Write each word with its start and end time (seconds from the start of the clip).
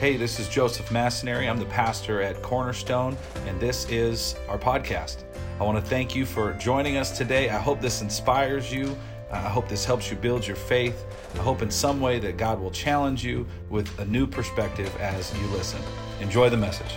Hey, 0.00 0.16
this 0.16 0.40
is 0.40 0.48
Joseph 0.48 0.88
Massonary. 0.88 1.48
I'm 1.48 1.56
the 1.56 1.66
pastor 1.66 2.20
at 2.20 2.42
Cornerstone, 2.42 3.16
and 3.46 3.60
this 3.60 3.88
is 3.88 4.34
our 4.48 4.58
podcast. 4.58 5.22
I 5.60 5.62
want 5.62 5.78
to 5.78 5.88
thank 5.88 6.16
you 6.16 6.26
for 6.26 6.52
joining 6.54 6.96
us 6.96 7.16
today. 7.16 7.48
I 7.48 7.60
hope 7.60 7.80
this 7.80 8.02
inspires 8.02 8.72
you. 8.72 8.96
Uh, 9.30 9.34
I 9.34 9.48
hope 9.48 9.68
this 9.68 9.84
helps 9.84 10.10
you 10.10 10.16
build 10.16 10.44
your 10.44 10.56
faith. 10.56 11.06
I 11.36 11.38
hope 11.38 11.62
in 11.62 11.70
some 11.70 12.00
way 12.00 12.18
that 12.18 12.36
God 12.36 12.60
will 12.60 12.72
challenge 12.72 13.24
you 13.24 13.46
with 13.70 13.96
a 14.00 14.04
new 14.06 14.26
perspective 14.26 14.94
as 15.00 15.32
you 15.38 15.46
listen. 15.46 15.80
Enjoy 16.20 16.50
the 16.50 16.56
message. 16.56 16.96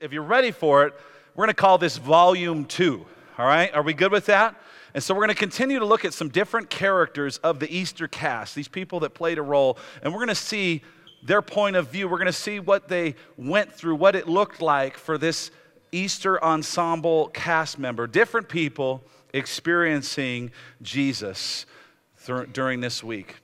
If 0.00 0.12
you're 0.12 0.24
ready 0.24 0.50
for 0.50 0.84
it, 0.86 0.94
we're 1.36 1.44
going 1.44 1.54
to 1.54 1.60
call 1.60 1.78
this 1.78 1.98
volume 1.98 2.64
two. 2.64 3.06
All 3.38 3.46
right? 3.46 3.72
Are 3.74 3.82
we 3.82 3.92
good 3.92 4.12
with 4.12 4.26
that? 4.26 4.54
And 4.94 5.04
so 5.04 5.14
we're 5.14 5.26
going 5.26 5.28
to 5.28 5.34
continue 5.34 5.78
to 5.78 5.84
look 5.84 6.06
at 6.06 6.14
some 6.14 6.30
different 6.30 6.70
characters 6.70 7.36
of 7.38 7.60
the 7.60 7.70
Easter 7.70 8.08
cast, 8.08 8.54
these 8.54 8.68
people 8.68 9.00
that 9.00 9.10
played 9.10 9.36
a 9.36 9.42
role, 9.42 9.76
and 10.02 10.12
we're 10.12 10.20
going 10.20 10.28
to 10.28 10.34
see 10.34 10.82
their 11.22 11.42
point 11.42 11.76
of 11.76 11.88
view. 11.88 12.08
We're 12.08 12.16
going 12.16 12.26
to 12.26 12.32
see 12.32 12.60
what 12.60 12.88
they 12.88 13.14
went 13.36 13.72
through, 13.72 13.96
what 13.96 14.16
it 14.16 14.26
looked 14.26 14.62
like 14.62 14.96
for 14.96 15.18
this 15.18 15.50
Easter 15.92 16.42
ensemble 16.42 17.28
cast 17.28 17.78
member, 17.78 18.06
different 18.06 18.48
people 18.48 19.02
experiencing 19.34 20.50
Jesus 20.80 21.66
th- 22.24 22.52
during 22.52 22.80
this 22.80 23.04
week. 23.04 23.36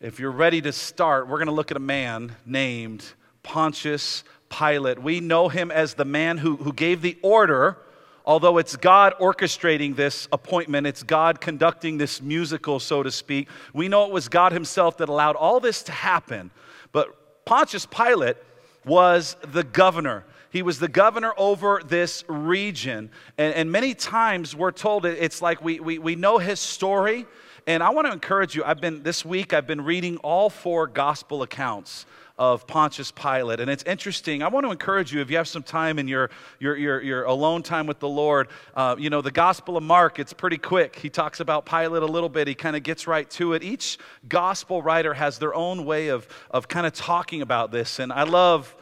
If 0.00 0.18
you're 0.18 0.32
ready 0.32 0.60
to 0.62 0.72
start, 0.72 1.28
we're 1.28 1.38
going 1.38 1.46
to 1.46 1.52
look 1.54 1.70
at 1.70 1.76
a 1.76 1.80
man 1.80 2.34
named 2.44 3.04
Pontius 3.44 4.24
Pilate. 4.48 5.00
We 5.00 5.20
know 5.20 5.48
him 5.48 5.70
as 5.70 5.94
the 5.94 6.04
man 6.04 6.38
who, 6.38 6.56
who 6.56 6.72
gave 6.72 7.02
the 7.02 7.16
order 7.22 7.78
although 8.24 8.58
it's 8.58 8.76
God 8.76 9.14
orchestrating 9.20 9.96
this 9.96 10.28
appointment, 10.32 10.86
it's 10.86 11.02
God 11.02 11.40
conducting 11.40 11.98
this 11.98 12.22
musical, 12.22 12.80
so 12.80 13.02
to 13.02 13.10
speak. 13.10 13.48
We 13.72 13.88
know 13.88 14.04
it 14.06 14.12
was 14.12 14.28
God 14.28 14.52
Himself 14.52 14.98
that 14.98 15.08
allowed 15.08 15.36
all 15.36 15.60
this 15.60 15.82
to 15.84 15.92
happen. 15.92 16.50
But 16.92 17.44
Pontius 17.44 17.86
Pilate 17.86 18.36
was 18.84 19.36
the 19.52 19.64
governor. 19.64 20.24
He 20.50 20.62
was 20.62 20.78
the 20.78 20.88
governor 20.88 21.32
over 21.38 21.80
this 21.84 22.24
region. 22.28 23.10
And, 23.38 23.54
and 23.54 23.72
many 23.72 23.94
times 23.94 24.54
we're 24.54 24.72
told 24.72 25.06
it's 25.06 25.40
like 25.40 25.64
we, 25.64 25.80
we, 25.80 25.98
we 25.98 26.14
know 26.14 26.38
his 26.38 26.60
story. 26.60 27.26
And 27.66 27.82
I 27.82 27.90
want 27.90 28.08
to 28.08 28.12
encourage 28.12 28.56
you, 28.56 28.64
I've 28.64 28.80
been, 28.80 29.04
this 29.04 29.24
week, 29.24 29.52
I've 29.52 29.68
been 29.68 29.82
reading 29.82 30.16
all 30.18 30.50
four 30.50 30.88
gospel 30.88 31.42
accounts 31.42 32.06
of 32.36 32.66
Pontius 32.66 33.12
Pilate. 33.12 33.60
And 33.60 33.70
it's 33.70 33.84
interesting. 33.84 34.42
I 34.42 34.48
want 34.48 34.66
to 34.66 34.72
encourage 34.72 35.12
you, 35.12 35.20
if 35.20 35.30
you 35.30 35.36
have 35.36 35.46
some 35.46 35.62
time 35.62 36.00
in 36.00 36.08
your, 36.08 36.30
your, 36.58 36.76
your, 36.76 37.00
your 37.00 37.22
alone 37.22 37.62
time 37.62 37.86
with 37.86 38.00
the 38.00 38.08
Lord, 38.08 38.48
uh, 38.74 38.96
you 38.98 39.10
know, 39.10 39.22
the 39.22 39.30
Gospel 39.30 39.76
of 39.76 39.84
Mark, 39.84 40.18
it's 40.18 40.32
pretty 40.32 40.58
quick. 40.58 40.96
He 40.96 41.08
talks 41.08 41.38
about 41.38 41.64
Pilate 41.64 42.02
a 42.02 42.06
little 42.06 42.28
bit, 42.28 42.48
he 42.48 42.54
kind 42.54 42.74
of 42.74 42.82
gets 42.82 43.06
right 43.06 43.30
to 43.30 43.52
it. 43.52 43.62
Each 43.62 43.96
gospel 44.28 44.82
writer 44.82 45.14
has 45.14 45.38
their 45.38 45.54
own 45.54 45.84
way 45.84 46.08
of, 46.08 46.26
of 46.50 46.66
kind 46.66 46.84
of 46.84 46.94
talking 46.94 47.42
about 47.42 47.70
this. 47.70 48.00
And 48.00 48.12
I 48.12 48.24
love, 48.24 48.74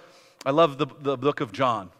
I 0.46 0.52
love 0.52 0.78
the, 0.78 0.86
the 1.00 1.18
book 1.18 1.40
of 1.40 1.52
John. 1.52 1.90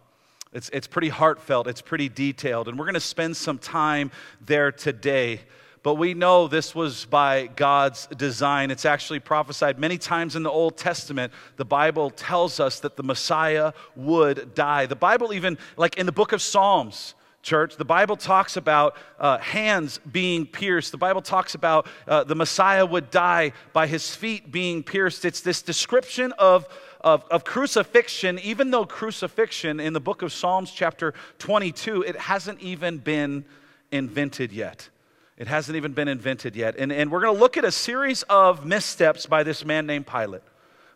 It's, 0.55 0.71
it's 0.71 0.87
pretty 0.87 1.11
heartfelt, 1.11 1.67
it's 1.67 1.83
pretty 1.83 2.09
detailed. 2.09 2.69
And 2.69 2.79
we're 2.79 2.87
going 2.87 2.95
to 2.95 3.01
spend 3.01 3.37
some 3.37 3.59
time 3.59 4.11
there 4.41 4.73
today 4.73 5.43
but 5.83 5.95
we 5.95 6.15
know 6.15 6.47
this 6.47 6.75
was 6.75 7.07
by 7.07 7.47
God's 7.57 8.07
design. 8.09 8.71
It's 8.71 8.85
actually 8.85 9.21
prophesied 9.21 9.79
many 9.79 9.97
times 9.97 10.37
in 10.37 10.43
the 10.43 10.51
Old 10.51 10.77
Testament. 10.77 11.33
The 11.57 11.65
Bible 11.65 12.11
tells 12.11 12.61
us 12.61 12.81
that 12.81 12.97
the 12.97 13.03
Messiah 13.03 13.73
would 13.97 14.55
die. 14.55 14.87
The 14.87 14.97
Bible, 14.97 15.33
even 15.33 15.57
like 15.77 15.97
in 15.97 16.07
the 16.07 16.13
book 16.13 16.33
of 16.33 16.43
Psalms, 16.43 17.15
church. 17.43 17.77
The 17.77 17.85
Bible 17.85 18.17
talks 18.17 18.57
about 18.57 18.97
uh, 19.19 19.39
hands 19.39 19.99
being 20.11 20.47
pierced. 20.47 20.93
The 20.93 20.99
Bible 20.99 21.23
talks 21.23 21.55
about 21.55 21.87
uh, 22.07 22.25
the 22.25 22.35
Messiah 22.35 22.85
would 22.85 23.11
die 23.11 23.53
by 23.73 23.87
his 23.87 24.15
feet 24.15 24.53
being 24.53 24.83
pierced. 24.83 25.25
It's 25.25 25.41
this 25.41 25.63
description 25.63 26.33
of, 26.33 26.69
of, 27.01 27.25
of, 27.31 27.45
crucifixion, 27.45 28.39
even 28.41 28.71
though 28.71 28.85
crucifixion 28.85 29.81
in 29.81 29.93
the 29.95 30.01
book 30.01 30.23
of 30.23 30.33
Psalms, 30.33 30.71
chapter 30.71 31.15
22, 31.39 32.03
it 32.03 32.17
hasn't 32.17 32.61
even 32.61 32.99
been 32.99 33.45
invented 33.91 34.53
yet. 34.53 34.91
It 35.41 35.49
hasn't 35.49 35.75
even 35.77 35.95
been 35.95 36.07
invented 36.07 36.55
yet. 36.55 36.77
And, 36.77 36.93
and 36.93 37.11
we're 37.11 37.23
going 37.23 37.35
to 37.35 37.41
look 37.41 37.57
at 37.57 37.65
a 37.65 37.73
series 37.73 38.25
of 38.25 38.67
missteps 38.67 39.25
by 39.25 39.43
this 39.43 39.65
man 39.65 39.87
named 39.87 40.07
Pilate, 40.07 40.43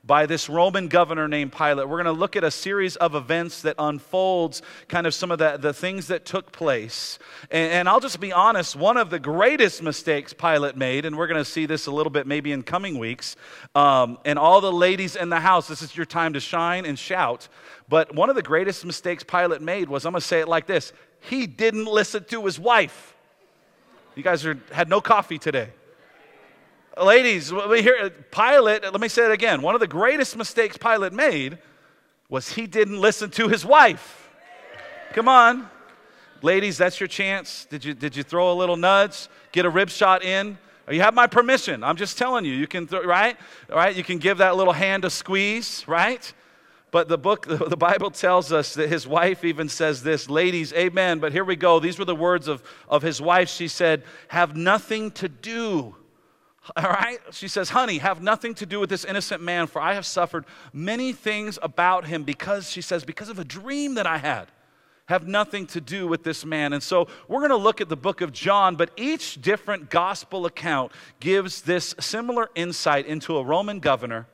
by 0.05 0.27
this 0.27 0.51
Roman 0.51 0.89
governor 0.89 1.27
named 1.27 1.53
Pilate. 1.53 1.89
We're 1.89 2.03
going 2.03 2.15
to 2.15 2.21
look 2.21 2.37
at 2.37 2.45
a 2.45 2.51
series 2.51 2.97
of 2.97 3.15
events 3.15 3.63
that 3.63 3.75
unfolds 3.79 4.61
kind 4.87 5.07
of 5.07 5.15
some 5.15 5.31
of 5.31 5.39
the, 5.39 5.57
the 5.57 5.73
things 5.73 6.09
that 6.09 6.27
took 6.27 6.53
place. 6.53 7.19
And, 7.51 7.73
and 7.73 7.89
I'll 7.89 8.01
just 8.01 8.21
be 8.21 8.35
honest, 8.35 8.77
one 8.77 8.99
of 8.99 9.09
the 9.09 9.19
greatest 9.19 9.83
mistakes 9.83 10.35
Pilate 10.35 10.77
made, 10.77 11.07
and 11.07 11.17
we're 11.17 11.27
going 11.27 11.43
to 11.43 11.51
see 11.51 11.65
this 11.65 11.87
a 11.87 11.91
little 11.91 12.11
bit 12.11 12.27
maybe 12.27 12.53
in 12.53 12.63
coming 12.63 12.99
weeks, 12.99 13.37
um, 13.75 14.19
and 14.27 14.39
all 14.39 14.61
the 14.61 14.71
ladies 14.71 15.17
in 15.17 15.31
the 15.31 15.41
house, 15.41 15.69
this 15.69 15.81
is 15.81 15.97
your 15.97 16.05
time 16.05 16.35
to 16.35 16.41
shine 16.41 16.85
and 16.85 16.99
shout. 16.99 17.49
But 17.89 18.15
one 18.15 18.29
of 18.29 18.37
the 18.37 18.43
greatest 18.43 18.85
mistakes 18.85 19.25
Pilate 19.25 19.63
made 19.63 19.89
was, 19.89 20.05
I'm 20.05 20.13
going 20.13 20.21
to 20.21 20.27
say 20.27 20.41
it 20.41 20.49
like 20.49 20.67
this 20.67 20.93
he 21.21 21.47
didn't 21.47 21.87
listen 21.87 22.25
to 22.25 22.45
his 22.45 22.61
wife. 22.61 23.14
You 24.15 24.23
guys 24.23 24.47
are, 24.47 24.59
had 24.71 24.89
no 24.89 25.01
coffee 25.01 25.39
today. 25.39 25.71
Ladies, 27.03 27.53
we 27.53 27.83
hear 27.83 28.11
Pilate, 28.31 28.85
let 28.85 29.01
me 29.01 29.09
say 29.09 29.25
it 29.25 29.33
again. 29.33 29.63
One 29.63 29.75
of 29.75 29.81
the 29.81 29.89
greatest 29.89 30.37
mistakes 30.37 30.77
Pilate 30.77 31.13
made 31.13 31.59
was 32.29 32.53
he 32.53 32.67
didn't 32.67 33.01
listen 33.01 33.31
to 33.31 33.49
his 33.49 33.65
wife. 33.65 34.31
Come 35.13 35.29
on. 35.29 35.69
Ladies, 36.43 36.79
that's 36.79 37.01
your 37.01 37.09
chance. 37.09 37.67
Did 37.69 37.85
you, 37.85 37.95
did 37.95 38.15
you 38.15 38.23
throw 38.23 38.53
a 38.53 38.55
little 38.55 38.77
nudge? 38.77 39.29
Get 39.51 39.65
a 39.65 39.71
rib 39.71 39.91
shot 39.91 40.23
in? 40.23 40.59
You 40.89 41.01
have 41.01 41.15
my 41.15 41.27
permission. 41.27 41.83
I'm 41.83 41.97
just 41.97 42.19
telling 42.19 42.45
you. 42.45 42.53
You 42.53 42.67
can, 42.67 42.87
th- 42.87 43.05
right? 43.05 43.37
All 43.71 43.77
right? 43.77 43.97
You 43.97 44.05
can 44.05 44.19
give 44.19 44.39
that 44.39 44.55
little 44.55 44.73
hand 44.73 45.05
a 45.05 45.11
squeeze, 45.11 45.83
right? 45.89 46.33
But 46.95 47.09
the 47.09 47.19
book, 47.19 47.47
the 47.49 47.77
Bible 47.77 48.13
tells 48.13 48.53
us 48.53 48.75
that 48.75 48.89
his 48.89 49.05
wife 49.05 49.43
even 49.43 49.69
says 49.69 50.05
this, 50.05 50.31
ladies, 50.31 50.73
amen. 50.75 51.19
But 51.19 51.33
here 51.33 51.43
we 51.43 51.57
go. 51.57 51.81
These 51.81 51.99
were 51.99 52.05
the 52.05 52.15
words 52.15 52.47
of, 52.47 52.63
of 52.89 53.03
his 53.03 53.21
wife. 53.21 53.49
She 53.49 53.67
said, 53.67 54.05
have 54.29 54.55
nothing 54.55 55.11
to 55.11 55.29
do. 55.29 55.97
All 56.77 56.85
right? 56.85 57.19
She 57.33 57.49
says, 57.49 57.71
honey, 57.71 57.99
have 57.99 58.23
nothing 58.23 58.55
to 58.55 58.65
do 58.65 58.79
with 58.79 58.91
this 58.91 59.05
innocent 59.05 59.43
man, 59.43 59.67
for 59.67 59.83
I 59.83 59.95
have 59.95 60.07
suffered 60.07 60.45
many 60.73 61.13
things 61.13 61.59
about 61.63 62.07
him 62.07 62.23
because, 62.23 62.71
she 62.71 62.81
says, 62.81 63.05
because 63.05 63.29
of 63.29 63.41
a 63.41 63.45
dream 63.45 63.95
that 63.95 64.07
I 64.07 64.19
had. 64.19 64.47
Have 65.07 65.27
nothing 65.27 65.67
to 65.67 65.81
do 65.81 66.07
with 66.07 66.23
this 66.23 66.45
man. 66.45 66.73
And 66.73 66.83
so 66.83 67.09
we're 67.27 67.41
going 67.41 67.51
to 67.51 67.57
look 67.57 67.81
at 67.81 67.89
the 67.89 67.97
book 67.97 68.21
of 68.21 68.33
John, 68.33 68.77
but 68.77 68.91
each 68.97 69.43
different 69.43 69.91
gospel 69.91 70.47
account 70.47 70.93
gives 71.19 71.63
this 71.63 71.93
similar 71.99 72.51
insight 72.55 73.07
into 73.07 73.37
a 73.37 73.43
Roman 73.43 73.81
governor 73.81 74.29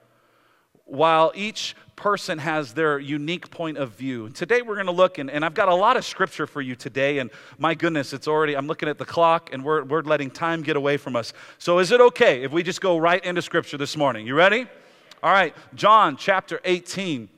while 0.90 1.32
each 1.34 1.76
person 2.00 2.38
has 2.38 2.72
their 2.72 2.98
unique 2.98 3.50
point 3.50 3.76
of 3.76 3.90
view. 3.90 4.30
Today 4.30 4.62
we're 4.62 4.74
going 4.74 4.86
to 4.86 4.92
look, 4.92 5.18
and, 5.18 5.30
and 5.30 5.44
I've 5.44 5.52
got 5.52 5.68
a 5.68 5.74
lot 5.74 5.98
of 5.98 6.04
scripture 6.04 6.46
for 6.46 6.62
you 6.62 6.74
today, 6.74 7.18
and 7.18 7.30
my 7.58 7.74
goodness, 7.74 8.14
it's 8.14 8.26
already, 8.26 8.56
I'm 8.56 8.66
looking 8.66 8.88
at 8.88 8.96
the 8.96 9.04
clock, 9.04 9.50
and 9.52 9.62
we're, 9.62 9.84
we're 9.84 10.00
letting 10.00 10.30
time 10.30 10.62
get 10.62 10.76
away 10.76 10.96
from 10.96 11.14
us. 11.14 11.34
So 11.58 11.78
is 11.78 11.92
it 11.92 12.00
okay 12.00 12.42
if 12.42 12.52
we 12.52 12.62
just 12.62 12.80
go 12.80 12.96
right 12.96 13.22
into 13.22 13.42
scripture 13.42 13.76
this 13.76 13.98
morning? 13.98 14.26
You 14.26 14.34
ready? 14.34 14.66
All 15.22 15.30
right, 15.30 15.54
John 15.74 16.16
chapter 16.16 16.58
18 16.64 17.28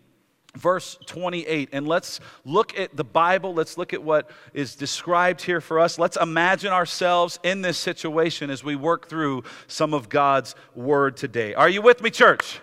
verse 0.55 0.97
28 1.07 1.71
and 1.73 1.89
let's 1.89 2.21
look 2.45 2.79
at 2.79 2.95
the 2.95 3.03
bible 3.03 3.55
let's 3.55 3.79
look 3.79 3.95
at 3.95 4.03
what 4.03 4.29
is 4.53 4.75
described 4.75 5.41
here 5.41 5.63
for 5.63 5.81
us 5.81 5.99
let's 5.99 6.19
imagine 6.19 6.71
ourselves 6.71 7.39
in 7.43 7.63
this 7.63 7.79
situation 7.79 8.51
as 8.51 8.63
we 8.63 8.77
work 8.77 9.09
through 9.09 9.43
some 9.67 9.95
of 9.95 10.11
god's 10.11 10.55
word 10.75 11.17
today 11.17 11.55
are 11.55 11.71
you 11.71 11.81
with 11.81 12.03
me 12.03 12.11
church 12.11 12.61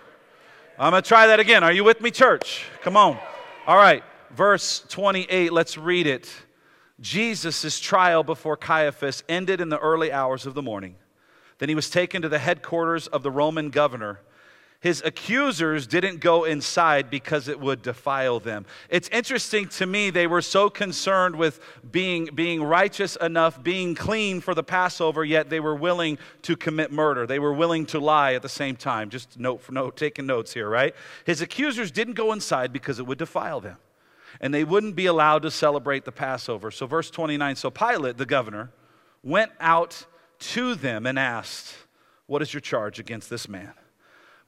I'm 0.80 0.92
going 0.92 1.02
to 1.02 1.06
try 1.06 1.26
that 1.26 1.38
again. 1.38 1.62
Are 1.62 1.72
you 1.72 1.84
with 1.84 2.00
me, 2.00 2.10
church? 2.10 2.64
Come 2.80 2.96
on. 2.96 3.18
All 3.66 3.76
right, 3.76 4.02
verse 4.30 4.82
28, 4.88 5.52
let's 5.52 5.76
read 5.76 6.06
it. 6.06 6.32
Jesus' 7.02 7.78
trial 7.78 8.22
before 8.22 8.56
Caiaphas 8.56 9.22
ended 9.28 9.60
in 9.60 9.68
the 9.68 9.78
early 9.78 10.10
hours 10.10 10.46
of 10.46 10.54
the 10.54 10.62
morning. 10.62 10.96
Then 11.58 11.68
he 11.68 11.74
was 11.74 11.90
taken 11.90 12.22
to 12.22 12.30
the 12.30 12.38
headquarters 12.38 13.08
of 13.08 13.22
the 13.22 13.30
Roman 13.30 13.68
governor 13.68 14.20
his 14.80 15.02
accusers 15.04 15.86
didn't 15.86 16.20
go 16.20 16.44
inside 16.44 17.10
because 17.10 17.48
it 17.48 17.60
would 17.60 17.82
defile 17.82 18.40
them. 18.40 18.64
It's 18.88 19.10
interesting 19.10 19.68
to 19.68 19.84
me, 19.84 20.08
they 20.08 20.26
were 20.26 20.40
so 20.40 20.70
concerned 20.70 21.36
with 21.36 21.60
being, 21.92 22.30
being 22.34 22.62
righteous 22.62 23.14
enough, 23.16 23.62
being 23.62 23.94
clean 23.94 24.40
for 24.40 24.54
the 24.54 24.62
Passover, 24.62 25.22
yet 25.22 25.50
they 25.50 25.60
were 25.60 25.74
willing 25.74 26.16
to 26.42 26.56
commit 26.56 26.90
murder. 26.90 27.26
They 27.26 27.38
were 27.38 27.52
willing 27.52 27.84
to 27.86 28.00
lie 28.00 28.32
at 28.32 28.40
the 28.40 28.48
same 28.48 28.74
time. 28.74 29.10
Just 29.10 29.38
note 29.38 29.60
for 29.60 29.72
note, 29.72 29.98
taking 29.98 30.24
notes 30.24 30.54
here, 30.54 30.68
right? 30.68 30.94
His 31.26 31.42
accusers 31.42 31.90
didn't 31.90 32.14
go 32.14 32.32
inside 32.32 32.72
because 32.72 32.98
it 32.98 33.06
would 33.06 33.18
defile 33.18 33.60
them. 33.60 33.76
And 34.40 34.54
they 34.54 34.64
wouldn't 34.64 34.96
be 34.96 35.04
allowed 35.04 35.42
to 35.42 35.50
celebrate 35.50 36.06
the 36.06 36.12
Passover. 36.12 36.70
So, 36.70 36.86
verse 36.86 37.10
29 37.10 37.56
so 37.56 37.70
Pilate, 37.70 38.16
the 38.16 38.24
governor, 38.24 38.70
went 39.22 39.52
out 39.60 40.06
to 40.38 40.74
them 40.74 41.04
and 41.04 41.18
asked, 41.18 41.74
What 42.26 42.40
is 42.40 42.54
your 42.54 42.62
charge 42.62 42.98
against 42.98 43.28
this 43.28 43.46
man? 43.46 43.74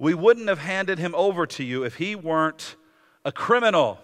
We 0.03 0.15
wouldn't 0.15 0.49
have 0.49 0.59
handed 0.59 0.99
him 0.99 1.15
over 1.15 1.47
to 1.47 1.63
you 1.63 1.85
if 1.85 1.95
he 1.95 2.17
weren't 2.17 2.75
a 3.25 3.31
criminal, 3.31 4.01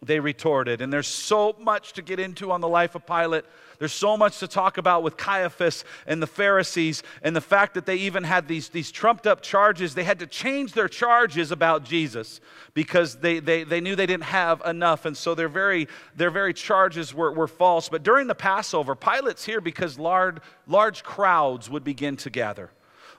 they 0.00 0.20
retorted. 0.20 0.80
And 0.80 0.90
there's 0.90 1.06
so 1.06 1.54
much 1.60 1.92
to 1.92 2.02
get 2.02 2.18
into 2.18 2.50
on 2.50 2.62
the 2.62 2.68
life 2.68 2.94
of 2.94 3.04
Pilate. 3.04 3.44
There's 3.78 3.92
so 3.92 4.16
much 4.16 4.38
to 4.38 4.48
talk 4.48 4.78
about 4.78 5.02
with 5.02 5.18
Caiaphas 5.18 5.84
and 6.06 6.22
the 6.22 6.26
Pharisees 6.26 7.02
and 7.20 7.36
the 7.36 7.42
fact 7.42 7.74
that 7.74 7.84
they 7.84 7.96
even 7.96 8.24
had 8.24 8.48
these, 8.48 8.70
these 8.70 8.90
trumped 8.90 9.26
up 9.26 9.42
charges. 9.42 9.94
They 9.94 10.04
had 10.04 10.20
to 10.20 10.26
change 10.26 10.72
their 10.72 10.88
charges 10.88 11.52
about 11.52 11.84
Jesus 11.84 12.40
because 12.72 13.16
they, 13.16 13.38
they, 13.38 13.64
they 13.64 13.82
knew 13.82 13.96
they 13.96 14.06
didn't 14.06 14.24
have 14.24 14.62
enough. 14.64 15.04
And 15.04 15.14
so 15.14 15.34
their 15.34 15.50
very, 15.50 15.88
their 16.16 16.30
very 16.30 16.54
charges 16.54 17.12
were, 17.12 17.32
were 17.32 17.48
false. 17.48 17.90
But 17.90 18.02
during 18.02 18.28
the 18.28 18.34
Passover, 18.34 18.94
Pilate's 18.94 19.44
here 19.44 19.60
because 19.60 19.98
large, 19.98 20.38
large 20.66 21.02
crowds 21.02 21.68
would 21.68 21.84
begin 21.84 22.16
to 22.16 22.30
gather 22.30 22.70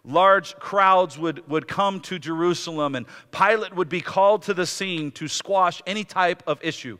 large 0.03 0.55
crowds 0.55 1.17
would, 1.17 1.47
would 1.49 1.67
come 1.67 1.99
to 2.01 2.19
Jerusalem, 2.19 2.95
and 2.95 3.05
Pilate 3.31 3.75
would 3.75 3.89
be 3.89 4.01
called 4.01 4.43
to 4.43 4.53
the 4.53 4.65
scene 4.65 5.11
to 5.11 5.27
squash 5.27 5.81
any 5.85 6.03
type 6.03 6.43
of 6.47 6.59
issue, 6.63 6.97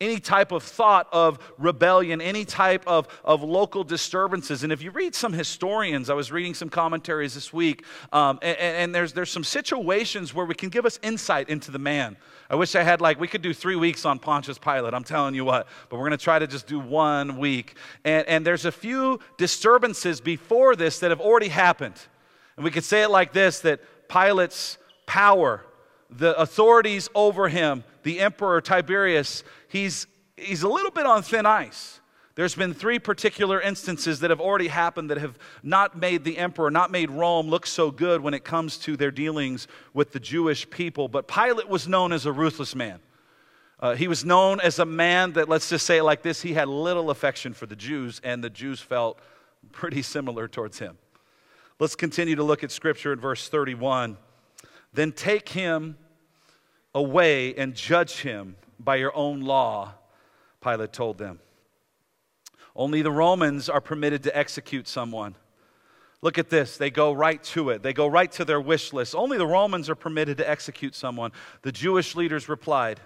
any 0.00 0.18
type 0.18 0.50
of 0.50 0.64
thought 0.64 1.06
of 1.12 1.38
rebellion, 1.58 2.20
any 2.20 2.44
type 2.44 2.82
of, 2.88 3.06
of 3.24 3.42
local 3.42 3.84
disturbances. 3.84 4.64
And 4.64 4.72
if 4.72 4.82
you 4.82 4.90
read 4.90 5.14
some 5.14 5.32
historians, 5.32 6.10
I 6.10 6.14
was 6.14 6.32
reading 6.32 6.54
some 6.54 6.68
commentaries 6.68 7.34
this 7.34 7.52
week, 7.52 7.84
um, 8.12 8.38
and, 8.42 8.58
and 8.58 8.94
there's, 8.94 9.12
there's 9.12 9.30
some 9.30 9.44
situations 9.44 10.34
where 10.34 10.44
we 10.44 10.54
can 10.54 10.70
give 10.70 10.86
us 10.86 10.98
insight 11.02 11.48
into 11.48 11.70
the 11.70 11.78
man. 11.78 12.16
I 12.50 12.56
wish 12.56 12.74
I 12.74 12.82
had 12.82 13.00
like, 13.00 13.18
we 13.18 13.28
could 13.28 13.42
do 13.42 13.54
three 13.54 13.76
weeks 13.76 14.04
on 14.04 14.18
Pontius 14.18 14.58
Pilate, 14.58 14.92
I'm 14.92 15.04
telling 15.04 15.34
you 15.34 15.44
what, 15.44 15.68
but 15.88 15.96
we're 15.96 16.08
going 16.08 16.18
to 16.18 16.24
try 16.24 16.38
to 16.38 16.46
just 16.46 16.66
do 16.66 16.80
one 16.80 17.38
week. 17.38 17.76
And, 18.04 18.26
and 18.26 18.46
there's 18.46 18.64
a 18.64 18.72
few 18.72 19.20
disturbances 19.38 20.20
before 20.20 20.76
this 20.76 20.98
that 20.98 21.10
have 21.10 21.20
already 21.20 21.48
happened. 21.48 21.94
And 22.56 22.64
we 22.64 22.70
could 22.70 22.84
say 22.84 23.02
it 23.02 23.10
like 23.10 23.32
this 23.32 23.60
that 23.60 23.80
Pilate's 24.08 24.78
power, 25.06 25.64
the 26.10 26.38
authorities 26.38 27.08
over 27.14 27.48
him, 27.48 27.84
the 28.02 28.20
emperor 28.20 28.60
Tiberius, 28.60 29.44
he's, 29.68 30.06
he's 30.36 30.62
a 30.62 30.68
little 30.68 30.90
bit 30.90 31.06
on 31.06 31.22
thin 31.22 31.46
ice. 31.46 32.00
There's 32.34 32.54
been 32.54 32.72
three 32.72 32.98
particular 32.98 33.60
instances 33.60 34.20
that 34.20 34.30
have 34.30 34.40
already 34.40 34.68
happened 34.68 35.10
that 35.10 35.18
have 35.18 35.38
not 35.62 35.98
made 35.98 36.24
the 36.24 36.38
emperor, 36.38 36.70
not 36.70 36.90
made 36.90 37.10
Rome 37.10 37.48
look 37.48 37.66
so 37.66 37.90
good 37.90 38.22
when 38.22 38.32
it 38.32 38.42
comes 38.42 38.78
to 38.78 38.96
their 38.96 39.10
dealings 39.10 39.68
with 39.92 40.12
the 40.12 40.20
Jewish 40.20 40.68
people. 40.70 41.08
But 41.08 41.28
Pilate 41.28 41.68
was 41.68 41.86
known 41.86 42.10
as 42.10 42.24
a 42.24 42.32
ruthless 42.32 42.74
man. 42.74 43.00
Uh, 43.78 43.96
he 43.96 44.08
was 44.08 44.24
known 44.24 44.60
as 44.60 44.78
a 44.78 44.86
man 44.86 45.32
that, 45.32 45.48
let's 45.48 45.68
just 45.68 45.84
say 45.84 45.98
it 45.98 46.04
like 46.04 46.22
this, 46.22 46.40
he 46.40 46.54
had 46.54 46.68
little 46.68 47.10
affection 47.10 47.52
for 47.52 47.66
the 47.66 47.76
Jews, 47.76 48.20
and 48.24 48.42
the 48.42 48.48
Jews 48.48 48.80
felt 48.80 49.18
pretty 49.72 50.00
similar 50.00 50.48
towards 50.48 50.78
him. 50.78 50.96
Let's 51.82 51.96
continue 51.96 52.36
to 52.36 52.44
look 52.44 52.62
at 52.62 52.70
scripture 52.70 53.12
in 53.12 53.18
verse 53.18 53.48
31. 53.48 54.16
Then 54.92 55.10
take 55.10 55.48
him 55.48 55.96
away 56.94 57.56
and 57.56 57.74
judge 57.74 58.20
him 58.20 58.54
by 58.78 58.94
your 58.94 59.10
own 59.16 59.40
law, 59.40 59.94
Pilate 60.60 60.92
told 60.92 61.18
them. 61.18 61.40
Only 62.76 63.02
the 63.02 63.10
Romans 63.10 63.68
are 63.68 63.80
permitted 63.80 64.22
to 64.22 64.38
execute 64.38 64.86
someone. 64.86 65.34
Look 66.20 66.38
at 66.38 66.50
this. 66.50 66.76
They 66.76 66.88
go 66.88 67.12
right 67.12 67.42
to 67.46 67.70
it. 67.70 67.82
They 67.82 67.92
go 67.92 68.06
right 68.06 68.30
to 68.30 68.44
their 68.44 68.60
wish 68.60 68.92
list. 68.92 69.12
Only 69.16 69.36
the 69.36 69.44
Romans 69.44 69.90
are 69.90 69.96
permitted 69.96 70.36
to 70.36 70.48
execute 70.48 70.94
someone. 70.94 71.32
The 71.62 71.72
Jewish 71.72 72.14
leaders 72.14 72.48
replied, 72.48 73.00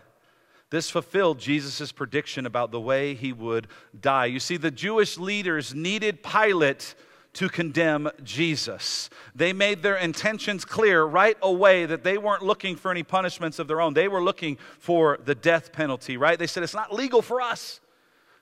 This 0.69 0.90
fulfilled 0.90 1.38
Jesus' 1.38 1.93
prediction 1.93 2.44
about 2.44 2.72
the 2.72 2.81
way 2.82 3.14
he 3.14 3.32
would 3.32 3.69
die. 3.99 4.26
You 4.26 4.38
see, 4.38 4.58
the 4.58 4.70
Jewish 4.70 5.17
leaders 5.17 5.75
needed 5.75 6.22
Pilate 6.22 6.94
to 7.37 7.50
condemn 7.50 8.09
Jesus. 8.25 9.11
They 9.35 9.53
made 9.53 9.83
their 9.83 9.97
intentions 9.97 10.65
clear 10.65 11.05
right 11.05 11.37
away 11.43 11.85
that 11.85 12.03
they 12.03 12.17
weren't 12.17 12.43
looking 12.43 12.77
for 12.77 12.91
any 12.91 13.03
punishments 13.03 13.59
of 13.59 13.69
their 13.69 13.83
own. 13.83 13.93
They 13.93 14.09
were 14.09 14.23
looking 14.23 14.56
for 14.79 15.19
the 15.23 15.35
death 15.35 15.71
penalty, 15.71 16.17
right? 16.17 16.38
They 16.38 16.47
said, 16.47 16.62
It's 16.62 16.75
not 16.75 16.94
legal 16.94 17.21
for 17.21 17.43
us. 17.43 17.81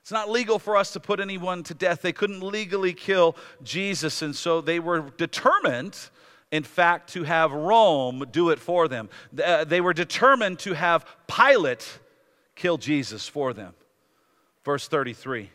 It's 0.01 0.13
not 0.13 0.31
legal 0.31 0.61
for 0.61 0.77
us 0.77 0.93
to 0.93 1.01
put 1.01 1.19
anyone 1.19 1.65
to 1.65 1.75
death. 1.75 2.03
They 2.03 2.13
couldn't 2.13 2.43
legally 2.43 2.93
kill 2.93 3.37
Jesus, 3.65 4.23
and 4.23 4.37
so 4.37 4.61
they 4.61 4.79
were 4.79 5.11
determined, 5.17 5.99
in 6.53 6.63
fact, 6.63 7.13
to 7.15 7.25
have 7.25 7.51
Rome 7.51 8.25
do 8.31 8.51
it 8.51 8.61
for 8.61 8.87
them. 8.87 9.09
Uh, 9.43 9.65
they 9.65 9.81
were 9.81 9.95
determined 9.95 10.61
to 10.61 10.75
have 10.75 11.05
Pilate 11.27 11.99
kill 12.55 12.79
Jesus 12.79 13.27
for 13.27 13.53
them. 13.53 13.75
Verse 14.63 14.87
33. 14.87 15.51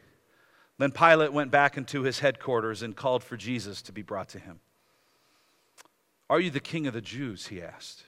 Then 0.80 0.92
Pilate 0.92 1.34
went 1.34 1.52
back 1.52 1.78
into 1.78 2.04
his 2.04 2.20
headquarters 2.20 2.82
and 2.82 2.96
called 2.96 3.22
for 3.22 3.36
Jesus 3.36 3.82
to 3.84 3.92
be 3.92 4.02
brought 4.02 4.30
to 4.30 4.40
him. 4.40 4.62
Are 6.30 6.40
you 6.40 6.50
the 6.50 6.62
king 6.62 6.88
of 6.88 6.94
the 6.94 7.02
Jews? 7.02 7.48
he 7.48 7.62
asked. 7.62 8.06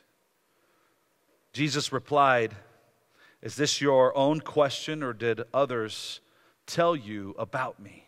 Jesus 1.51 1.91
replied, 1.91 2.55
Is 3.41 3.57
this 3.57 3.81
your 3.81 4.17
own 4.17 4.39
question, 4.39 5.03
or 5.03 5.11
did 5.11 5.41
others 5.53 6.21
tell 6.65 6.95
you 6.95 7.35
about 7.37 7.77
me? 7.77 8.07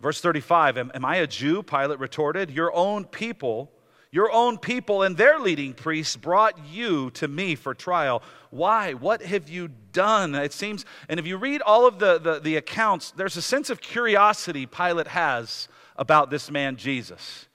Verse 0.00 0.20
35 0.20 0.78
Am, 0.78 0.92
am 0.94 1.04
I 1.04 1.16
a 1.16 1.26
Jew? 1.26 1.64
Pilate 1.64 1.98
retorted. 1.98 2.52
Your 2.52 2.72
own 2.72 3.04
people 3.04 3.72
your 4.10 4.32
own 4.32 4.58
people 4.58 5.02
and 5.02 5.16
their 5.16 5.38
leading 5.38 5.74
priests 5.74 6.16
brought 6.16 6.58
you 6.66 7.10
to 7.10 7.28
me 7.28 7.54
for 7.54 7.74
trial. 7.74 8.22
Why? 8.50 8.94
What 8.94 9.22
have 9.22 9.48
you 9.48 9.68
done? 9.92 10.34
It 10.34 10.52
seems, 10.52 10.86
and 11.08 11.20
if 11.20 11.26
you 11.26 11.36
read 11.36 11.60
all 11.60 11.86
of 11.86 11.98
the, 11.98 12.18
the, 12.18 12.38
the 12.38 12.56
accounts, 12.56 13.10
there's 13.10 13.36
a 13.36 13.42
sense 13.42 13.68
of 13.68 13.80
curiosity 13.80 14.64
Pilate 14.64 15.08
has 15.08 15.68
about 15.96 16.30
this 16.30 16.50
man, 16.50 16.76
Jesus. 16.76 17.46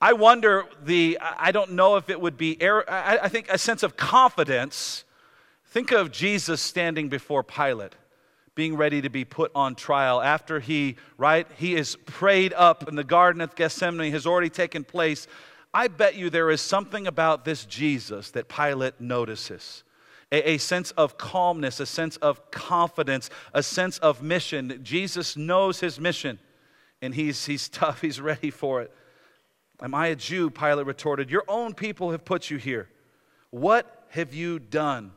I 0.00 0.12
wonder 0.12 0.64
the, 0.84 1.18
I 1.20 1.50
don't 1.50 1.72
know 1.72 1.96
if 1.96 2.08
it 2.10 2.20
would 2.20 2.36
be, 2.36 2.56
I 2.62 3.28
think 3.28 3.48
a 3.50 3.58
sense 3.58 3.82
of 3.82 3.96
confidence. 3.96 5.04
Think 5.64 5.90
of 5.90 6.12
Jesus 6.12 6.60
standing 6.60 7.08
before 7.08 7.42
Pilate 7.42 7.94
being 8.54 8.76
ready 8.76 9.02
to 9.02 9.10
be 9.10 9.22
put 9.24 9.52
on 9.54 9.74
trial 9.74 10.22
after 10.22 10.60
he 10.60 10.96
right 11.18 11.46
he 11.58 11.74
is 11.74 11.94
prayed 12.06 12.54
up 12.54 12.88
in 12.88 12.96
the 12.96 13.04
garden 13.04 13.42
of 13.42 13.54
gethsemane 13.54 14.10
has 14.10 14.26
already 14.26 14.48
taken 14.48 14.82
place 14.82 15.26
I 15.72 15.88
bet 15.88 16.14
you 16.14 16.30
there 16.30 16.50
is 16.50 16.60
something 16.60 17.06
about 17.06 17.44
this 17.44 17.64
Jesus 17.64 18.30
that 18.32 18.48
Pilate 18.48 19.00
notices. 19.00 19.82
A, 20.32 20.52
a, 20.52 20.58
sense 20.58 20.90
of 20.92 21.18
calmness, 21.18 21.78
a 21.78 21.86
sense 21.86 22.16
of 22.16 22.50
confidence, 22.50 23.30
a 23.54 23.62
sense 23.62 23.98
of 23.98 24.22
mission. 24.22 24.80
Jesus 24.82 25.36
knows 25.36 25.78
his 25.78 26.00
mission 26.00 26.40
and 27.00 27.14
he's, 27.14 27.46
he's 27.46 27.68
tough, 27.68 28.00
he's 28.00 28.20
ready 28.20 28.50
for 28.50 28.82
it. 28.82 28.92
Am 29.80 29.94
I 29.94 30.08
a 30.08 30.16
Jew? 30.16 30.50
Pilate 30.50 30.86
retorted. 30.86 31.30
Your 31.30 31.44
own 31.48 31.74
people 31.74 32.10
have 32.10 32.24
put 32.24 32.50
you 32.50 32.56
here. 32.56 32.88
What 33.50 34.06
have 34.10 34.34
you 34.34 34.58
done? 34.58 35.12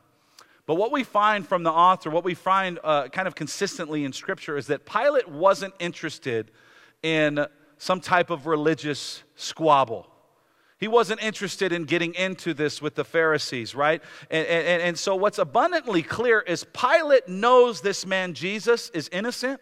But 0.65 0.75
what 0.75 0.91
we 0.91 1.03
find 1.03 1.47
from 1.47 1.63
the 1.63 1.71
author, 1.71 2.09
what 2.09 2.23
we 2.23 2.35
find 2.35 2.77
uh, 2.83 3.07
kind 3.07 3.27
of 3.27 3.33
consistently 3.33 4.03
in 4.03 4.13
Scripture, 4.13 4.57
is 4.57 4.67
that 4.67 4.85
Pilate 4.85 5.27
wasn't 5.27 5.73
interested 5.79 6.51
in 7.01 7.45
some 7.77 8.01
type 8.01 8.29
of 8.29 8.45
religious 8.45 9.23
squabble. 9.35 10.08
He 10.79 10.87
wasn't 10.87 11.21
interested 11.21 11.73
in 11.73 11.83
getting 11.83 12.13
into 12.13 12.53
this 12.53 12.81
with 12.81 12.95
the 12.95 13.03
Pharisees, 13.03 13.75
right? 13.75 14.01
And, 14.31 14.47
and, 14.47 14.81
and 14.81 14.97
so, 14.97 15.13
what's 15.13 15.37
abundantly 15.37 16.01
clear 16.01 16.39
is 16.39 16.65
Pilate 16.73 17.27
knows 17.27 17.81
this 17.81 18.05
man 18.05 18.33
Jesus 18.33 18.89
is 18.91 19.09
innocent. 19.11 19.59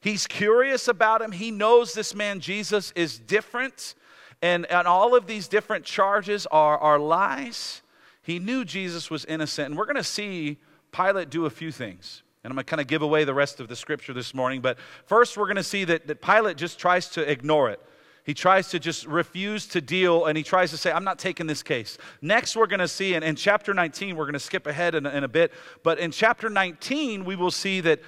He's 0.00 0.26
curious 0.26 0.88
about 0.88 1.22
him. 1.22 1.32
He 1.32 1.52
knows 1.52 1.94
this 1.94 2.14
man 2.14 2.40
Jesus 2.40 2.92
is 2.96 3.18
different. 3.18 3.94
And, 4.42 4.66
and 4.66 4.86
all 4.86 5.16
of 5.16 5.26
these 5.26 5.48
different 5.48 5.84
charges 5.84 6.46
are, 6.46 6.78
are 6.78 6.98
lies. 6.98 7.82
He 8.22 8.38
knew 8.38 8.64
Jesus 8.64 9.10
was 9.10 9.24
innocent. 9.24 9.68
And 9.68 9.78
we're 9.78 9.86
going 9.86 9.96
to 9.96 10.04
see 10.04 10.58
Pilate 10.92 11.30
do 11.30 11.46
a 11.46 11.50
few 11.50 11.72
things. 11.72 12.22
And 12.42 12.52
I'm 12.52 12.56
going 12.56 12.64
to 12.64 12.70
kind 12.70 12.80
of 12.80 12.86
give 12.86 13.02
away 13.02 13.24
the 13.24 13.34
rest 13.34 13.60
of 13.60 13.68
the 13.68 13.76
scripture 13.76 14.12
this 14.12 14.34
morning. 14.34 14.60
But 14.60 14.78
first, 15.06 15.36
we're 15.36 15.46
going 15.46 15.56
to 15.56 15.62
see 15.62 15.84
that, 15.84 16.06
that 16.06 16.22
Pilate 16.22 16.56
just 16.56 16.78
tries 16.78 17.08
to 17.10 17.28
ignore 17.28 17.70
it. 17.70 17.80
He 18.28 18.34
tries 18.34 18.68
to 18.68 18.78
just 18.78 19.06
refuse 19.06 19.66
to 19.68 19.80
deal 19.80 20.26
and 20.26 20.36
he 20.36 20.44
tries 20.44 20.70
to 20.72 20.76
say, 20.76 20.92
I'm 20.92 21.02
not 21.02 21.18
taking 21.18 21.46
this 21.46 21.62
case. 21.62 21.96
Next, 22.20 22.56
we're 22.56 22.66
going 22.66 22.78
to 22.78 22.86
see 22.86 23.14
in, 23.14 23.22
in 23.22 23.36
chapter 23.36 23.72
19, 23.72 24.16
we're 24.16 24.26
going 24.26 24.34
to 24.34 24.38
skip 24.38 24.66
ahead 24.66 24.94
in, 24.94 25.06
in 25.06 25.24
a 25.24 25.28
bit, 25.28 25.50
but 25.82 25.98
in 25.98 26.10
chapter 26.10 26.50
19, 26.50 27.24
we 27.24 27.36
will 27.36 27.50
see 27.50 27.80
that 27.80 28.02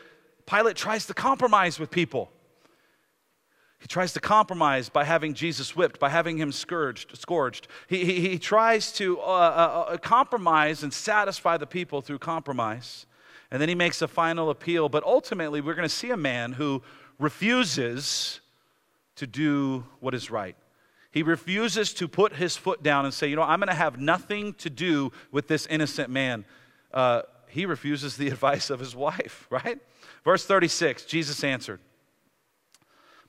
Pilate 0.44 0.76
tries 0.76 1.06
to 1.06 1.14
compromise 1.14 1.80
with 1.80 1.90
people. 1.90 2.30
He 3.78 3.88
tries 3.88 4.12
to 4.12 4.20
compromise 4.20 4.90
by 4.90 5.04
having 5.04 5.32
Jesus 5.32 5.74
whipped, 5.74 5.98
by 5.98 6.10
having 6.10 6.36
him 6.36 6.52
scourged. 6.52 7.16
scourged. 7.16 7.66
He, 7.88 8.04
he, 8.04 8.28
he 8.28 8.38
tries 8.38 8.92
to 8.92 9.18
uh, 9.20 9.22
uh, 9.22 9.92
uh 9.92 9.96
compromise 9.96 10.82
and 10.82 10.92
satisfy 10.92 11.56
the 11.56 11.66
people 11.66 12.02
through 12.02 12.18
compromise. 12.18 13.06
And 13.50 13.58
then 13.58 13.70
he 13.70 13.74
makes 13.74 14.02
a 14.02 14.06
final 14.06 14.50
appeal. 14.50 14.90
But 14.90 15.02
ultimately, 15.02 15.62
we're 15.62 15.74
going 15.74 15.88
to 15.88 15.94
see 15.94 16.10
a 16.10 16.16
man 16.18 16.52
who 16.52 16.82
refuses 17.18 18.42
to 19.20 19.26
do 19.26 19.84
what 20.00 20.14
is 20.14 20.30
right. 20.30 20.56
He 21.10 21.22
refuses 21.22 21.92
to 21.94 22.08
put 22.08 22.36
his 22.36 22.56
foot 22.56 22.82
down 22.82 23.04
and 23.04 23.12
say, 23.12 23.28
You 23.28 23.36
know, 23.36 23.42
I'm 23.42 23.60
going 23.60 23.68
to 23.68 23.74
have 23.74 24.00
nothing 24.00 24.54
to 24.54 24.70
do 24.70 25.12
with 25.30 25.46
this 25.46 25.66
innocent 25.66 26.08
man. 26.08 26.46
Uh, 26.92 27.22
he 27.48 27.66
refuses 27.66 28.16
the 28.16 28.28
advice 28.34 28.70
of 28.70 28.80
his 28.80 28.96
wife, 28.96 29.46
right? 29.50 29.78
Verse 30.24 30.46
36 30.46 31.04
Jesus 31.04 31.44
answered, 31.44 31.80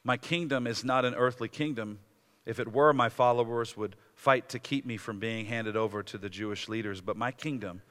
My 0.04 0.16
kingdom 0.16 0.66
is 0.66 0.86
not 0.86 1.04
an 1.04 1.14
earthly 1.14 1.50
kingdom. 1.50 2.00
If 2.46 2.58
it 2.60 2.72
were, 2.72 2.94
my 2.94 3.10
followers 3.10 3.76
would 3.76 3.98
fight 4.16 4.48
to 4.50 4.60
keep 4.60 4.86
me 4.86 4.96
from 4.96 5.20
being 5.20 5.46
handed 5.46 5.76
over 5.76 6.02
to 6.04 6.18
the 6.18 6.30
Jewish 6.30 6.70
leaders, 6.70 7.02
but 7.02 7.18
my 7.18 7.32
kingdom 7.32 7.82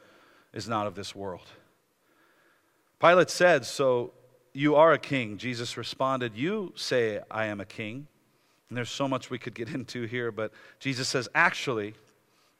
is 0.54 0.66
not 0.66 0.87
of 0.87 0.95
this 0.95 1.14
world. 1.14 1.49
Pilate 2.99 3.30
said, 3.30 3.66
So 3.66 4.14
You 4.52 4.76
are 4.76 4.92
a 4.92 4.99
king. 4.99 5.38
Jesus 5.38 5.76
responded, 5.76 6.37
You 6.37 6.73
say 6.76 7.21
I 7.30 7.47
am 7.47 7.61
a 7.61 7.64
king. 7.64 8.07
And 8.69 8.76
there's 8.76 8.90
so 8.90 9.09
much 9.09 9.30
we 9.30 9.38
could 9.38 9.54
get 9.54 9.69
into 9.75 10.04
here, 10.04 10.33
but 10.33 10.52
Jesus 10.78 11.09
says, 11.09 11.28
Actually, 11.35 11.95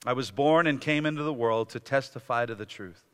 I 0.07 0.13
was 0.13 0.31
born 0.31 0.67
and 0.67 0.81
came 0.81 1.05
into 1.05 1.23
the 1.23 1.33
world 1.33 1.71
to 1.71 1.81
testify 1.81 2.47
to 2.47 2.55
the 2.55 2.67
truth. 2.67 3.05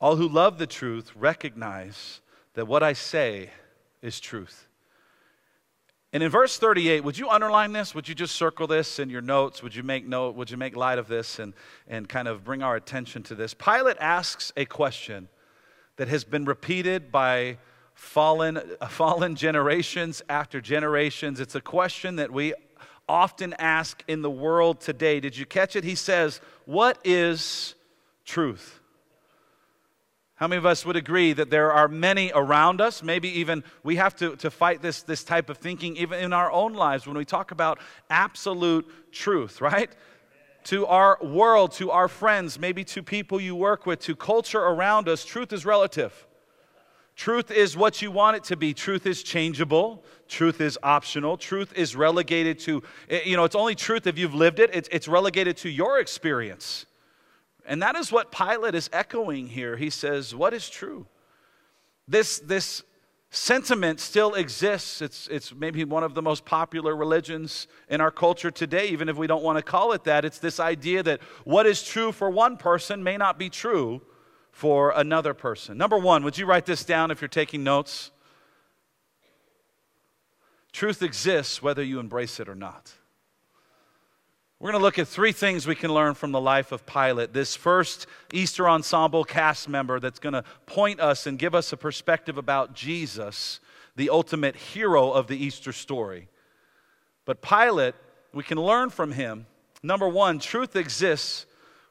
All 0.00 0.16
who 0.16 0.28
love 0.28 0.58
the 0.58 0.66
truth 0.66 1.12
recognize 1.16 2.20
that 2.54 2.66
what 2.66 2.82
I 2.82 2.92
say 2.92 3.50
is 4.00 4.20
truth. 4.20 4.68
And 6.12 6.22
in 6.22 6.30
verse 6.30 6.56
38, 6.56 7.04
would 7.04 7.18
you 7.18 7.28
underline 7.28 7.72
this? 7.72 7.94
Would 7.94 8.08
you 8.08 8.14
just 8.14 8.34
circle 8.34 8.66
this 8.66 8.98
in 8.98 9.10
your 9.10 9.20
notes? 9.20 9.62
Would 9.62 9.74
you 9.74 9.82
make 9.82 10.06
note? 10.06 10.36
Would 10.36 10.50
you 10.50 10.56
make 10.56 10.74
light 10.74 10.98
of 10.98 11.06
this 11.06 11.38
and, 11.38 11.52
and 11.86 12.08
kind 12.08 12.26
of 12.26 12.44
bring 12.44 12.62
our 12.62 12.76
attention 12.76 13.22
to 13.24 13.34
this? 13.34 13.52
Pilate 13.52 13.98
asks 14.00 14.50
a 14.56 14.64
question 14.64 15.28
that 15.96 16.08
has 16.08 16.24
been 16.24 16.46
repeated 16.46 17.12
by 17.12 17.58
fallen, 17.98 18.60
fallen 18.88 19.34
generations 19.34 20.22
after 20.28 20.60
generations. 20.60 21.40
It's 21.40 21.56
a 21.56 21.60
question 21.60 22.16
that 22.16 22.32
we 22.32 22.54
often 23.08 23.54
ask 23.54 24.02
in 24.06 24.22
the 24.22 24.30
world 24.30 24.80
today. 24.80 25.20
Did 25.20 25.36
you 25.36 25.44
catch 25.44 25.76
it? 25.76 25.84
He 25.84 25.94
says, 25.94 26.40
What 26.64 26.98
is 27.04 27.74
truth? 28.24 28.80
How 30.36 30.46
many 30.46 30.58
of 30.58 30.66
us 30.66 30.86
would 30.86 30.94
agree 30.94 31.32
that 31.32 31.50
there 31.50 31.72
are 31.72 31.88
many 31.88 32.30
around 32.32 32.80
us? 32.80 33.02
Maybe 33.02 33.40
even 33.40 33.64
we 33.82 33.96
have 33.96 34.14
to, 34.16 34.36
to 34.36 34.52
fight 34.52 34.80
this, 34.80 35.02
this 35.02 35.24
type 35.24 35.50
of 35.50 35.58
thinking 35.58 35.96
even 35.96 36.20
in 36.20 36.32
our 36.32 36.52
own 36.52 36.74
lives 36.74 37.08
when 37.08 37.16
we 37.16 37.24
talk 37.24 37.50
about 37.50 37.80
absolute 38.08 38.86
truth, 39.10 39.60
right? 39.60 39.90
To 40.64 40.86
our 40.86 41.18
world, 41.20 41.72
to 41.72 41.90
our 41.90 42.06
friends, 42.06 42.56
maybe 42.56 42.84
to 42.84 43.02
people 43.02 43.40
you 43.40 43.56
work 43.56 43.84
with, 43.84 43.98
to 44.02 44.14
culture 44.14 44.60
around 44.60 45.08
us, 45.08 45.24
truth 45.24 45.52
is 45.52 45.66
relative. 45.66 46.27
Truth 47.18 47.50
is 47.50 47.76
what 47.76 48.00
you 48.00 48.12
want 48.12 48.36
it 48.36 48.44
to 48.44 48.56
be. 48.56 48.72
Truth 48.72 49.04
is 49.04 49.24
changeable. 49.24 50.04
Truth 50.28 50.60
is 50.60 50.78
optional. 50.84 51.36
Truth 51.36 51.72
is 51.74 51.96
relegated 51.96 52.60
to, 52.60 52.80
eh, 53.10 53.22
you 53.24 53.36
know, 53.36 53.42
it's 53.42 53.56
only 53.56 53.74
truth 53.74 54.06
if 54.06 54.16
you've 54.16 54.36
lived 54.36 54.60
it, 54.60 54.70
it's, 54.72 54.88
it's 54.92 55.08
relegated 55.08 55.56
to 55.58 55.68
your 55.68 55.98
experience. 55.98 56.86
And 57.66 57.82
that 57.82 57.96
is 57.96 58.12
what 58.12 58.30
Pilate 58.30 58.76
is 58.76 58.88
echoing 58.92 59.48
here. 59.48 59.76
He 59.76 59.90
says, 59.90 60.32
What 60.32 60.54
is 60.54 60.70
true? 60.70 61.06
This, 62.06 62.38
this 62.38 62.84
sentiment 63.30 63.98
still 63.98 64.34
exists. 64.34 65.02
It's, 65.02 65.26
it's 65.26 65.52
maybe 65.52 65.82
one 65.82 66.04
of 66.04 66.14
the 66.14 66.22
most 66.22 66.44
popular 66.44 66.94
religions 66.94 67.66
in 67.88 68.00
our 68.00 68.12
culture 68.12 68.52
today, 68.52 68.90
even 68.90 69.08
if 69.08 69.16
we 69.16 69.26
don't 69.26 69.42
want 69.42 69.58
to 69.58 69.62
call 69.62 69.90
it 69.90 70.04
that. 70.04 70.24
It's 70.24 70.38
this 70.38 70.60
idea 70.60 71.02
that 71.02 71.20
what 71.42 71.66
is 71.66 71.82
true 71.82 72.12
for 72.12 72.30
one 72.30 72.56
person 72.56 73.02
may 73.02 73.16
not 73.16 73.40
be 73.40 73.50
true 73.50 74.02
for 74.58 74.92
another 74.96 75.34
person. 75.34 75.78
Number 75.78 75.96
one, 75.96 76.24
would 76.24 76.36
you 76.36 76.44
write 76.44 76.66
this 76.66 76.84
down 76.84 77.12
if 77.12 77.20
you're 77.20 77.28
taking 77.28 77.62
notes? 77.62 78.10
Truth 80.72 81.00
exists 81.00 81.62
whether 81.62 81.80
you 81.80 82.00
embrace 82.00 82.40
it 82.40 82.48
or 82.48 82.56
not. 82.56 82.92
We're 84.58 84.72
going 84.72 84.80
to 84.80 84.84
look 84.84 84.98
at 84.98 85.06
three 85.06 85.30
things 85.30 85.64
we 85.64 85.76
can 85.76 85.94
learn 85.94 86.14
from 86.14 86.32
the 86.32 86.40
life 86.40 86.72
of 86.72 86.84
Pilate. 86.86 87.32
This 87.32 87.54
first 87.54 88.08
Easter 88.32 88.68
Ensemble 88.68 89.22
cast 89.22 89.68
member 89.68 90.00
that's 90.00 90.18
going 90.18 90.32
to 90.32 90.42
point 90.66 90.98
us 90.98 91.28
and 91.28 91.38
give 91.38 91.54
us 91.54 91.72
a 91.72 91.76
perspective 91.76 92.36
about 92.36 92.74
Jesus, 92.74 93.60
the 93.94 94.10
ultimate 94.10 94.56
hero 94.56 95.12
of 95.12 95.28
the 95.28 95.36
Easter 95.36 95.72
story. 95.72 96.26
But 97.24 97.42
Pilate, 97.42 97.94
we 98.34 98.42
can 98.42 98.60
learn 98.60 98.90
from 98.90 99.12
him. 99.12 99.46
Number 99.84 100.08
one, 100.08 100.40
truth 100.40 100.74
exists 100.74 101.46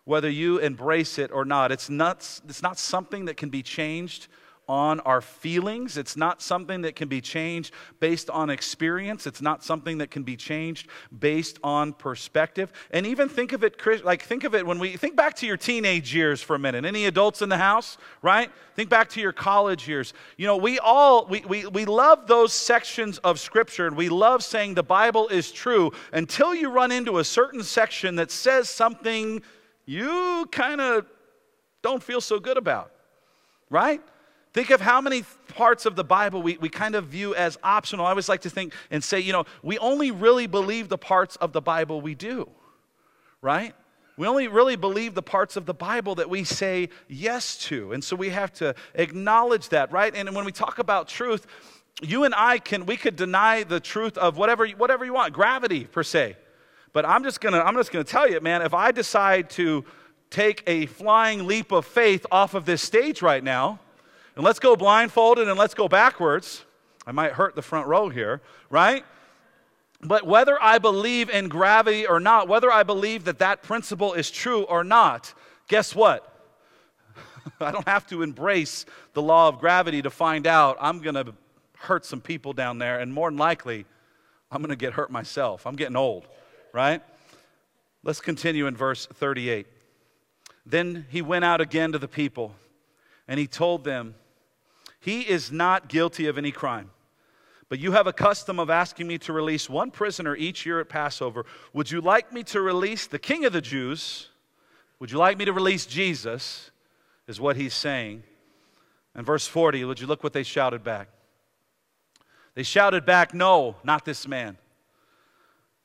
whether 0.08 0.30
you 0.30 0.58
embrace 0.60 1.20
it 1.20 1.34
or 1.34 1.44
not. 1.44 1.70
It's 1.70 1.90
not, 1.90 2.20
it's 2.48 2.64
not 2.64 2.80
something 2.80 3.26
that 3.26 3.36
can 3.36 3.50
be 3.50 3.62
changed 3.62 4.30
on 4.70 5.02
our 5.02 5.20
feelings. 5.20 5.98
It's 5.98 6.16
not 6.16 6.42
something 6.42 6.82
that 6.82 6.96
can 6.96 7.10
be 7.10 7.20
changed 7.20 7.74
based 8.00 8.30
on 8.30 8.50
experience. 8.50 9.28
It's 9.28 9.42
not 9.42 9.66
something 9.66 9.98
that 9.98 10.10
can 10.10 10.24
be 10.24 10.38
changed 10.38 10.88
based 11.20 11.60
on 11.62 11.92
perspective. 11.92 12.72
And 12.92 13.06
even 13.06 13.28
think 13.28 13.52
of 13.52 13.66
it 13.66 13.82
like 14.06 14.24
think 14.24 14.46
of 14.46 14.56
it 14.56 14.66
when 14.66 14.80
we 14.80 14.96
think 14.96 15.18
back 15.18 15.36
to 15.36 15.46
your 15.46 15.58
teenage 15.58 16.14
years 16.16 16.42
for 16.42 16.56
a 16.56 16.60
minute. 16.60 16.86
Any 16.86 17.06
adults 17.06 17.42
in 17.42 17.50
the 17.50 17.58
house, 17.58 17.98
right? 18.22 18.50
Think 18.76 18.90
back 18.90 19.10
to 19.10 19.22
your 19.22 19.34
college 19.34 19.88
years. 19.88 20.14
You 20.38 20.48
know, 20.48 20.58
we 20.58 20.80
all 20.80 21.26
we 21.28 21.42
we, 21.42 21.66
we 21.68 21.86
love 21.86 22.28
those 22.28 22.54
sections 22.54 23.18
of 23.20 23.40
scripture 23.40 23.88
and 23.88 23.96
we 23.96 24.08
love 24.10 24.44
saying 24.44 24.74
the 24.74 24.84
Bible 24.84 25.28
is 25.30 25.52
true 25.52 25.92
until 26.12 26.54
you 26.56 26.70
run 26.70 26.92
into 26.92 27.20
a 27.20 27.24
certain 27.24 27.64
section 27.64 28.16
that 28.16 28.32
says 28.32 28.70
something 28.70 29.42
you 29.88 30.48
kind 30.52 30.80
of 30.80 31.08
don't 31.82 32.04
feel 32.04 32.22
so 32.22 32.40
good 32.40 32.58
about, 32.58 32.92
right? 33.72 34.02
Think 34.54 34.70
of 34.70 34.82
how 34.82 35.02
many 35.02 35.24
parts 35.56 35.86
of 35.86 35.96
the 35.96 36.04
Bible 36.04 36.42
we, 36.42 36.58
we 36.58 36.70
kind 36.70 36.96
of 36.96 37.06
view 37.06 37.34
as 37.34 37.58
optional. 37.64 38.06
I 38.06 38.10
always 38.10 38.30
like 38.30 38.42
to 38.42 38.50
think 38.50 38.74
and 38.92 39.04
say, 39.04 39.20
you 39.20 39.32
know, 39.32 39.46
we 39.64 39.78
only 39.80 40.12
really 40.12 40.46
believe 40.46 40.90
the 40.90 40.98
parts 40.98 41.36
of 41.38 41.54
the 41.54 41.62
Bible 41.62 42.02
we 42.02 42.16
do, 42.16 42.50
right? 43.42 43.74
We 44.18 44.28
only 44.28 44.48
really 44.48 44.76
believe 44.76 45.14
the 45.14 45.22
parts 45.22 45.56
of 45.56 45.66
the 45.66 45.76
Bible 45.76 46.16
that 46.16 46.30
we 46.30 46.44
say 46.44 46.90
yes 47.08 47.58
to. 47.66 47.94
And 47.94 48.04
so 48.04 48.16
we 48.16 48.30
have 48.30 48.52
to 48.54 48.76
acknowledge 48.96 49.70
that, 49.70 49.92
right? 49.92 50.14
And 50.14 50.36
when 50.36 50.44
we 50.44 50.52
talk 50.52 50.80
about 50.80 51.08
truth, 51.08 51.46
you 52.02 52.26
and 52.26 52.34
I 52.36 52.58
can, 52.58 52.86
we 52.86 52.98
could 52.98 53.16
deny 53.16 53.64
the 53.64 53.80
truth 53.80 54.18
of 54.18 54.38
whatever, 54.38 54.68
whatever 54.68 55.06
you 55.06 55.14
want, 55.14 55.34
gravity 55.34 55.86
per 55.86 56.04
se. 56.04 56.36
But 56.98 57.06
I'm 57.06 57.24
just 57.24 57.42
gonna, 57.42 57.60
I'm 57.60 57.76
just 57.76 57.92
gonna 57.92 58.04
tell 58.04 58.28
you, 58.28 58.42
man, 58.42 58.64
if 58.64 58.74
I 58.74 58.90
decide 58.92 59.52
to 59.52 59.86
take 60.32 60.64
a 60.66 60.88
flying 60.88 61.46
leap 61.46 61.72
of 61.72 61.86
faith 61.86 62.26
off 62.32 62.56
of 62.56 62.66
this 62.66 62.82
stage 62.82 63.22
right 63.22 63.44
now, 63.44 63.80
and 64.36 64.44
let's 64.44 64.58
go 64.58 64.76
blindfolded 64.76 65.48
and 65.48 65.60
let's 65.60 65.76
go 65.76 65.88
backwards. 65.88 66.66
I 67.06 67.12
might 67.12 67.34
hurt 67.34 67.54
the 67.54 67.62
front 67.62 67.86
row 67.86 68.10
here, 68.10 68.42
right? 68.72 69.06
But 70.02 70.26
whether 70.26 70.58
I 70.60 70.80
believe 70.80 71.30
in 71.30 71.50
gravity 71.50 72.08
or 72.08 72.20
not, 72.20 72.48
whether 72.48 72.72
I 72.72 72.82
believe 72.82 73.26
that 73.26 73.38
that 73.38 73.62
principle 73.62 74.16
is 74.16 74.32
true 74.32 74.64
or 74.64 74.84
not, 74.84 75.36
guess 75.68 75.94
what? 75.94 76.36
I 77.60 77.70
don't 77.70 77.88
have 77.88 78.08
to 78.08 78.24
embrace 78.24 78.88
the 79.14 79.22
law 79.22 79.50
of 79.50 79.60
gravity 79.60 80.02
to 80.02 80.10
find 80.10 80.48
out 80.48 80.78
I'm 80.82 80.98
going 81.04 81.14
to 81.14 81.36
hurt 81.78 82.08
some 82.08 82.22
people 82.22 82.54
down 82.54 82.80
there, 82.80 83.00
and 83.00 83.14
more 83.14 83.30
than 83.30 83.38
likely, 83.38 83.86
I'm 84.52 84.64
going 84.64 84.72
to 84.72 84.76
get 84.76 84.94
hurt 84.94 85.12
myself. 85.12 85.68
I'm 85.68 85.76
getting 85.76 85.96
old 85.96 86.28
right? 86.78 87.02
Let's 88.04 88.22
continue 88.22 88.68
in 88.68 88.78
verse 88.78 89.08
38. 89.08 89.66
Then 90.64 91.08
he 91.10 91.24
went 91.24 91.44
out 91.44 91.60
again 91.60 91.92
to 91.94 91.98
the 91.98 92.08
people 92.08 92.54
and 93.28 93.40
he 93.40 93.48
told 93.48 93.84
them, 93.84 94.14
He 95.00 95.22
is 95.22 95.52
not 95.52 95.90
guilty 95.90 96.28
of 96.28 96.38
any 96.38 96.52
crime. 96.52 96.92
But 97.68 97.80
you 97.80 97.94
have 97.94 98.06
a 98.06 98.14
custom 98.14 98.60
of 98.60 98.70
asking 98.70 99.08
me 99.08 99.18
to 99.18 99.34
release 99.34 99.68
one 99.68 99.90
prisoner 99.90 100.36
each 100.36 100.68
year 100.68 100.80
at 100.80 100.88
Passover. 100.88 101.48
Would 101.74 101.90
you 101.90 102.00
like 102.00 102.32
me 102.32 102.44
to 102.44 102.62
release 102.62 103.08
the 103.08 103.18
king 103.18 103.44
of 103.44 103.54
the 103.54 103.60
Jews? 103.60 104.28
Would 105.00 105.10
you 105.10 105.18
like 105.18 105.36
me 105.36 105.46
to 105.46 105.54
release 105.54 105.88
Jesus? 105.88 106.70
Is 107.28 107.42
what 107.42 107.56
he's 107.56 107.74
saying. 107.74 108.22
And 109.16 109.26
verse 109.26 109.48
40, 109.48 109.84
would 109.84 110.00
you 110.00 110.06
look 110.06 110.24
what 110.24 110.32
they 110.32 110.44
shouted 110.44 110.84
back? 110.84 111.10
They 112.54 112.62
shouted 112.62 113.04
back, 113.04 113.34
No, 113.34 113.78
not 113.84 114.06
this 114.06 114.28
man. 114.28 114.58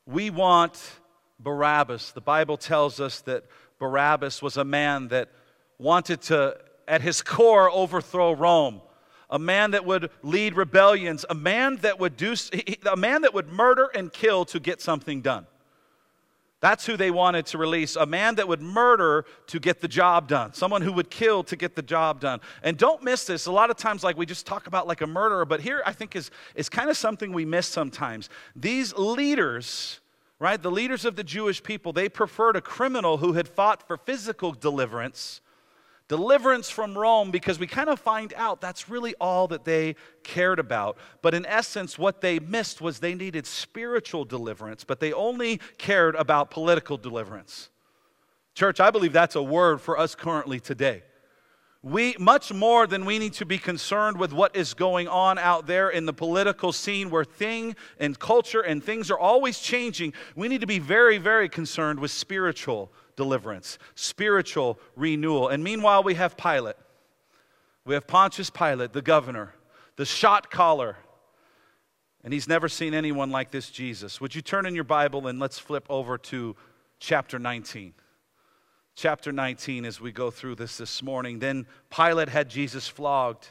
We 0.07 0.31
want 0.31 0.81
Barabbas. 1.39 2.13
The 2.13 2.21
Bible 2.21 2.57
tells 2.57 3.01
us 3.01 3.21
that 3.23 3.45
Barabbas 3.79 4.43
was 4.43 4.57
a 4.57 4.65
man 4.65 5.09
that 5.09 5.29
wanted 5.79 6.23
to, 6.23 6.57
at 6.89 7.03
his 7.03 7.23
core, 7.23 7.71
overthrow 7.71 8.33
Rome. 8.33 8.81
A 9.31 9.39
man 9.39 9.71
that 9.71 9.85
would 9.87 10.11
lead 10.23 10.55
rebellions, 10.57 11.25
a 11.31 11.35
man 11.35 11.77
that 11.77 11.99
would 11.99 12.17
do, 12.17 12.35
a 12.91 12.97
man 12.97 13.23
that 13.23 13.33
would 13.33 13.49
murder 13.49 13.91
and 13.95 14.13
kill 14.13 14.45
to 14.47 14.61
get 14.61 14.81
something 14.81 15.23
done. 15.23 15.47
That's 16.63 16.87
who 16.87 16.97
they 16.97 17.11
wanted 17.11 17.47
to 17.47 17.59
release. 17.59 17.97
A 17.97 18.07
man 18.07 18.37
that 18.37 18.47
would 18.47 18.63
murder 18.63 19.25
to 19.49 19.59
get 19.59 19.81
the 19.81 19.89
job 19.89 20.29
done. 20.29 20.55
Someone 20.55 20.81
who 20.81 20.93
would 20.93 21.11
kill 21.11 21.43
to 21.43 21.57
get 21.57 21.75
the 21.75 21.83
job 21.83 22.21
done. 22.21 22.41
And 22.63 22.79
don't 22.79 23.03
miss 23.03 23.25
this. 23.25 23.47
A 23.47 23.53
lot 23.53 23.71
of 23.71 23.77
times, 23.77 24.05
like 24.05 24.17
we 24.17 24.27
just 24.27 24.47
talk 24.47 24.69
about 24.69 24.87
like 24.87 25.01
a 25.01 25.07
murderer, 25.09 25.45
but 25.45 25.61
here 25.61 25.83
I 25.85 25.93
think 25.93 26.15
is, 26.15 26.31
is 26.55 26.69
kind 26.69 26.89
of 26.89 26.97
something 26.97 27.33
we 27.33 27.45
miss 27.45 27.67
sometimes. 27.67 28.31
These 28.55 28.95
leaders, 28.95 29.99
right, 30.39 30.63
the 30.63 30.71
leaders 30.71 31.05
of 31.05 31.17
the 31.17 31.25
Jewish 31.25 31.61
people, 31.65 31.93
they 31.93 32.09
preferred 32.09 32.55
a 32.55 32.61
criminal 32.61 33.17
who 33.17 33.33
had 33.33 33.49
fought 33.49 33.85
for 33.85 33.97
physical 33.97 34.53
deliverance 34.53 35.41
deliverance 36.09 36.69
from 36.69 36.97
Rome 36.97 37.31
because 37.31 37.59
we 37.59 37.67
kind 37.67 37.89
of 37.89 37.99
find 37.99 38.35
out 38.37 38.61
that's 38.61 38.89
really 38.89 39.15
all 39.21 39.49
that 39.49 39.65
they 39.65 39.97
cared 40.23 40.59
about. 40.59 40.99
But 41.23 41.35
in 41.35 41.47
essence, 41.47 41.99
what 41.99 42.21
they 42.21 42.39
missed 42.39 42.81
was 42.81 42.99
they 42.99 43.15
needed 43.15 43.47
spiritual 43.47 44.25
deliverance, 44.25 44.85
but 44.85 45.01
they 45.01 45.13
only 45.13 45.61
cared 45.79 46.15
about 46.17 46.51
political 46.51 46.97
deliverance. 46.97 47.71
Church, 48.55 48.81
I 48.81 48.91
believe 48.91 49.13
that's 49.13 49.37
a 49.37 49.43
word 49.43 49.81
for 49.81 49.99
us 49.99 50.15
currently 50.15 50.61
today. 50.61 51.03
We, 51.85 52.15
much 52.19 52.53
more 52.53 52.87
than 52.87 53.05
we 53.05 53.19
need 53.19 53.33
to 53.35 53.47
be 53.47 53.59
concerned 53.59 54.17
with 54.17 54.33
what 54.33 54.55
is 54.55 54.73
going 54.73 55.09
on 55.09 55.37
out 55.37 55.67
there 55.67 55.91
in 55.91 56.07
the 56.07 56.13
political 56.13 56.73
scene 56.73 57.11
where 57.11 57.25
thing 57.25 57.75
and 57.99 58.17
culture 58.17 58.61
and 58.61 58.85
things 58.85 59.11
are 59.11 59.19
always 59.19 59.59
changing, 59.59 60.13
we 60.37 60.47
need 60.47 60.61
to 60.61 60.67
be 60.67 60.79
very, 60.79 61.19
very 61.19 61.49
concerned 61.49 61.99
with 61.99 62.13
spiritual 62.13 62.93
deliverance, 63.17 63.79
spiritual 63.95 64.79
renewal. 64.97 65.49
And 65.49 65.63
meanwhile, 65.63 66.03
we 66.03 66.15
have 66.15 66.37
Pilate. 66.37 66.77
We 67.85 67.95
have 67.95 68.07
Pontius 68.07 68.51
Pilate, 68.51 68.93
the 68.93 69.03
governor, 69.03 69.55
the 69.97 70.05
shot 70.05 70.51
caller. 70.51 70.97
And 72.25 72.33
he's 72.33 72.49
never 72.49 72.69
seen 72.69 72.95
anyone 72.95 73.31
like 73.31 73.51
this 73.51 73.71
Jesus. 73.71 74.21
Would 74.21 74.35
you 74.35 74.43
turn 74.43 74.67
in 74.67 74.75
your 74.75 74.85
Bible 74.85 75.27
and 75.27 75.41
let's 75.41 75.59
flip 75.59 75.87
over 75.91 76.17
to 76.19 76.55
chapter 77.01 77.39
19? 77.39 77.95
Chapter 78.95 79.33
19, 79.33 79.85
as 79.85 80.01
we 80.01 80.13
go 80.13 80.31
through 80.31 80.57
this 80.57 80.77
this 80.77 81.03
morning. 81.03 81.39
Then 81.39 81.67
Pilate 81.91 82.29
had 82.29 82.49
Jesus 82.49 82.87
flogged 82.87 83.49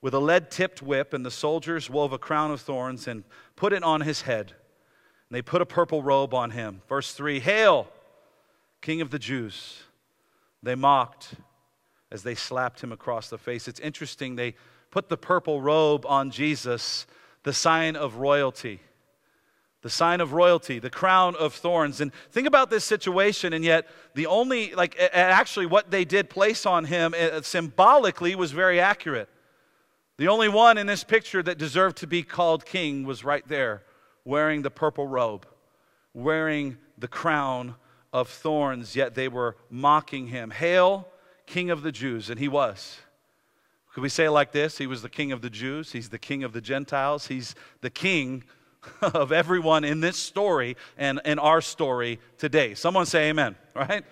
with 0.00 0.14
a 0.14 0.20
lead 0.20 0.50
tipped 0.50 0.82
whip, 0.82 1.12
and 1.12 1.26
the 1.26 1.30
soldiers 1.30 1.90
wove 1.90 2.12
a 2.12 2.18
crown 2.18 2.52
of 2.52 2.60
thorns 2.60 3.08
and 3.08 3.24
put 3.56 3.72
it 3.72 3.82
on 3.82 4.02
his 4.02 4.22
head. 4.22 4.52
And 5.28 5.36
they 5.36 5.42
put 5.42 5.60
a 5.60 5.66
purple 5.66 6.02
robe 6.02 6.32
on 6.32 6.52
him. 6.52 6.80
Verse 6.88 7.12
3 7.12 7.40
Hail, 7.40 7.88
King 8.86 9.00
of 9.00 9.10
the 9.10 9.18
Jews! 9.18 9.82
They 10.62 10.76
mocked 10.76 11.34
as 12.12 12.22
they 12.22 12.36
slapped 12.36 12.84
him 12.84 12.92
across 12.92 13.28
the 13.28 13.36
face. 13.36 13.66
It's 13.66 13.80
interesting, 13.80 14.36
they 14.36 14.54
put 14.92 15.08
the 15.08 15.16
purple 15.16 15.60
robe 15.60 16.06
on 16.06 16.30
Jesus, 16.30 17.04
the 17.42 17.52
sign 17.52 17.96
of 17.96 18.18
royalty. 18.18 18.78
The 19.82 19.90
sign 19.90 20.20
of 20.20 20.34
royalty, 20.34 20.78
the 20.78 20.88
crown 20.88 21.34
of 21.34 21.52
thorns. 21.52 22.00
And 22.00 22.12
think 22.30 22.46
about 22.46 22.70
this 22.70 22.84
situation, 22.84 23.52
and 23.52 23.64
yet 23.64 23.88
the 24.14 24.26
only, 24.26 24.72
like, 24.72 24.96
actually, 25.12 25.66
what 25.66 25.90
they 25.90 26.04
did 26.04 26.30
place 26.30 26.64
on 26.64 26.84
him 26.84 27.12
uh, 27.12 27.42
symbolically 27.42 28.36
was 28.36 28.52
very 28.52 28.78
accurate. 28.78 29.28
The 30.16 30.28
only 30.28 30.48
one 30.48 30.78
in 30.78 30.86
this 30.86 31.02
picture 31.02 31.42
that 31.42 31.58
deserved 31.58 31.96
to 31.96 32.06
be 32.06 32.22
called 32.22 32.64
king 32.64 33.02
was 33.02 33.24
right 33.24 33.46
there, 33.48 33.82
wearing 34.24 34.62
the 34.62 34.70
purple 34.70 35.08
robe, 35.08 35.44
wearing 36.14 36.76
the 36.96 37.08
crown 37.08 37.74
of 38.16 38.30
thorns, 38.30 38.96
yet 38.96 39.14
they 39.14 39.28
were 39.28 39.58
mocking 39.68 40.28
him. 40.28 40.50
Hail, 40.50 41.06
King 41.44 41.68
of 41.68 41.82
the 41.82 41.92
Jews. 41.92 42.30
And 42.30 42.40
he 42.40 42.48
was. 42.48 42.96
Could 43.92 44.00
we 44.00 44.08
say 44.08 44.30
like 44.30 44.52
this? 44.52 44.78
He 44.78 44.86
was 44.86 45.02
the 45.02 45.10
King 45.10 45.32
of 45.32 45.42
the 45.42 45.50
Jews, 45.50 45.92
he's 45.92 46.08
the 46.08 46.18
King 46.18 46.42
of 46.42 46.54
the 46.54 46.62
Gentiles, 46.62 47.26
he's 47.26 47.54
the 47.82 47.90
King 47.90 48.44
of 49.02 49.32
everyone 49.32 49.84
in 49.84 50.00
this 50.00 50.16
story 50.16 50.78
and 50.96 51.20
in 51.26 51.38
our 51.38 51.60
story 51.60 52.18
today. 52.38 52.72
Someone 52.72 53.04
say 53.04 53.28
amen, 53.28 53.54
right? 53.74 54.04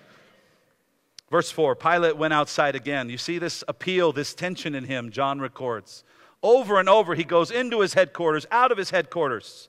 Verse 1.31 1.49
4 1.49 1.75
Pilate 1.75 2.15
went 2.15 2.33
outside 2.33 2.75
again. 2.75 3.09
You 3.09 3.17
see 3.17 3.39
this 3.39 3.63
appeal, 3.67 4.11
this 4.11 4.35
tension 4.35 4.75
in 4.75 4.83
him, 4.83 5.09
John 5.09 5.39
records. 5.39 6.03
Over 6.43 6.79
and 6.79 6.87
over, 6.87 7.15
he 7.15 7.23
goes 7.23 7.49
into 7.49 7.79
his 7.79 7.95
headquarters, 7.95 8.45
out 8.51 8.71
of 8.71 8.77
his 8.77 8.91
headquarters. 8.91 9.67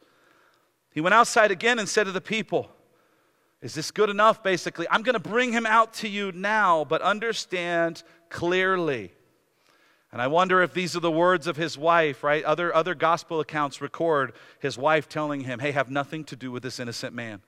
He 0.91 1.01
went 1.01 1.15
outside 1.15 1.51
again 1.51 1.79
and 1.79 1.89
said 1.89 2.05
to 2.05 2.13
the 2.13 2.21
people, 2.21 2.71
Is 3.67 3.75
this 3.75 3.91
good 3.91 4.11
enough? 4.11 4.45
Basically, 4.45 4.87
I'm 4.89 5.03
going 5.03 5.21
to 5.21 5.29
bring 5.29 5.53
him 5.53 5.67
out 5.67 5.93
to 5.95 6.09
you 6.09 6.31
now, 6.31 6.85
but 6.85 7.03
understand 7.03 8.05
clearly. 8.29 9.11
And 10.13 10.23
I 10.23 10.29
wonder 10.29 10.63
if 10.63 10.73
these 10.73 10.95
are 10.95 11.01
the 11.01 11.11
words 11.11 11.49
of 11.49 11.57
his 11.57 11.77
wife, 11.77 12.23
right? 12.23 12.45
Other, 12.45 12.73
other 12.73 12.95
gospel 12.95 13.41
accounts 13.41 13.81
record 13.81 14.35
his 14.61 14.79
wife 14.79 15.09
telling 15.09 15.41
him, 15.41 15.59
Hey, 15.59 15.73
have 15.73 15.91
nothing 15.91 16.23
to 16.27 16.37
do 16.37 16.53
with 16.53 16.63
this 16.63 16.79
innocent 16.79 17.13
man. 17.13 17.43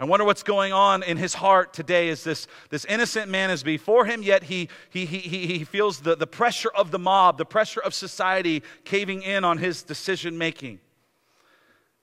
I 0.00 0.06
wonder 0.06 0.24
what's 0.24 0.42
going 0.42 0.72
on 0.72 1.02
in 1.02 1.18
his 1.18 1.34
heart 1.34 1.74
today 1.74 2.08
is 2.08 2.24
this, 2.24 2.46
this 2.70 2.86
innocent 2.86 3.30
man 3.30 3.50
is 3.50 3.62
before 3.62 4.06
him, 4.06 4.22
yet 4.22 4.44
he, 4.44 4.70
he, 4.88 5.04
he, 5.04 5.18
he 5.18 5.64
feels 5.64 6.00
the, 6.00 6.16
the 6.16 6.26
pressure 6.26 6.70
of 6.74 6.92
the 6.92 6.98
mob, 6.98 7.36
the 7.36 7.44
pressure 7.44 7.82
of 7.82 7.92
society 7.92 8.62
caving 8.86 9.20
in 9.20 9.44
on 9.44 9.58
his 9.58 9.82
decision 9.82 10.38
making. 10.38 10.80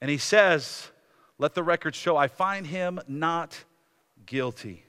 And 0.01 0.11
he 0.11 0.19
says, 0.19 0.91
Let 1.37 1.53
the 1.53 1.63
record 1.63 1.95
show, 1.95 2.15
I 2.15 2.27
find 2.27 2.67
him 2.67 2.99
not 3.07 3.63
guilty. 4.25 4.85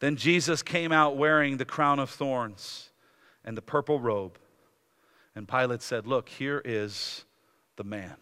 Then 0.00 0.16
Jesus 0.16 0.62
came 0.62 0.92
out 0.92 1.16
wearing 1.16 1.56
the 1.56 1.64
crown 1.64 1.98
of 1.98 2.10
thorns 2.10 2.90
and 3.44 3.56
the 3.56 3.62
purple 3.62 4.00
robe. 4.00 4.38
And 5.34 5.48
Pilate 5.48 5.82
said, 5.82 6.06
Look, 6.06 6.28
here 6.28 6.62
is 6.64 7.24
the 7.76 7.84
man. 7.84 8.16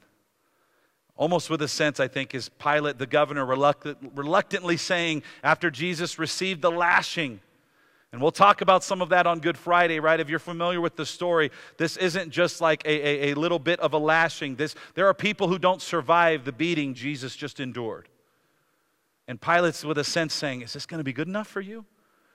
Almost 1.16 1.50
with 1.50 1.62
a 1.62 1.68
sense, 1.68 2.00
I 2.00 2.08
think, 2.08 2.34
is 2.34 2.48
Pilate, 2.48 2.98
the 2.98 3.06
governor, 3.06 3.44
reluctant, 3.44 3.98
reluctantly 4.14 4.76
saying, 4.76 5.22
after 5.44 5.70
Jesus 5.70 6.18
received 6.18 6.62
the 6.62 6.70
lashing, 6.70 7.40
and 8.12 8.20
we'll 8.20 8.30
talk 8.30 8.60
about 8.60 8.84
some 8.84 9.00
of 9.00 9.08
that 9.08 9.26
on 9.26 9.40
Good 9.40 9.56
Friday, 9.56 9.98
right? 9.98 10.20
If 10.20 10.28
you're 10.28 10.38
familiar 10.38 10.82
with 10.82 10.96
the 10.96 11.06
story, 11.06 11.50
this 11.78 11.96
isn't 11.96 12.30
just 12.30 12.60
like 12.60 12.84
a, 12.84 12.90
a, 12.90 13.32
a, 13.32 13.34
little 13.34 13.58
bit 13.58 13.80
of 13.80 13.94
a 13.94 13.98
lashing. 13.98 14.56
This, 14.56 14.74
there 14.94 15.06
are 15.06 15.14
people 15.14 15.48
who 15.48 15.58
don't 15.58 15.80
survive 15.80 16.44
the 16.44 16.52
beating 16.52 16.92
Jesus 16.92 17.34
just 17.34 17.58
endured. 17.58 18.10
And 19.26 19.40
Pilate's 19.40 19.82
with 19.82 19.96
a 19.96 20.04
sense 20.04 20.34
saying, 20.34 20.60
Is 20.60 20.74
this 20.74 20.84
going 20.84 20.98
to 20.98 21.04
be 21.04 21.14
good 21.14 21.28
enough 21.28 21.48
for 21.48 21.62
you? 21.62 21.86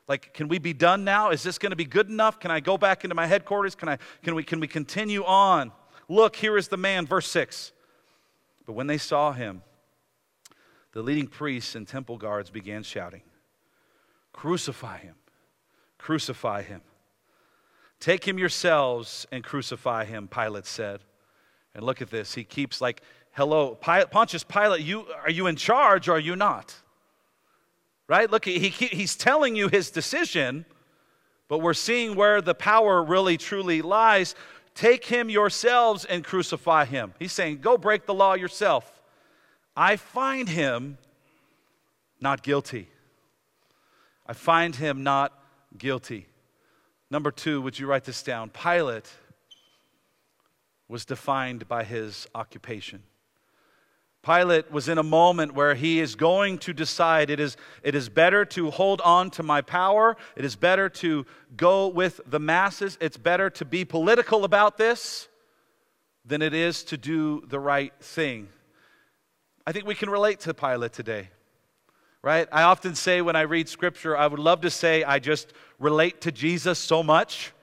Like, 0.07 0.33
can 0.33 0.47
we 0.47 0.57
be 0.57 0.73
done 0.73 1.03
now? 1.03 1.29
Is 1.29 1.43
this 1.43 1.59
going 1.59 1.71
to 1.71 1.75
be 1.75 1.85
good 1.85 2.09
enough? 2.09 2.39
Can 2.39 2.49
I 2.49 2.59
go 2.59 2.77
back 2.77 3.03
into 3.03 3.13
my 3.13 3.27
headquarters? 3.27 3.75
Can, 3.75 3.89
I, 3.89 3.97
can, 4.23 4.33
we, 4.33 4.43
can 4.43 4.59
we 4.59 4.67
continue 4.67 5.23
on? 5.25 5.71
Look, 6.09 6.37
here 6.37 6.57
is 6.57 6.69
the 6.69 6.77
man, 6.77 7.05
verse 7.05 7.27
6. 7.27 7.73
But 8.65 8.73
when 8.73 8.87
they 8.87 8.97
saw 8.97 9.33
him, 9.33 9.61
the 10.93 11.03
leading 11.03 11.27
priests 11.27 11.75
and 11.75 11.87
temple 11.87 12.17
guards 12.17 12.49
began 12.49 12.81
shouting, 12.81 13.21
Crucify 14.31 14.99
him! 14.99 15.15
Crucify 16.07 16.61
him! 16.61 16.79
Take 17.99 18.25
him 18.25 18.39
yourselves 18.39 19.27
and 19.29 19.43
crucify 19.43 20.05
him, 20.05 20.29
Pilate 20.29 20.65
said. 20.65 21.01
And 21.75 21.83
look 21.85 22.01
at 22.01 22.09
this. 22.09 22.33
He 22.33 22.45
keeps 22.45 22.79
like, 22.79 23.01
Hello, 23.33 23.75
Pontius 23.75 24.45
Pilate, 24.45 24.85
you, 24.85 25.05
are 25.21 25.29
you 25.29 25.47
in 25.47 25.57
charge 25.57 26.07
or 26.07 26.13
are 26.13 26.19
you 26.19 26.37
not? 26.37 26.73
Right? 28.07 28.31
Look, 28.31 28.45
he, 28.45 28.69
he's 28.69 29.17
telling 29.17 29.57
you 29.57 29.67
his 29.67 29.91
decision, 29.91 30.63
but 31.49 31.57
we're 31.57 31.73
seeing 31.73 32.15
where 32.15 32.39
the 32.39 32.55
power 32.55 33.03
really 33.03 33.35
truly 33.35 33.81
lies. 33.81 34.33
Take 34.75 35.03
him 35.03 35.29
yourselves 35.29 36.05
and 36.05 36.23
crucify 36.23 36.85
him. 36.85 37.15
He's 37.19 37.33
saying, 37.33 37.57
Go 37.57 37.77
break 37.77 38.05
the 38.05 38.13
law 38.13 38.35
yourself. 38.35 39.01
I 39.75 39.97
find 39.97 40.47
him 40.47 40.99
not 42.21 42.43
guilty. 42.43 42.87
I 44.25 44.31
find 44.31 44.73
him 44.73 45.03
not 45.03 45.36
guilty. 45.77 46.27
Number 47.09 47.31
two, 47.31 47.61
would 47.61 47.79
you 47.79 47.87
write 47.87 48.03
this 48.03 48.23
down? 48.23 48.49
Pilate 48.49 49.09
was 50.87 51.05
defined 51.05 51.67
by 51.67 51.83
his 51.83 52.27
occupation. 52.35 53.03
Pilate 54.23 54.71
was 54.71 54.89
in 54.89 54.97
a 54.97 55.03
moment 55.03 55.53
where 55.53 55.73
he 55.73 55.99
is 55.99 56.15
going 56.15 56.57
to 56.57 56.73
decide 56.73 57.29
it 57.29 57.39
is, 57.39 57.55
it 57.81 57.95
is 57.95 58.09
better 58.09 58.43
to 58.43 58.71
hold 58.71 58.99
on 59.01 59.29
to 59.31 59.43
my 59.43 59.61
power. 59.61 60.17
It 60.35 60.43
is 60.43 60.55
better 60.55 60.89
to 60.89 61.25
go 61.55 61.87
with 61.87 62.19
the 62.25 62.39
masses. 62.39 62.97
It's 62.99 63.15
better 63.15 63.49
to 63.51 63.63
be 63.63 63.85
political 63.85 64.43
about 64.43 64.77
this 64.77 65.29
than 66.25 66.41
it 66.41 66.53
is 66.53 66.83
to 66.85 66.97
do 66.97 67.41
the 67.47 67.59
right 67.59 67.93
thing. 68.01 68.49
I 69.65 69.71
think 69.71 69.85
we 69.85 69.95
can 69.95 70.09
relate 70.09 70.41
to 70.41 70.53
Pilate 70.53 70.93
today, 70.93 71.29
right? 72.27 72.49
I 72.51 72.63
often 72.63 72.93
say 72.93 73.21
when 73.21 73.37
I 73.37 73.43
read 73.43 73.69
scripture, 73.69 74.17
I 74.17 74.27
would 74.27 74.37
love 74.37 74.59
to 74.61 74.69
say 74.69 75.01
I 75.01 75.17
just 75.17 75.53
relate 75.79 76.19
to 76.23 76.31
Jesus 76.33 76.77
so 76.77 77.01
much. 77.01 77.53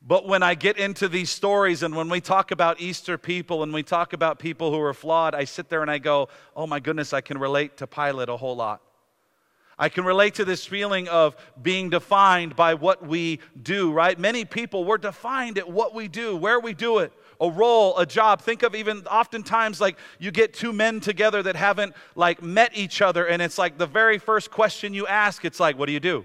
But 0.00 0.28
when 0.28 0.44
I 0.44 0.54
get 0.54 0.78
into 0.78 1.08
these 1.08 1.28
stories 1.28 1.82
and 1.82 1.96
when 1.96 2.08
we 2.08 2.20
talk 2.20 2.52
about 2.52 2.80
Easter 2.80 3.18
people 3.18 3.64
and 3.64 3.74
we 3.74 3.82
talk 3.82 4.12
about 4.12 4.38
people 4.38 4.70
who 4.70 4.80
are 4.80 4.94
flawed, 4.94 5.34
I 5.34 5.42
sit 5.42 5.70
there 5.70 5.82
and 5.82 5.90
I 5.90 5.98
go, 5.98 6.28
oh 6.54 6.68
my 6.68 6.78
goodness, 6.78 7.12
I 7.12 7.20
can 7.20 7.36
relate 7.36 7.76
to 7.78 7.88
Pilate 7.88 8.28
a 8.28 8.36
whole 8.36 8.54
lot. 8.54 8.80
I 9.76 9.88
can 9.88 10.04
relate 10.04 10.34
to 10.34 10.44
this 10.44 10.64
feeling 10.64 11.08
of 11.08 11.34
being 11.60 11.90
defined 11.90 12.54
by 12.54 12.74
what 12.74 13.04
we 13.04 13.40
do, 13.60 13.90
right? 13.90 14.16
Many 14.16 14.44
people, 14.44 14.84
we're 14.84 14.98
defined 14.98 15.58
at 15.58 15.68
what 15.68 15.96
we 15.96 16.06
do, 16.06 16.36
where 16.36 16.60
we 16.60 16.74
do 16.74 17.00
it, 17.00 17.12
a 17.40 17.50
role, 17.50 17.96
a 17.98 18.06
job. 18.06 18.40
Think 18.40 18.62
of 18.62 18.74
even 18.74 19.06
oftentimes 19.06 19.80
like 19.80 19.96
you 20.18 20.30
get 20.30 20.54
two 20.54 20.72
men 20.72 21.00
together 21.00 21.42
that 21.42 21.56
haven't 21.56 21.94
like 22.14 22.42
met 22.42 22.76
each 22.76 23.02
other, 23.02 23.26
and 23.26 23.40
it's 23.42 23.58
like 23.58 23.78
the 23.78 23.86
very 23.86 24.18
first 24.18 24.50
question 24.50 24.94
you 24.94 25.06
ask, 25.06 25.44
it's 25.44 25.60
like, 25.60 25.78
what 25.78 25.86
do 25.86 25.92
you 25.92 26.00
do? 26.00 26.24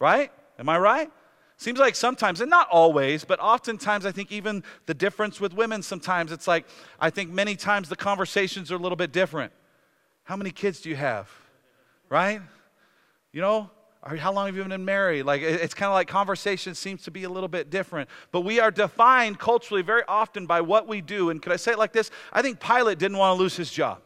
Right? 0.00 0.30
Am 0.58 0.68
I 0.68 0.78
right? 0.78 1.10
Seems 1.56 1.80
like 1.80 1.96
sometimes, 1.96 2.40
and 2.40 2.48
not 2.48 2.68
always, 2.70 3.24
but 3.24 3.40
oftentimes, 3.40 4.06
I 4.06 4.12
think 4.12 4.30
even 4.30 4.62
the 4.86 4.94
difference 4.94 5.40
with 5.40 5.54
women 5.54 5.82
sometimes, 5.82 6.30
it's 6.30 6.46
like, 6.46 6.66
I 7.00 7.10
think 7.10 7.30
many 7.30 7.56
times 7.56 7.88
the 7.88 7.96
conversations 7.96 8.70
are 8.70 8.76
a 8.76 8.78
little 8.78 8.96
bit 8.96 9.12
different. 9.12 9.52
How 10.22 10.36
many 10.36 10.52
kids 10.52 10.80
do 10.80 10.88
you 10.88 10.94
have? 10.94 11.28
Right? 12.08 12.40
You 13.32 13.40
know, 13.40 13.70
how 14.04 14.32
long 14.32 14.46
have 14.46 14.56
you 14.56 14.64
been 14.64 14.84
married? 14.84 15.24
Like, 15.24 15.42
it's 15.42 15.74
kind 15.74 15.88
of 15.88 15.94
like 15.94 16.08
conversation 16.08 16.74
seems 16.74 17.02
to 17.02 17.10
be 17.10 17.24
a 17.24 17.28
little 17.28 17.48
bit 17.48 17.68
different. 17.68 18.08
But 18.30 18.42
we 18.42 18.60
are 18.60 18.70
defined 18.70 19.38
culturally 19.38 19.82
very 19.82 20.02
often 20.06 20.46
by 20.46 20.60
what 20.60 20.86
we 20.86 21.00
do. 21.00 21.30
And 21.30 21.42
could 21.42 21.52
I 21.52 21.56
say 21.56 21.72
it 21.72 21.78
like 21.78 21.92
this? 21.92 22.10
I 22.32 22.40
think 22.40 22.60
Pilate 22.60 22.98
didn't 22.98 23.18
want 23.18 23.36
to 23.36 23.42
lose 23.42 23.56
his 23.56 23.70
job. 23.70 24.00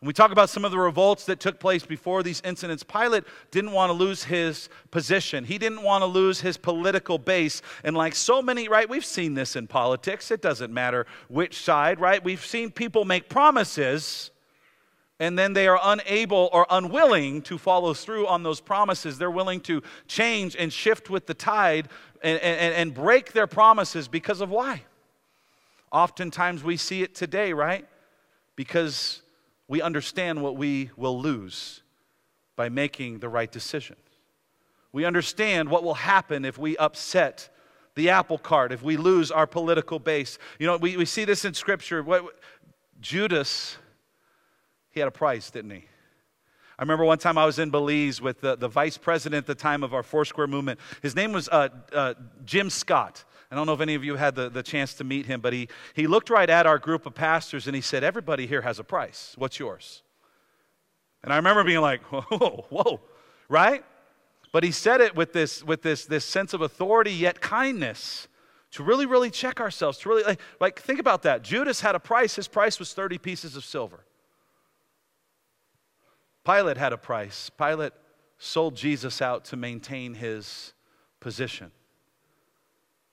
When 0.00 0.08
we 0.08 0.12
talk 0.12 0.32
about 0.32 0.50
some 0.50 0.64
of 0.66 0.70
the 0.70 0.78
revolts 0.78 1.24
that 1.26 1.40
took 1.40 1.58
place 1.58 1.86
before 1.86 2.22
these 2.22 2.42
incidents, 2.44 2.82
Pilate 2.82 3.24
didn't 3.50 3.72
want 3.72 3.88
to 3.88 3.94
lose 3.94 4.24
his 4.24 4.68
position. 4.90 5.44
He 5.44 5.56
didn't 5.56 5.82
want 5.82 6.02
to 6.02 6.06
lose 6.06 6.40
his 6.40 6.56
political 6.56 7.16
base. 7.16 7.62
And 7.84 7.96
like 7.96 8.14
so 8.14 8.42
many, 8.42 8.68
right, 8.68 8.88
we've 8.88 9.04
seen 9.04 9.32
this 9.32 9.56
in 9.56 9.66
politics. 9.66 10.30
It 10.30 10.42
doesn't 10.42 10.74
matter 10.74 11.06
which 11.28 11.62
side, 11.62 12.00
right? 12.00 12.22
We've 12.22 12.44
seen 12.44 12.70
people 12.70 13.04
make 13.04 13.28
promises 13.30 14.30
and 15.24 15.38
then 15.38 15.54
they 15.54 15.66
are 15.66 15.80
unable 15.82 16.50
or 16.52 16.66
unwilling 16.68 17.40
to 17.40 17.56
follow 17.56 17.94
through 17.94 18.26
on 18.26 18.42
those 18.42 18.60
promises. 18.60 19.16
They're 19.16 19.30
willing 19.30 19.60
to 19.62 19.82
change 20.06 20.54
and 20.54 20.70
shift 20.70 21.08
with 21.08 21.26
the 21.26 21.32
tide 21.32 21.88
and, 22.22 22.38
and, 22.42 22.74
and 22.74 22.92
break 22.92 23.32
their 23.32 23.46
promises 23.46 24.06
because 24.06 24.42
of 24.42 24.50
why? 24.50 24.82
Oftentimes 25.90 26.62
we 26.62 26.76
see 26.76 27.02
it 27.02 27.14
today, 27.14 27.54
right? 27.54 27.86
Because 28.54 29.22
we 29.66 29.80
understand 29.80 30.42
what 30.42 30.56
we 30.56 30.90
will 30.94 31.18
lose 31.18 31.82
by 32.54 32.68
making 32.68 33.20
the 33.20 33.30
right 33.30 33.50
decision. 33.50 33.96
We 34.92 35.06
understand 35.06 35.70
what 35.70 35.84
will 35.84 35.94
happen 35.94 36.44
if 36.44 36.58
we 36.58 36.76
upset 36.76 37.48
the 37.94 38.10
apple 38.10 38.36
cart, 38.36 38.72
if 38.72 38.82
we 38.82 38.98
lose 38.98 39.30
our 39.30 39.46
political 39.46 39.98
base. 39.98 40.36
You 40.58 40.66
know, 40.66 40.76
we, 40.76 40.98
we 40.98 41.06
see 41.06 41.24
this 41.24 41.46
in 41.46 41.54
Scripture. 41.54 42.02
What, 42.02 42.26
Judas, 43.00 43.78
he 44.94 45.00
had 45.00 45.08
a 45.08 45.12
price, 45.12 45.50
didn't 45.50 45.72
he? 45.72 45.84
I 46.78 46.82
remember 46.82 47.04
one 47.04 47.18
time 47.18 47.38
I 47.38 47.44
was 47.46 47.58
in 47.58 47.70
Belize 47.70 48.20
with 48.20 48.40
the, 48.40 48.56
the 48.56 48.68
vice 48.68 48.96
president 48.96 49.38
at 49.38 49.46
the 49.46 49.54
time 49.54 49.84
of 49.84 49.94
our 49.94 50.02
Foursquare 50.02 50.46
movement. 50.46 50.80
His 51.02 51.14
name 51.14 51.32
was 51.32 51.48
uh, 51.48 51.68
uh, 51.92 52.14
Jim 52.44 52.70
Scott. 52.70 53.24
I 53.50 53.54
don't 53.54 53.66
know 53.66 53.74
if 53.74 53.80
any 53.80 53.94
of 53.94 54.02
you 54.02 54.16
had 54.16 54.34
the, 54.34 54.48
the 54.48 54.62
chance 54.64 54.94
to 54.94 55.04
meet 55.04 55.26
him, 55.26 55.40
but 55.40 55.52
he, 55.52 55.68
he 55.94 56.08
looked 56.08 56.30
right 56.30 56.50
at 56.50 56.66
our 56.66 56.78
group 56.78 57.06
of 57.06 57.14
pastors 57.14 57.68
and 57.68 57.76
he 57.76 57.82
said, 57.82 58.02
Everybody 58.02 58.48
here 58.48 58.62
has 58.62 58.80
a 58.80 58.84
price. 58.84 59.34
What's 59.38 59.60
yours? 59.60 60.02
And 61.22 61.32
I 61.32 61.36
remember 61.36 61.62
being 61.62 61.80
like, 61.80 62.02
Whoa, 62.10 62.66
whoa, 62.70 63.00
right? 63.48 63.84
But 64.50 64.64
he 64.64 64.72
said 64.72 65.00
it 65.00 65.14
with 65.14 65.32
this, 65.32 65.62
with 65.62 65.82
this, 65.82 66.06
this 66.06 66.24
sense 66.24 66.52
of 66.52 66.62
authority 66.62 67.12
yet 67.12 67.40
kindness 67.40 68.26
to 68.72 68.82
really, 68.82 69.06
really 69.06 69.30
check 69.30 69.60
ourselves, 69.60 69.98
to 69.98 70.08
really, 70.08 70.24
like, 70.24 70.40
like, 70.60 70.80
think 70.80 70.98
about 70.98 71.22
that. 71.22 71.42
Judas 71.42 71.80
had 71.80 71.94
a 71.94 72.00
price, 72.00 72.34
his 72.34 72.48
price 72.48 72.80
was 72.80 72.92
30 72.92 73.18
pieces 73.18 73.56
of 73.56 73.64
silver. 73.64 74.04
Pilate 76.44 76.76
had 76.76 76.92
a 76.92 76.98
price. 76.98 77.50
Pilate 77.50 77.92
sold 78.38 78.76
Jesus 78.76 79.22
out 79.22 79.44
to 79.46 79.56
maintain 79.56 80.14
his 80.14 80.72
position. 81.20 81.70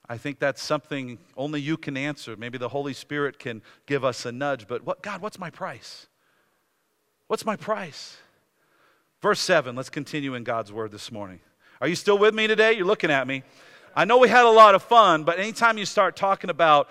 I 0.10 0.18
think 0.18 0.40
that's 0.40 0.62
something 0.62 1.20
only 1.38 1.62
you 1.62 1.78
can 1.78 1.96
answer. 1.96 2.36
Maybe 2.36 2.58
the 2.58 2.70
Holy 2.70 2.94
Spirit 2.94 3.40
can 3.40 3.62
give 3.86 4.04
us 4.04 4.26
a 4.26 4.32
nudge, 4.32 4.68
but 4.68 4.86
what, 4.86 5.02
God, 5.02 5.22
what's 5.22 5.40
my 5.40 5.50
price? 5.50 6.08
What's 7.28 7.46
my 7.46 7.56
price? 7.56 8.18
Verse 9.22 9.40
7, 9.40 9.74
let's 9.76 9.90
continue 9.90 10.36
in 10.36 10.44
God's 10.44 10.74
word 10.74 10.92
this 10.92 11.12
morning. 11.12 11.40
Are 11.80 11.88
you 11.88 11.96
still 11.96 12.18
with 12.18 12.34
me 12.34 12.48
today? 12.48 12.74
You're 12.74 12.86
looking 12.86 13.10
at 13.10 13.26
me. 13.26 13.44
I 13.96 14.04
know 14.04 14.18
we 14.18 14.28
had 14.28 14.46
a 14.46 14.50
lot 14.50 14.76
of 14.76 14.84
fun, 14.84 15.24
but 15.24 15.40
anytime 15.40 15.78
you 15.78 15.86
start 15.86 16.18
talking 16.18 16.50
about 16.50 16.90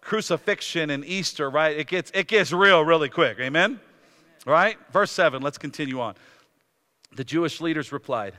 crucifixion 0.00 0.88
and 0.88 1.04
Easter, 1.04 1.50
right, 1.50 1.76
it 1.76 1.88
gets, 1.88 2.10
it 2.14 2.26
gets 2.26 2.52
real 2.52 2.82
really 2.82 3.10
quick. 3.10 3.38
Amen? 3.38 3.80
Right? 4.44 4.76
Verse 4.92 5.12
7, 5.12 5.42
let's 5.42 5.58
continue 5.58 6.00
on. 6.00 6.14
The 7.14 7.24
Jewish 7.24 7.60
leaders 7.60 7.92
replied, 7.92 8.34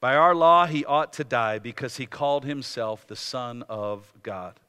By 0.00 0.14
our 0.14 0.34
law, 0.34 0.66
he 0.66 0.84
ought 0.84 1.12
to 1.14 1.24
die 1.24 1.58
because 1.58 1.96
he 1.96 2.06
called 2.06 2.44
himself 2.44 3.06
the 3.06 3.16
Son 3.16 3.64
of 3.68 4.12
God. 4.22 4.60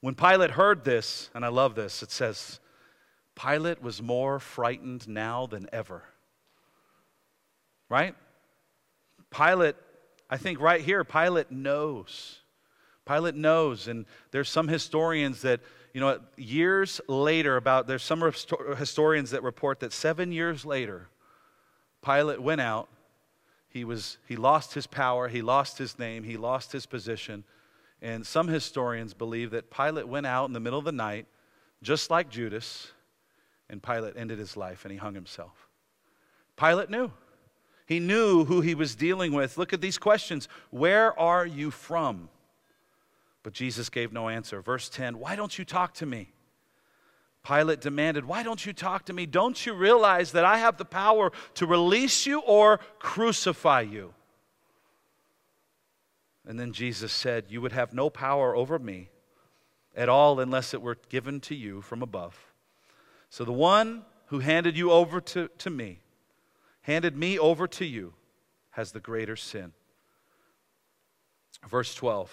When 0.00 0.14
Pilate 0.14 0.52
heard 0.52 0.84
this, 0.84 1.30
and 1.34 1.44
I 1.44 1.48
love 1.48 1.74
this, 1.74 2.02
it 2.02 2.10
says, 2.10 2.60
Pilate 3.34 3.82
was 3.82 4.02
more 4.02 4.38
frightened 4.38 5.08
now 5.08 5.46
than 5.46 5.68
ever. 5.72 6.02
Right? 7.88 8.14
Pilate, 9.30 9.76
I 10.30 10.36
think 10.38 10.60
right 10.60 10.80
here, 10.80 11.04
Pilate 11.04 11.50
knows. 11.50 12.38
Pilate 13.06 13.34
knows, 13.34 13.88
and 13.88 14.06
there's 14.30 14.48
some 14.48 14.68
historians 14.68 15.42
that 15.42 15.60
you 15.92 16.00
know, 16.00 16.20
years 16.36 17.00
later, 17.06 17.56
about 17.56 17.86
there's 17.86 18.02
some 18.02 18.32
historians 18.78 19.30
that 19.30 19.42
report 19.42 19.80
that 19.80 19.92
seven 19.92 20.32
years 20.32 20.64
later, 20.64 21.08
Pilate 22.02 22.40
went 22.40 22.60
out. 22.60 22.88
He 23.68 23.84
was 23.84 24.18
he 24.26 24.36
lost 24.36 24.74
his 24.74 24.86
power, 24.86 25.28
he 25.28 25.42
lost 25.42 25.78
his 25.78 25.98
name, 25.98 26.24
he 26.24 26.36
lost 26.36 26.72
his 26.72 26.86
position, 26.86 27.44
and 28.00 28.26
some 28.26 28.48
historians 28.48 29.14
believe 29.14 29.50
that 29.52 29.70
Pilate 29.70 30.08
went 30.08 30.26
out 30.26 30.46
in 30.46 30.52
the 30.52 30.60
middle 30.60 30.78
of 30.78 30.84
the 30.84 30.92
night, 30.92 31.26
just 31.82 32.10
like 32.10 32.28
Judas, 32.28 32.92
and 33.70 33.82
Pilate 33.82 34.16
ended 34.16 34.38
his 34.38 34.56
life 34.56 34.84
and 34.84 34.92
he 34.92 34.98
hung 34.98 35.14
himself. 35.14 35.68
Pilate 36.56 36.90
knew. 36.90 37.10
He 37.86 37.98
knew 37.98 38.44
who 38.44 38.60
he 38.60 38.74
was 38.74 38.94
dealing 38.94 39.32
with. 39.32 39.58
Look 39.58 39.72
at 39.72 39.80
these 39.80 39.98
questions. 39.98 40.48
Where 40.70 41.18
are 41.18 41.44
you 41.44 41.70
from? 41.70 42.28
But 43.42 43.52
Jesus 43.52 43.88
gave 43.88 44.12
no 44.12 44.28
answer. 44.28 44.60
Verse 44.60 44.88
10 44.88 45.18
Why 45.18 45.36
don't 45.36 45.58
you 45.58 45.64
talk 45.64 45.94
to 45.94 46.06
me? 46.06 46.32
Pilate 47.44 47.80
demanded, 47.80 48.24
Why 48.24 48.42
don't 48.42 48.64
you 48.64 48.72
talk 48.72 49.06
to 49.06 49.12
me? 49.12 49.26
Don't 49.26 49.66
you 49.66 49.74
realize 49.74 50.32
that 50.32 50.44
I 50.44 50.58
have 50.58 50.76
the 50.76 50.84
power 50.84 51.32
to 51.54 51.66
release 51.66 52.24
you 52.26 52.40
or 52.40 52.78
crucify 52.98 53.80
you? 53.80 54.14
And 56.46 56.58
then 56.58 56.72
Jesus 56.72 57.12
said, 57.12 57.46
You 57.48 57.60
would 57.60 57.72
have 57.72 57.92
no 57.92 58.10
power 58.10 58.54
over 58.54 58.78
me 58.78 59.08
at 59.96 60.08
all 60.08 60.40
unless 60.40 60.72
it 60.72 60.82
were 60.82 60.98
given 61.08 61.40
to 61.40 61.54
you 61.54 61.82
from 61.82 62.02
above. 62.02 62.52
So 63.28 63.44
the 63.44 63.52
one 63.52 64.04
who 64.26 64.38
handed 64.38 64.76
you 64.76 64.92
over 64.92 65.20
to, 65.20 65.48
to 65.58 65.70
me, 65.70 66.00
handed 66.82 67.16
me 67.16 67.38
over 67.38 67.66
to 67.66 67.84
you, 67.84 68.14
has 68.70 68.92
the 68.92 69.00
greater 69.00 69.36
sin. 69.36 69.72
Verse 71.68 71.94
12. 71.94 72.32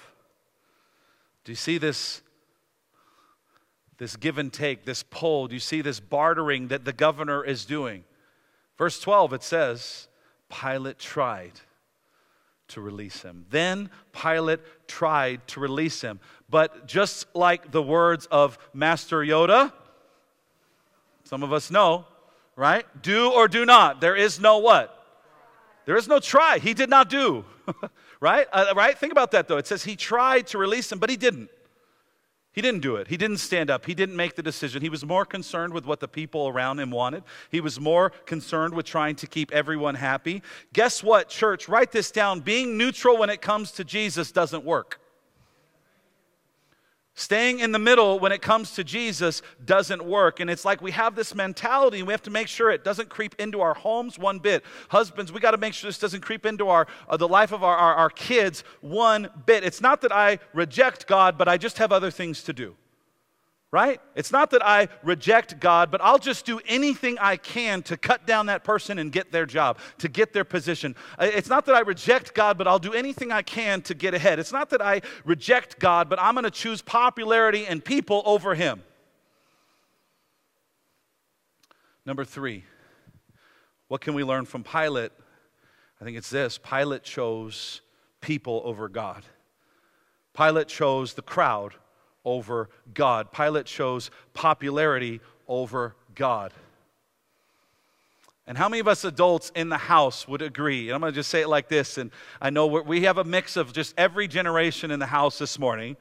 Do 1.49 1.51
you 1.53 1.55
see 1.55 1.79
this, 1.79 2.21
this 3.97 4.15
give 4.15 4.38
and 4.38 4.53
take, 4.53 4.85
this 4.85 5.01
pull? 5.01 5.47
Do 5.47 5.55
you 5.55 5.59
see 5.59 5.81
this 5.81 5.99
bartering 5.99 6.67
that 6.67 6.85
the 6.85 6.93
governor 6.93 7.43
is 7.43 7.65
doing? 7.65 8.03
Verse 8.77 8.99
12, 8.99 9.33
it 9.33 9.41
says, 9.41 10.09
Pilate 10.47 10.99
tried 10.99 11.53
to 12.67 12.81
release 12.81 13.23
him. 13.23 13.47
Then 13.49 13.89
Pilate 14.13 14.59
tried 14.88 15.47
to 15.47 15.59
release 15.59 16.01
him. 16.01 16.19
But 16.51 16.85
just 16.85 17.25
like 17.33 17.71
the 17.71 17.81
words 17.81 18.27
of 18.27 18.59
Master 18.71 19.21
Yoda, 19.21 19.73
some 21.23 21.41
of 21.41 21.51
us 21.51 21.71
know, 21.71 22.05
right? 22.55 22.85
Do 23.01 23.31
or 23.31 23.47
do 23.47 23.65
not. 23.65 24.01
There 24.01 24.15
is 24.15 24.39
no 24.39 24.59
what? 24.59 24.95
There 25.88 25.97
is 25.97 26.07
no 26.07 26.19
try. 26.19 26.59
He 26.59 26.75
did 26.75 26.91
not 26.91 27.09
do. 27.09 27.43
right? 28.19 28.47
Uh, 28.51 28.73
right? 28.75 28.97
Think 28.97 29.12
about 29.12 29.32
that 29.32 29.47
though. 29.47 29.58
It 29.58 29.67
says 29.67 29.84
he 29.84 29.95
tried 29.95 30.47
to 30.47 30.58
release 30.58 30.91
him, 30.91 30.99
but 30.99 31.10
he 31.10 31.17
didn't. 31.17 31.49
He 32.51 32.62
didn't 32.62 32.82
do 32.82 32.95
it. 32.95 33.08
He 33.08 33.15
didn't 33.15 33.38
stand 33.38 33.69
up. 33.69 33.86
He 33.86 33.93
didn't 33.93 34.15
make 34.15 34.36
the 34.36 34.41
decision. 34.41 34.82
He 34.82 34.89
was 34.89 35.05
more 35.05 35.23
concerned 35.23 35.71
with 35.71 35.86
what 35.86 35.99
the 35.99 36.08
people 36.08 36.47
around 36.47 36.79
him 36.79 36.89
wanted. 36.89 37.23
He 37.51 37.62
was 37.62 37.79
more 37.79 38.10
concerned 38.25 38.73
with 38.73 38.86
trying 38.86 39.15
to 39.17 39.27
keep 39.27 39.51
everyone 39.51 39.95
happy. 39.95 40.41
Guess 40.73 41.03
what, 41.03 41.29
church? 41.29 41.69
Write 41.69 41.91
this 41.91 42.10
down. 42.10 42.39
Being 42.39 42.77
neutral 42.77 43.17
when 43.17 43.29
it 43.29 43.41
comes 43.41 43.71
to 43.73 43.84
Jesus 43.84 44.32
doesn't 44.32 44.65
work. 44.65 44.99
Staying 47.19 47.60
in 47.60 47.73
the 47.73 47.79
middle 47.79 48.17
when 48.17 48.32
it 48.32 48.41
comes 48.41 48.71
to 48.75 48.84
Jesus 48.86 49.41
doesn't 49.65 50.05
work. 50.05 50.39
And 50.39 50.49
it's 50.49 50.63
like 50.63 50.82
we 50.82 50.91
have 50.91 51.15
this 51.15 51.36
mentality 51.36 51.97
and 51.97 52.08
we 52.08 52.13
have 52.13 52.23
to 52.23 52.29
make 52.29 52.47
sure 52.47 52.71
it 52.71 52.86
doesn't 52.86 53.10
creep 53.10 53.36
into 53.38 53.60
our 53.60 53.73
homes 53.73 54.17
one 54.17 54.39
bit. 54.39 54.63
Husbands, 54.88 55.29
we 55.29 55.41
got 55.41 55.51
to 55.51 55.58
make 55.58 55.73
sure 55.73 55.89
this 55.89 55.99
doesn't 55.99 56.21
creep 56.21 56.45
into 56.45 56.69
our, 56.69 56.88
uh, 57.10 57.17
the 57.17 57.27
life 57.27 57.51
of 57.51 57.62
our, 57.62 57.75
our, 57.75 57.93
our 57.93 58.10
kids 58.10 58.63
one 58.79 59.29
bit. 59.45 59.65
It's 59.65 59.82
not 59.82 59.99
that 60.03 60.13
I 60.13 60.39
reject 60.53 61.08
God, 61.08 61.38
but 61.38 61.49
I 61.49 61.58
just 61.58 61.77
have 61.79 61.91
other 61.91 62.10
things 62.10 62.41
to 62.43 62.53
do 62.53 62.77
right? 63.71 64.01
It's 64.15 64.32
not 64.32 64.51
that 64.51 64.65
I 64.65 64.88
reject 65.03 65.60
God, 65.60 65.91
but 65.91 66.01
I'll 66.01 66.17
just 66.17 66.45
do 66.45 66.60
anything 66.67 67.17
I 67.19 67.38
can 67.38 67.84
to 67.84 67.97
cut 67.97 68.25
down 68.25 68.47
that 68.47 68.63
person 68.63 68.97
and 68.97 69.12
get 69.12 69.32
their 69.32 69.45
job, 69.45 69.77
to 69.99 70.08
get 70.08 70.34
their 70.34 70.43
position. 70.43 70.95
Uh, 71.19 71.29
it's 71.32 71.49
not 71.49 71.65
that 71.67 71.75
I 71.75 71.82
reject 71.82 72.34
God, 72.34 72.58
but 72.58 72.67
I'll 72.67 72.79
do 72.79 72.93
anything 72.93 73.32
I 73.32 73.43
can 73.43 73.82
to 73.84 73.93
get 73.93 74.13
ahead. 74.13 74.39
It's 74.39 74.51
not 74.51 74.71
that 74.71 74.82
I 74.82 75.01
reject 75.23 75.77
God, 75.79 76.10
but 76.10 76.19
I'm 76.19 76.34
going 76.34 76.45
to 76.45 76.51
choose 76.51 76.82
popularity 76.82 77.67
and 77.67 77.84
people 77.84 78.23
over 78.25 78.55
Him. 78.55 78.82
Number 82.05 82.25
three, 82.25 82.63
what 83.88 84.01
can 84.01 84.15
we 84.15 84.23
learn 84.23 84.45
from 84.45 84.63
Pilate? 84.63 85.12
I 86.01 86.05
think 86.05 86.17
it's 86.17 86.29
this 86.32 86.58
Pilate 86.58 87.03
chose 87.03 87.82
people 88.19 88.63
over 88.65 88.89
God. 88.89 89.23
Pilate 90.36 90.69
chose 90.69 91.13
the 91.13 91.21
crowd 91.21 91.75
over 92.25 92.69
God. 92.93 93.32
Pilate 93.32 93.65
chose 93.65 94.12
popularity 94.34 95.21
over 95.47 95.95
God. 96.15 96.53
And 98.49 98.58
how 98.58 98.67
many 98.67 98.79
of 98.79 98.88
us 98.88 99.03
adults 99.03 99.51
in 99.53 99.69
the 99.69 99.77
house 99.77 100.27
would 100.27 100.41
agree? 100.41 100.88
And 100.88 100.95
I'm 100.95 101.01
going 101.01 101.13
to 101.13 101.15
just 101.15 101.29
say 101.29 101.41
it 101.41 101.49
like 101.49 101.69
this. 101.69 101.99
And 101.99 102.10
I 102.41 102.49
know 102.49 102.65
we 102.65 103.03
have 103.03 103.19
a 103.19 103.23
mix 103.23 103.58
of 103.58 103.73
just 103.73 103.93
every 103.95 104.27
generation 104.27 104.89
in 104.89 104.99
the 104.99 105.05
house 105.05 105.38
this 105.38 105.60
morning. 105.60 105.97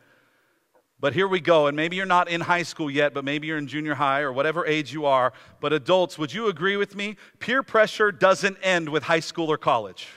But 0.99 1.13
here 1.13 1.29
we 1.29 1.41
go. 1.41 1.67
And 1.67 1.77
maybe 1.77 1.97
you're 1.97 2.07
not 2.07 2.29
in 2.29 2.41
high 2.41 2.63
school 2.63 2.91
yet, 2.91 3.13
but 3.13 3.23
maybe 3.23 3.47
you're 3.47 3.59
in 3.59 3.69
junior 3.69 3.95
high 3.95 4.21
or 4.21 4.33
whatever 4.33 4.67
age 4.67 4.95
you 4.95 5.05
are. 5.05 5.35
But 5.61 5.75
adults, 5.75 6.19
would 6.19 6.33
you 6.33 6.49
agree 6.49 6.77
with 6.77 6.97
me? 6.97 7.17
Peer 7.39 7.63
pressure 7.63 8.11
doesn't 8.11 8.57
end 8.63 8.89
with 8.89 9.03
high 9.05 9.21
school 9.21 9.53
or 9.53 9.59
college. 9.59 10.09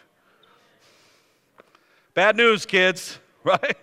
Bad 2.13 2.37
news, 2.37 2.65
kids, 2.65 3.19
right? 3.43 3.77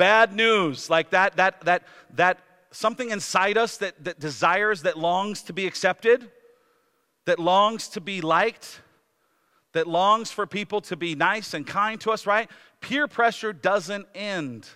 Bad 0.00 0.32
news, 0.32 0.88
like 0.88 1.10
that, 1.10 1.36
that, 1.36 1.60
that, 1.66 1.82
that 2.14 2.38
something 2.70 3.10
inside 3.10 3.58
us 3.58 3.76
that, 3.76 4.02
that 4.02 4.18
desires, 4.18 4.80
that 4.80 4.96
longs 4.96 5.42
to 5.42 5.52
be 5.52 5.66
accepted, 5.66 6.30
that 7.26 7.38
longs 7.38 7.86
to 7.88 8.00
be 8.00 8.22
liked, 8.22 8.80
that 9.72 9.86
longs 9.86 10.30
for 10.30 10.46
people 10.46 10.80
to 10.80 10.96
be 10.96 11.14
nice 11.14 11.52
and 11.52 11.66
kind 11.66 12.00
to 12.00 12.12
us, 12.12 12.26
right? 12.26 12.50
Peer 12.80 13.06
pressure 13.06 13.52
doesn't 13.52 14.06
end 14.14 14.66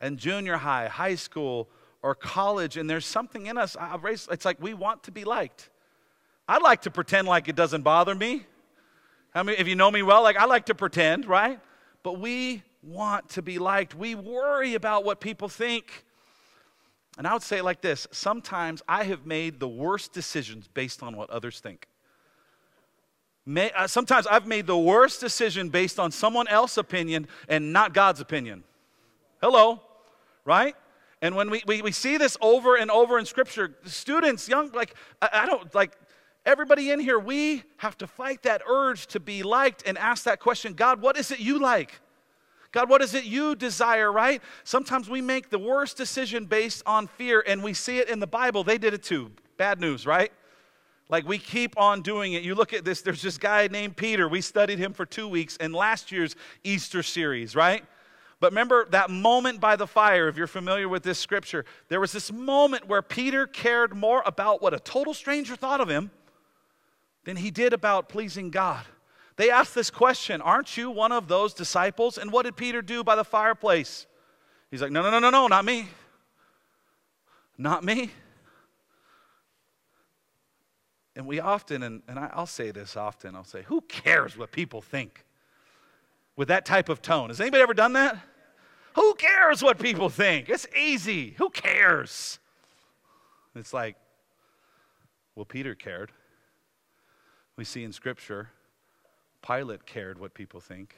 in 0.00 0.16
junior 0.16 0.56
high, 0.56 0.88
high 0.88 1.14
school, 1.14 1.68
or 2.02 2.16
college, 2.16 2.76
and 2.76 2.90
there's 2.90 3.06
something 3.06 3.46
in 3.46 3.56
us. 3.56 3.76
It's 4.32 4.44
like 4.44 4.60
we 4.60 4.74
want 4.74 5.04
to 5.04 5.12
be 5.12 5.22
liked. 5.22 5.70
I 6.48 6.58
like 6.58 6.82
to 6.82 6.90
pretend 6.90 7.28
like 7.28 7.46
it 7.46 7.54
doesn't 7.54 7.82
bother 7.82 8.16
me. 8.16 8.46
I 9.32 9.44
mean, 9.44 9.54
if 9.60 9.68
you 9.68 9.76
know 9.76 9.92
me 9.92 10.02
well, 10.02 10.24
like 10.24 10.36
I 10.36 10.46
like 10.46 10.66
to 10.66 10.74
pretend, 10.74 11.26
right? 11.26 11.60
But 12.02 12.18
we 12.18 12.64
want 12.82 13.28
to 13.30 13.42
be 13.42 13.58
liked. 13.58 13.94
We 13.94 14.14
worry 14.14 14.74
about 14.74 15.04
what 15.04 15.20
people 15.20 15.48
think. 15.48 16.04
And 17.18 17.26
I 17.26 17.32
would 17.32 17.42
say 17.42 17.58
it 17.58 17.64
like 17.64 17.80
this 17.80 18.06
sometimes 18.10 18.82
I 18.88 19.04
have 19.04 19.26
made 19.26 19.60
the 19.60 19.68
worst 19.68 20.12
decisions 20.12 20.68
based 20.68 21.02
on 21.02 21.16
what 21.16 21.30
others 21.30 21.60
think. 21.60 21.86
May, 23.44 23.72
uh, 23.72 23.86
sometimes 23.88 24.26
I've 24.26 24.46
made 24.46 24.66
the 24.66 24.78
worst 24.78 25.20
decision 25.20 25.68
based 25.68 25.98
on 25.98 26.12
someone 26.12 26.46
else's 26.46 26.78
opinion 26.78 27.26
and 27.48 27.72
not 27.72 27.92
God's 27.92 28.20
opinion. 28.20 28.62
Hello, 29.40 29.80
right? 30.44 30.76
And 31.20 31.34
when 31.34 31.50
we, 31.50 31.62
we, 31.66 31.82
we 31.82 31.92
see 31.92 32.16
this 32.16 32.36
over 32.40 32.76
and 32.76 32.90
over 32.90 33.18
in 33.18 33.26
Scripture, 33.26 33.74
students, 33.84 34.48
young, 34.48 34.70
like, 34.70 34.94
I, 35.20 35.28
I 35.32 35.46
don't, 35.46 35.74
like, 35.74 35.96
everybody 36.46 36.90
in 36.90 37.00
here, 37.00 37.18
we 37.18 37.64
have 37.78 37.98
to 37.98 38.06
fight 38.06 38.44
that 38.44 38.62
urge 38.66 39.08
to 39.08 39.20
be 39.20 39.42
liked 39.42 39.82
and 39.86 39.98
ask 39.98 40.24
that 40.24 40.38
question 40.38 40.74
God, 40.74 41.02
what 41.02 41.16
is 41.16 41.32
it 41.32 41.40
you 41.40 41.58
like? 41.58 42.00
God, 42.72 42.88
what 42.88 43.02
is 43.02 43.14
it 43.14 43.24
you 43.24 43.54
desire, 43.54 44.10
right? 44.10 44.42
Sometimes 44.64 45.08
we 45.08 45.20
make 45.20 45.50
the 45.50 45.58
worst 45.58 45.96
decision 45.96 46.46
based 46.46 46.82
on 46.86 47.06
fear, 47.06 47.44
and 47.46 47.62
we 47.62 47.74
see 47.74 47.98
it 47.98 48.08
in 48.08 48.18
the 48.18 48.26
Bible. 48.26 48.64
They 48.64 48.78
did 48.78 48.94
it 48.94 49.02
too. 49.02 49.30
Bad 49.58 49.78
news, 49.78 50.06
right? 50.06 50.32
Like 51.10 51.28
we 51.28 51.36
keep 51.36 51.78
on 51.78 52.00
doing 52.00 52.32
it. 52.32 52.42
You 52.42 52.54
look 52.54 52.72
at 52.72 52.86
this, 52.86 53.02
there's 53.02 53.20
this 53.20 53.36
guy 53.36 53.68
named 53.68 53.96
Peter. 53.98 54.26
We 54.26 54.40
studied 54.40 54.78
him 54.78 54.94
for 54.94 55.04
two 55.04 55.28
weeks 55.28 55.56
in 55.56 55.72
last 55.72 56.10
year's 56.10 56.34
Easter 56.64 57.02
series, 57.02 57.54
right? 57.54 57.84
But 58.40 58.52
remember 58.52 58.86
that 58.90 59.10
moment 59.10 59.60
by 59.60 59.76
the 59.76 59.86
fire, 59.86 60.26
if 60.28 60.38
you're 60.38 60.46
familiar 60.46 60.88
with 60.88 61.02
this 61.02 61.18
scripture, 61.18 61.66
there 61.88 62.00
was 62.00 62.12
this 62.12 62.32
moment 62.32 62.88
where 62.88 63.02
Peter 63.02 63.46
cared 63.46 63.94
more 63.94 64.22
about 64.24 64.62
what 64.62 64.72
a 64.72 64.80
total 64.80 65.12
stranger 65.12 65.54
thought 65.54 65.80
of 65.82 65.88
him 65.88 66.10
than 67.24 67.36
he 67.36 67.50
did 67.50 67.72
about 67.72 68.08
pleasing 68.08 68.50
God. 68.50 68.84
They 69.36 69.50
asked 69.50 69.74
this 69.74 69.90
question 69.90 70.40
Aren't 70.40 70.76
you 70.76 70.90
one 70.90 71.12
of 71.12 71.28
those 71.28 71.54
disciples? 71.54 72.18
And 72.18 72.32
what 72.32 72.44
did 72.44 72.56
Peter 72.56 72.82
do 72.82 73.02
by 73.02 73.16
the 73.16 73.24
fireplace? 73.24 74.06
He's 74.70 74.82
like, 74.82 74.90
No, 74.90 75.02
no, 75.02 75.10
no, 75.10 75.18
no, 75.18 75.30
no, 75.30 75.46
not 75.46 75.64
me. 75.64 75.88
Not 77.58 77.84
me. 77.84 78.10
And 81.14 81.26
we 81.26 81.40
often, 81.40 81.82
and, 81.82 82.02
and 82.08 82.18
I'll 82.18 82.46
say 82.46 82.70
this 82.70 82.96
often, 82.96 83.36
I'll 83.36 83.44
say, 83.44 83.62
Who 83.62 83.82
cares 83.82 84.36
what 84.36 84.52
people 84.52 84.80
think? 84.80 85.24
With 86.36 86.48
that 86.48 86.64
type 86.64 86.88
of 86.88 87.02
tone. 87.02 87.28
Has 87.28 87.40
anybody 87.40 87.62
ever 87.62 87.74
done 87.74 87.92
that? 87.92 88.16
Who 88.94 89.14
cares 89.14 89.62
what 89.62 89.78
people 89.78 90.08
think? 90.08 90.48
It's 90.48 90.66
easy. 90.76 91.34
Who 91.38 91.50
cares? 91.50 92.38
It's 93.54 93.72
like, 93.72 93.96
well, 95.34 95.44
Peter 95.44 95.74
cared. 95.74 96.12
We 97.56 97.64
see 97.64 97.84
in 97.84 97.92
Scripture 97.92 98.48
Pilate 99.46 99.86
cared 99.86 100.18
what 100.18 100.34
people 100.34 100.60
think. 100.60 100.96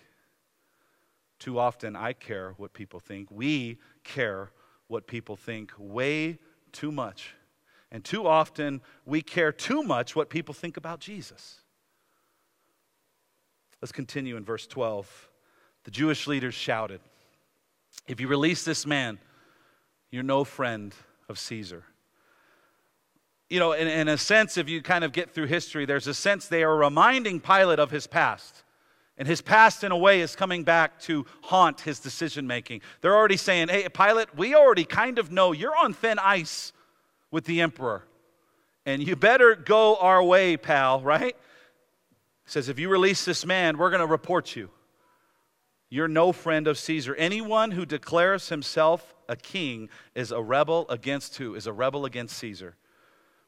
Too 1.39 1.59
often, 1.59 1.97
I 1.97 2.13
care 2.13 2.55
what 2.57 2.73
people 2.73 3.01
think. 3.01 3.31
We 3.31 3.79
care 4.05 4.51
what 4.89 5.07
people 5.07 5.37
think 5.37 5.73
way 5.79 6.39
too 6.73 6.93
much. 6.93 7.35
And 7.91 8.05
too 8.05 8.27
often, 8.27 8.81
we 9.05 9.23
care 9.23 9.53
too 9.53 9.83
much 9.83 10.15
what 10.15 10.29
people 10.29 10.55
think 10.55 10.77
about 10.77 11.01
Jesus. 11.01 11.61
Let's 13.81 13.93
continue 13.93 14.37
in 14.37 14.45
verse 14.45 14.67
12. 14.67 15.31
The 15.85 15.91
Jewish 15.91 16.27
leaders 16.27 16.55
shouted, 16.55 17.01
If 18.07 18.21
you 18.21 18.29
release 18.29 18.65
this 18.65 18.87
man, 18.87 19.19
you're 20.11 20.23
no 20.23 20.45
friend 20.45 20.95
of 21.29 21.39
Caesar 21.39 21.85
you 23.51 23.61
know, 23.61 23.73
in, 23.73 23.87
in 23.87 24.09
a 24.09 24.19
sense, 24.19 24.57
if 24.57 24.69
you 24.69 24.83
kind 24.83 25.05
of 25.05 25.13
get 25.13 25.31
through 25.31 25.47
history, 25.47 25.85
there's 25.85 26.07
a 26.07 26.15
sense 26.15 26.49
they 26.49 26.65
are 26.65 26.77
reminding 26.77 27.41
Pilate 27.41 27.79
of 27.79 27.91
his 27.91 28.07
past. 28.07 28.63
And 29.17 29.29
his 29.29 29.41
past, 29.41 29.85
in 29.85 29.93
a 29.93 29.97
way, 29.97 30.21
is 30.21 30.35
coming 30.35 30.65
back 30.65 30.99
to 31.03 31.25
haunt 31.43 31.83
his 31.83 32.01
decision 32.01 32.47
making. 32.47 32.81
They're 33.01 33.15
already 33.15 33.37
saying, 33.37 33.69
hey, 33.69 33.89
Pilate, 33.89 34.37
we 34.37 34.55
already 34.55 34.85
kind 34.85 35.19
of 35.19 35.31
know 35.31 35.53
you're 35.53 35.77
on 35.77 35.95
thin 35.95 36.19
ice 36.19 36.73
with 37.31 37.45
the 37.45 37.61
emperor. 37.61 38.05
And 38.87 39.07
you 39.07 39.15
better 39.15 39.55
go 39.55 39.97
our 39.97 40.23
way, 40.23 40.57
pal, 40.57 41.01
right? 41.01 41.37
He 42.45 42.51
says, 42.51 42.69
if 42.69 42.79
you 42.79 42.89
release 42.89 43.25
this 43.25 43.47
man, 43.47 43.79
we're 43.79 43.91
going 43.91 44.01
to 44.01 44.07
report 44.07 44.57
you. 44.57 44.71
You're 45.91 46.09
no 46.09 46.33
friend 46.33 46.67
of 46.67 46.77
Caesar. 46.77 47.15
Anyone 47.15 47.71
who 47.71 47.87
declares 47.87 48.49
himself 48.49 49.15
a 49.29 49.37
king 49.37 49.89
is 50.15 50.33
a 50.33 50.43
rebel 50.43 50.87
against 50.89 51.37
who? 51.37 51.55
Is 51.55 51.69
a 51.69 51.73
rebel 51.73 52.05
against 52.05 52.37
Caesar. 52.39 52.77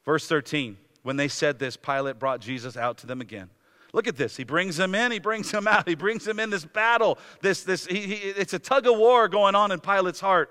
Verse 0.07 0.25
13, 0.25 0.77
when 1.03 1.17
they 1.17 1.27
said 1.27 1.59
this, 1.59 1.75
Pilate 1.75 2.17
brought 2.17 2.39
Jesus 2.39 2.77
out 2.77 2.97
to 2.99 3.07
them 3.07 3.19
again. 3.19 3.49
Look 3.91 4.07
at 4.07 4.15
this. 4.15 4.37
He 4.37 4.45
brings 4.45 4.79
him 4.79 4.95
in, 4.95 5.11
he 5.11 5.19
brings 5.19 5.51
him 5.51 5.67
out, 5.67 5.85
he 5.85 5.95
brings 5.95 6.25
him 6.25 6.39
in 6.39 6.49
this 6.49 6.63
battle. 6.63 7.17
This, 7.41 7.63
this, 7.63 7.85
he, 7.85 7.99
he, 7.99 8.13
it's 8.15 8.53
a 8.53 8.59
tug 8.59 8.87
of 8.87 8.97
war 8.97 9.27
going 9.27 9.53
on 9.53 9.69
in 9.69 9.81
Pilate's 9.81 10.21
heart. 10.21 10.49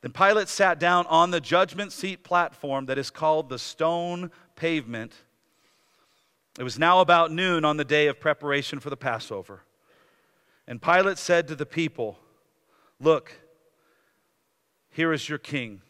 Then 0.00 0.12
Pilate 0.12 0.48
sat 0.48 0.80
down 0.80 1.04
on 1.08 1.30
the 1.30 1.42
judgment 1.42 1.92
seat 1.92 2.24
platform 2.24 2.86
that 2.86 2.96
is 2.96 3.10
called 3.10 3.50
the 3.50 3.58
stone 3.58 4.30
pavement. 4.56 5.12
It 6.58 6.62
was 6.62 6.78
now 6.78 7.00
about 7.00 7.30
noon 7.30 7.66
on 7.66 7.76
the 7.76 7.84
day 7.84 8.06
of 8.06 8.18
preparation 8.18 8.80
for 8.80 8.88
the 8.88 8.96
Passover. 8.96 9.60
And 10.66 10.80
Pilate 10.80 11.18
said 11.18 11.48
to 11.48 11.54
the 11.54 11.66
people, 11.66 12.18
Look, 12.98 13.30
here 14.88 15.12
is 15.12 15.28
your 15.28 15.38
king. 15.38 15.82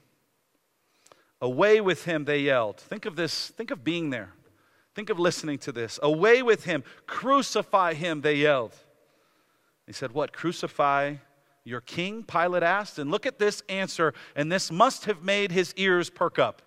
Away 1.40 1.80
with 1.80 2.04
him, 2.04 2.24
they 2.24 2.40
yelled. 2.40 2.76
Think 2.76 3.06
of 3.06 3.16
this, 3.16 3.48
think 3.48 3.70
of 3.70 3.82
being 3.82 4.10
there. 4.10 4.34
Think 4.94 5.08
of 5.08 5.18
listening 5.18 5.58
to 5.60 5.72
this. 5.72 5.98
Away 6.02 6.42
with 6.42 6.64
him, 6.64 6.84
crucify 7.06 7.94
him, 7.94 8.20
they 8.20 8.34
yelled. 8.34 8.74
He 9.86 9.92
said, 9.92 10.12
What? 10.12 10.32
Crucify 10.32 11.16
your 11.64 11.80
king? 11.80 12.22
Pilate 12.24 12.62
asked. 12.62 12.98
And 12.98 13.10
look 13.10 13.26
at 13.26 13.38
this 13.38 13.62
answer, 13.68 14.14
and 14.36 14.50
this 14.50 14.70
must 14.70 15.06
have 15.06 15.22
made 15.22 15.52
his 15.52 15.72
ears 15.76 16.10
perk 16.10 16.38
up. 16.38 16.62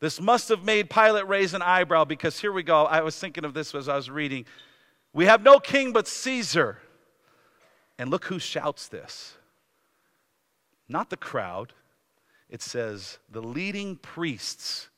This 0.00 0.20
must 0.20 0.48
have 0.48 0.64
made 0.64 0.88
Pilate 0.88 1.28
raise 1.28 1.52
an 1.52 1.62
eyebrow 1.62 2.04
because 2.04 2.40
here 2.40 2.52
we 2.52 2.62
go. 2.62 2.86
I 2.86 3.02
was 3.02 3.18
thinking 3.18 3.44
of 3.44 3.54
this 3.54 3.74
as 3.74 3.88
I 3.88 3.96
was 3.96 4.10
reading. 4.10 4.46
We 5.12 5.26
have 5.26 5.42
no 5.42 5.60
king 5.60 5.92
but 5.92 6.08
Caesar. 6.08 6.78
And 7.98 8.10
look 8.10 8.24
who 8.24 8.38
shouts 8.38 8.88
this. 8.88 9.34
Not 10.88 11.10
the 11.10 11.18
crowd, 11.18 11.74
it 12.50 12.62
says, 12.62 13.18
the 13.30 13.40
leading 13.40 13.96
priests 13.96 14.88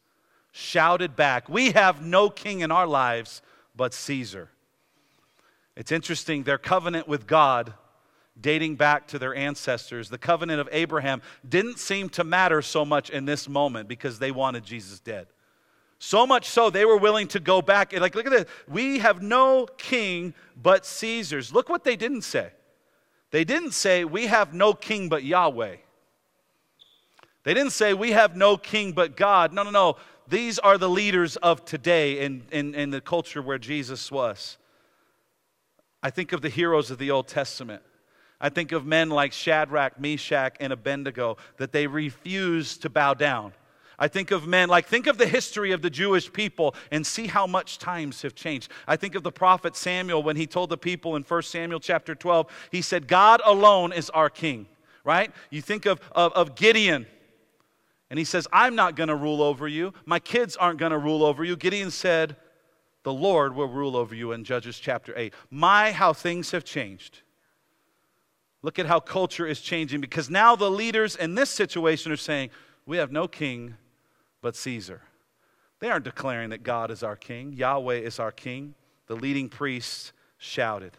shouted 0.52 1.14
back, 1.14 1.48
We 1.48 1.72
have 1.72 2.02
no 2.02 2.30
king 2.30 2.60
in 2.60 2.72
our 2.72 2.86
lives 2.86 3.42
but 3.76 3.94
Caesar. 3.94 4.48
It's 5.76 5.92
interesting, 5.92 6.42
their 6.42 6.58
covenant 6.58 7.08
with 7.08 7.26
God, 7.26 7.74
dating 8.40 8.76
back 8.76 9.06
to 9.08 9.18
their 9.18 9.34
ancestors, 9.34 10.08
the 10.08 10.18
covenant 10.18 10.60
of 10.60 10.68
Abraham, 10.72 11.22
didn't 11.46 11.78
seem 11.78 12.08
to 12.10 12.24
matter 12.24 12.62
so 12.62 12.84
much 12.84 13.10
in 13.10 13.26
this 13.26 13.48
moment 13.48 13.88
because 13.88 14.18
they 14.18 14.30
wanted 14.30 14.64
Jesus 14.64 15.00
dead. 15.00 15.26
So 15.98 16.26
much 16.26 16.48
so, 16.48 16.68
they 16.68 16.84
were 16.84 16.96
willing 16.96 17.28
to 17.28 17.40
go 17.40 17.62
back. 17.62 17.92
Like, 17.92 18.14
look 18.14 18.26
at 18.26 18.32
this. 18.32 18.46
We 18.66 18.98
have 18.98 19.22
no 19.22 19.66
king 19.78 20.34
but 20.60 20.84
Caesar's. 20.84 21.52
Look 21.52 21.68
what 21.68 21.84
they 21.84 21.96
didn't 21.96 22.22
say. 22.22 22.50
They 23.30 23.44
didn't 23.44 23.72
say, 23.72 24.04
We 24.04 24.26
have 24.26 24.52
no 24.52 24.74
king 24.74 25.08
but 25.08 25.22
Yahweh. 25.22 25.76
They 27.44 27.54
didn't 27.54 27.72
say, 27.72 27.94
We 27.94 28.12
have 28.12 28.36
no 28.36 28.56
king 28.56 28.92
but 28.92 29.16
God. 29.16 29.52
No, 29.52 29.62
no, 29.62 29.70
no. 29.70 29.96
These 30.28 30.58
are 30.58 30.78
the 30.78 30.88
leaders 30.88 31.36
of 31.36 31.64
today 31.64 32.20
in, 32.20 32.44
in, 32.52 32.74
in 32.74 32.90
the 32.90 33.00
culture 33.00 33.42
where 33.42 33.58
Jesus 33.58 34.10
was. 34.10 34.56
I 36.02 36.10
think 36.10 36.32
of 36.32 36.40
the 36.40 36.48
heroes 36.48 36.90
of 36.90 36.98
the 36.98 37.10
Old 37.10 37.28
Testament. 37.28 37.82
I 38.40 38.48
think 38.48 38.72
of 38.72 38.84
men 38.84 39.08
like 39.08 39.32
Shadrach, 39.32 40.00
Meshach, 40.00 40.56
and 40.58 40.72
Abednego 40.72 41.36
that 41.58 41.72
they 41.72 41.86
refused 41.86 42.82
to 42.82 42.90
bow 42.90 43.14
down. 43.14 43.52
I 43.98 44.08
think 44.08 44.32
of 44.32 44.48
men, 44.48 44.68
like, 44.68 44.86
think 44.86 45.06
of 45.06 45.16
the 45.16 45.28
history 45.28 45.70
of 45.70 45.80
the 45.80 45.90
Jewish 45.90 46.32
people 46.32 46.74
and 46.90 47.06
see 47.06 47.28
how 47.28 47.46
much 47.46 47.78
times 47.78 48.22
have 48.22 48.34
changed. 48.34 48.68
I 48.88 48.96
think 48.96 49.14
of 49.14 49.22
the 49.22 49.30
prophet 49.30 49.76
Samuel 49.76 50.24
when 50.24 50.34
he 50.34 50.46
told 50.46 50.70
the 50.70 50.76
people 50.76 51.14
in 51.14 51.22
1 51.22 51.42
Samuel 51.42 51.78
chapter 51.78 52.16
12, 52.16 52.46
he 52.72 52.82
said, 52.82 53.06
God 53.06 53.40
alone 53.44 53.92
is 53.92 54.10
our 54.10 54.28
king, 54.28 54.66
right? 55.04 55.30
You 55.50 55.62
think 55.62 55.86
of, 55.86 56.00
of, 56.12 56.32
of 56.32 56.56
Gideon 56.56 57.06
and 58.12 58.18
he 58.18 58.26
says, 58.26 58.46
I'm 58.52 58.74
not 58.74 58.94
going 58.94 59.08
to 59.08 59.14
rule 59.14 59.40
over 59.40 59.66
you. 59.66 59.94
My 60.04 60.18
kids 60.18 60.54
aren't 60.54 60.78
going 60.78 60.92
to 60.92 60.98
rule 60.98 61.24
over 61.24 61.42
you. 61.42 61.56
Gideon 61.56 61.90
said, 61.90 62.36
The 63.04 63.12
Lord 63.12 63.54
will 63.54 63.68
rule 63.68 63.96
over 63.96 64.14
you 64.14 64.32
in 64.32 64.44
Judges 64.44 64.78
chapter 64.78 65.14
8. 65.16 65.32
My, 65.50 65.92
how 65.92 66.12
things 66.12 66.50
have 66.50 66.62
changed. 66.62 67.22
Look 68.60 68.78
at 68.78 68.84
how 68.84 69.00
culture 69.00 69.46
is 69.46 69.62
changing 69.62 70.02
because 70.02 70.28
now 70.28 70.54
the 70.56 70.70
leaders 70.70 71.16
in 71.16 71.34
this 71.36 71.48
situation 71.48 72.12
are 72.12 72.18
saying, 72.18 72.50
We 72.84 72.98
have 72.98 73.10
no 73.10 73.26
king 73.26 73.76
but 74.42 74.56
Caesar. 74.56 75.00
They 75.78 75.88
aren't 75.88 76.04
declaring 76.04 76.50
that 76.50 76.62
God 76.62 76.90
is 76.90 77.02
our 77.02 77.16
king, 77.16 77.54
Yahweh 77.54 78.00
is 78.00 78.18
our 78.18 78.30
king. 78.30 78.74
The 79.06 79.16
leading 79.16 79.48
priests 79.48 80.12
shouted. 80.36 80.98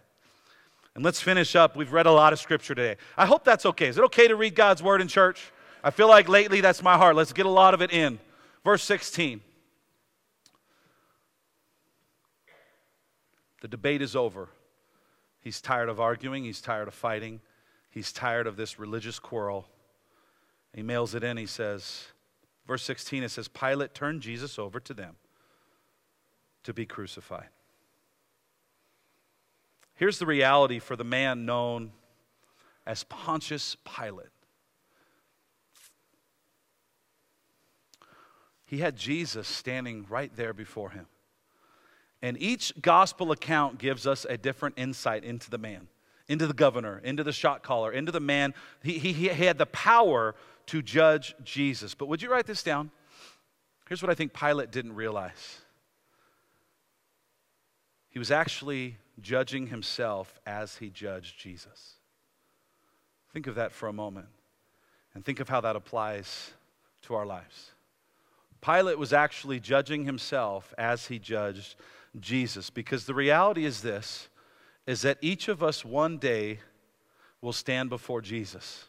And 0.96 1.06
let's 1.06 1.22
finish 1.22 1.56
up. 1.56 1.76
We've 1.76 1.94
read 1.94 2.08
a 2.08 2.12
lot 2.12 2.34
of 2.34 2.40
scripture 2.40 2.74
today. 2.74 2.98
I 3.16 3.28
hope 3.28 3.44
that's 3.44 3.68
okay. 3.68 3.86
Is 3.86 4.00
it 4.00 4.04
okay 4.06 4.28
to 4.28 4.36
read 4.36 4.56
God's 4.56 4.82
word 4.82 5.00
in 5.00 5.08
church? 5.08 5.52
I 5.84 5.92
feel 5.92 6.08
like 6.08 6.30
lately 6.30 6.62
that's 6.62 6.82
my 6.82 6.98
heart. 6.98 7.16
Let's 7.16 7.34
get 7.34 7.46
a 7.46 7.50
lot 7.50 7.74
of 7.74 7.82
it 7.82 7.92
in. 7.92 8.20
Verse 8.64 8.84
16. 8.84 9.42
The 13.62 13.68
debate 13.68 14.02
is 14.02 14.16
over. 14.16 14.50
He's 15.42 15.60
tired 15.62 15.90
of 15.90 16.00
arguing, 16.00 16.46
he's 16.46 16.62
tired 16.62 16.88
of 16.88 16.94
fighting, 16.94 17.42
he's 17.90 18.14
tired 18.14 18.48
of 18.48 18.56
this 18.56 18.80
religious 18.80 19.20
quarrel. 19.20 19.68
He 20.74 20.82
mails 20.82 21.14
it 21.14 21.24
in. 21.24 21.38
He 21.38 21.46
says, 21.46 22.08
verse 22.66 22.84
16, 22.84 23.24
it 23.24 23.30
says, 23.30 23.48
Pilate 23.48 23.94
turned 23.94 24.22
Jesus 24.22 24.58
over 24.58 24.80
to 24.80 24.94
them 24.94 25.16
to 26.64 26.74
be 26.74 26.86
crucified. 26.86 27.50
Here's 29.96 30.18
the 30.18 30.26
reality 30.26 30.80
for 30.80 30.96
the 30.96 31.04
man 31.04 31.46
known 31.46 31.92
as 32.86 33.04
Pontius 33.04 33.78
Pilate. 33.86 34.33
He 38.74 38.80
had 38.80 38.96
Jesus 38.96 39.48
standing 39.48 40.08
right 40.10 40.36
there 40.36 40.52
before 40.52 40.90
him. 40.90 41.06
And 42.24 42.42
each 42.42 42.74
gospel 42.82 43.32
account 43.32 43.78
gives 43.78 44.08
us 44.08 44.26
a 44.28 44.36
different 44.36 44.80
insight 44.80 45.24
into 45.24 45.52
the 45.52 45.60
man, 45.60 45.90
into 46.28 46.48
the 46.48 46.56
governor, 46.56 47.00
into 47.04 47.24
the 47.24 47.32
shot 47.32 47.62
caller, 47.62 47.92
into 47.92 48.12
the 48.12 48.20
man. 48.20 48.56
He, 48.82 48.98
he, 48.98 49.14
he 49.14 49.28
had 49.28 49.60
the 49.60 49.68
power 49.68 50.34
to 50.66 50.82
judge 50.82 51.36
Jesus. 51.44 51.94
But 51.94 52.08
would 52.08 52.24
you 52.24 52.32
write 52.32 52.48
this 52.48 52.64
down? 52.64 52.90
Here's 53.88 54.02
what 54.02 54.10
I 54.10 54.16
think 54.16 54.34
Pilate 54.34 54.72
didn't 54.72 54.96
realize 54.96 55.60
he 58.10 58.18
was 58.18 58.32
actually 58.32 58.98
judging 59.22 59.68
himself 59.68 60.40
as 60.48 60.78
he 60.78 60.90
judged 60.90 61.38
Jesus. 61.38 61.98
Think 63.34 63.46
of 63.46 63.54
that 63.54 63.72
for 63.72 63.88
a 63.88 63.94
moment 63.94 64.30
and 65.14 65.24
think 65.24 65.40
of 65.40 65.48
how 65.48 65.62
that 65.62 65.76
applies 65.76 66.54
to 67.04 67.14
our 67.14 67.28
lives. 67.28 67.73
Pilate 68.64 68.98
was 68.98 69.12
actually 69.12 69.60
judging 69.60 70.06
himself 70.06 70.74
as 70.78 71.08
he 71.08 71.20
judged 71.20 71.76
Jesus 72.20 72.70
because 72.70 73.06
the 73.06 73.14
reality 73.14 73.66
is 73.66 73.82
this 73.82 74.30
is 74.86 75.02
that 75.02 75.18
each 75.22 75.48
of 75.48 75.64
us 75.64 75.84
one 75.84 76.18
day 76.18 76.60
will 77.42 77.54
stand 77.54 77.90
before 77.90 78.22
Jesus. 78.22 78.86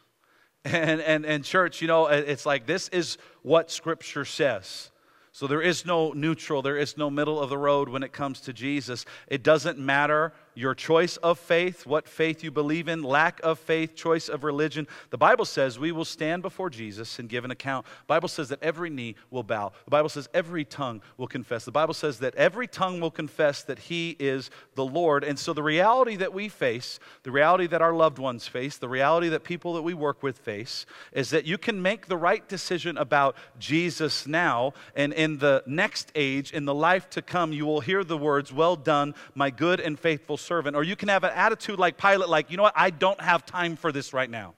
And, 0.67 1.03
and, 1.03 1.27
and 1.27 1.45
church, 1.45 1.83
you 1.83 1.89
know, 1.89 2.07
it's 2.07 2.47
like 2.47 2.65
this 2.65 2.89
is 2.89 3.19
what 3.43 3.71
Scripture 3.71 4.25
says. 4.25 4.91
So 5.31 5.47
there 5.47 5.61
is 5.61 5.85
no 5.85 6.13
neutral, 6.13 6.63
there 6.63 6.79
is 6.79 6.97
no 6.97 7.11
middle 7.11 7.39
of 7.39 7.51
the 7.51 7.59
road 7.59 7.91
when 7.91 8.03
it 8.03 8.13
comes 8.13 8.41
to 8.43 8.55
Jesus. 8.55 9.05
It 9.27 9.43
doesn't 9.43 9.79
matter 9.79 10.33
your 10.55 10.75
choice 10.75 11.17
of 11.19 11.39
faith, 11.39 11.87
what 11.87 12.09
faith 12.09 12.45
you 12.45 12.51
believe 12.51 12.89
in, 12.89 13.03
lack 13.03 13.41
of 13.43 13.59
faith, 13.59 13.95
choice 13.95 14.29
of 14.29 14.45
religion. 14.45 14.87
The 15.11 15.19
Bible 15.19 15.45
says 15.45 15.79
we 15.79 15.93
will 15.93 16.05
stand 16.05 16.43
before 16.43 16.71
Jesus 16.71 17.19
and 17.19 17.29
give 17.29 17.45
an 17.45 17.51
account. 17.51 17.87
The 17.87 18.07
Bible 18.07 18.29
says 18.29 18.49
that 18.51 18.63
every 18.63 18.91
knee 18.91 19.17
will 19.31 19.43
bow. 19.43 19.73
The 19.85 19.91
Bible 19.91 20.09
says 20.09 20.29
every 20.33 20.65
tongue 20.65 21.03
will 21.17 21.27
confess. 21.27 21.65
The 21.65 21.73
Bible 21.73 21.95
says 21.95 22.19
that 22.21 22.35
every 22.37 22.67
tongue 22.67 23.01
will 23.01 23.11
confess 23.11 23.63
that 23.65 23.79
he 23.79 24.17
is 24.19 24.51
the 24.75 24.85
Lord. 24.85 25.25
And 25.25 25.39
so 25.39 25.53
the 25.53 25.63
reality 25.63 26.17
that 26.17 26.33
we 26.33 26.49
face, 26.49 26.99
the 27.23 27.31
reality 27.31 27.67
that 27.69 27.83
our 27.83 27.93
loved 27.93 28.19
ones 28.19 28.47
face, 28.47 28.77
the 28.77 28.89
reality 28.89 29.29
that 29.31 29.45
people 29.45 29.75
that 29.75 29.83
we 29.83 29.95
work 29.95 30.23
with 30.23 30.39
face 30.39 30.87
is 31.13 31.31
that 31.31 31.47
you 31.47 31.59
can 31.59 31.83
make 31.83 32.07
the 32.07 32.17
right 32.17 32.49
decision 32.49 32.97
about 32.97 33.37
Jesus 33.59 34.27
now 34.27 34.73
and 34.95 35.13
in 35.13 35.39
the 35.39 35.63
next 35.67 36.13
age, 36.15 36.53
in 36.53 36.65
the 36.65 36.75
life 36.75 37.11
to 37.11 37.23
come, 37.23 37.53
you 37.53 37.67
will 37.67 37.81
hear 37.81 38.05
the 38.05 38.19
words, 38.19 38.53
"Well 38.53 38.77
done, 38.77 39.15
my 39.35 39.51
good 39.51 39.81
and 39.81 39.99
faithful 39.99 40.37
servant. 40.45 40.77
Or 40.77 40.83
you 40.83 40.97
can 40.97 41.09
have 41.09 41.25
an 41.25 41.33
attitude 41.35 41.79
like 41.79 41.97
Pilate, 41.97 42.29
like, 42.29 42.51
you 42.51 42.57
know 42.57 42.63
what, 42.63 42.75
I 42.77 42.91
don't 42.91 43.21
have 43.21 43.45
time 43.45 43.77
for 43.77 43.91
this 43.93 44.13
right 44.13 44.31
now. 44.31 44.55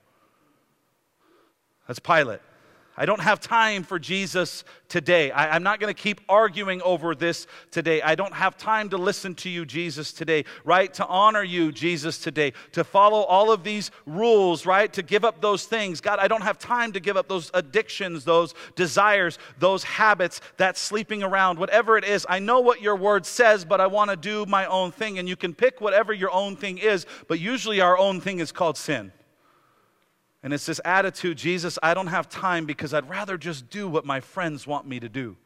That's 1.87 1.99
Pilate. 1.99 2.41
I 2.99 3.05
don't 3.05 3.21
have 3.21 3.41
time 3.41 3.83
for 3.83 3.99
Jesus 3.99 4.65
today. 4.89 5.31
I, 5.31 5.55
am 5.55 5.63
not 5.63 5.81
going 5.81 5.95
to 5.95 6.03
keep 6.03 6.21
arguing 6.29 6.81
over 6.81 7.15
this 7.15 7.47
today. 7.71 8.01
I 8.01 8.15
don't 8.15 8.33
have 8.33 8.57
time 8.57 8.89
to 8.91 8.97
listen 8.97 9.35
to 9.37 9.51
you, 9.51 9.67
Jesus, 9.67 10.13
today, 10.13 10.45
right? 10.65 10.93
To 10.95 11.07
honor 11.07 11.43
you, 11.43 11.73
Jesus, 11.73 12.19
today. 12.19 12.55
To 12.73 12.85
follow 12.85 13.21
all 13.23 13.53
of 13.53 13.65
these 13.65 13.91
rules, 14.07 14.65
right? 14.65 14.91
To 14.95 15.03
give 15.03 15.25
up 15.25 15.43
those 15.43 15.67
things. 15.67 16.01
God, 16.01 16.19
I 16.21 16.29
don't 16.29 16.43
have 16.43 16.59
time 16.59 16.93
to 16.93 17.01
give 17.01 17.19
up 17.19 17.29
those 17.29 17.51
addictions, 17.53 18.25
those 18.25 18.55
desires, 18.77 19.39
those 19.59 19.85
habits, 19.85 20.41
that 20.57 20.79
sleeping 20.79 21.23
around, 21.23 21.59
whatever 21.59 21.99
it 21.99 22.05
is. 22.05 22.25
I 22.29 22.39
know 22.39 22.61
what 22.61 22.81
your 22.81 22.97
word 22.97 23.27
says, 23.27 23.67
but 23.67 23.81
I 23.81 23.87
want 23.89 24.11
to 24.11 24.17
do 24.17 24.47
my 24.47 24.65
own 24.67 24.91
thing. 24.91 25.19
And 25.19 25.29
you 25.29 25.37
can 25.37 25.55
pick 25.55 25.83
whatever 25.83 26.15
your 26.15 26.33
own 26.33 26.57
thing 26.57 26.79
is, 26.79 27.05
but 27.29 27.41
usually 27.41 27.83
our 27.83 27.99
own 27.99 28.23
thing 28.23 28.39
is 28.39 28.53
called 28.53 28.79
sin. 28.79 29.13
And 30.47 30.55
it's 30.55 30.67
this 30.67 30.81
attitude 30.85 31.39
Jesus, 31.39 31.77
I 31.83 31.93
don't 31.93 32.07
have 32.07 32.29
time 32.29 32.67
because 32.67 32.95
I'd 32.95 33.11
rather 33.11 33.37
just 33.37 33.69
do 33.69 33.89
what 33.89 34.05
my 34.05 34.21
friends 34.21 34.65
want 34.65 34.87
me 34.87 35.01
to 35.01 35.09
do. 35.09 35.37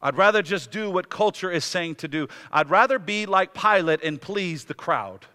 I'd 0.00 0.16
rather 0.16 0.40
just 0.40 0.70
do 0.70 0.90
what 0.90 1.10
culture 1.10 1.50
is 1.50 1.62
saying 1.62 1.96
to 1.96 2.08
do. 2.08 2.26
I'd 2.50 2.70
rather 2.70 2.98
be 2.98 3.26
like 3.26 3.52
Pilate 3.52 4.02
and 4.02 4.18
please 4.18 4.64
the 4.64 4.72
crowd. 4.72 5.26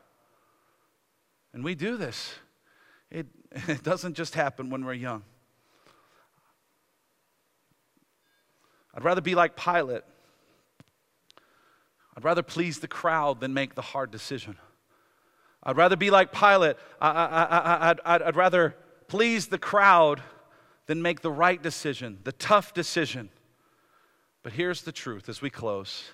And 1.53 1.63
we 1.63 1.75
do 1.75 1.97
this. 1.97 2.34
It, 3.12 3.27
it 3.51 3.84
doesn't 3.84 4.15
just 4.15 4.34
happen 4.34 4.71
when 4.71 4.84
we're 4.84 4.93
young. 4.93 5.21
I'd 8.95 9.03
rather 9.03 9.21
be 9.21 9.36
like 9.36 9.55
Pilate. 9.55 10.01
I'd 12.17 12.23
rather 12.23 12.41
please 12.41 12.79
the 12.79 12.88
crowd 12.88 13.39
than 13.39 13.53
make 13.53 13.75
the 13.75 13.84
hard 13.84 14.10
decision. 14.10 14.55
I'd 15.62 15.77
rather 15.77 15.95
be 15.95 16.10
like 16.10 16.31
Pilate. 16.31 16.77
I, 16.99 17.12
I, 17.12 17.43
I, 17.43 17.89
I'd, 17.91 18.21
I'd 18.23 18.36
rather 18.36 18.75
please 19.12 19.47
the 19.47 19.58
crowd 19.58 20.24
than 20.86 21.02
make 21.02 21.19
the 21.19 21.30
right 21.30 21.62
decision, 21.62 22.17
the 22.24 22.32
tough 22.32 22.74
decision. 22.74 23.30
But 24.41 24.54
here's 24.54 24.84
the 24.84 24.93
truth 24.93 25.28
as 25.28 25.41
we 25.41 25.50
close. 25.50 26.12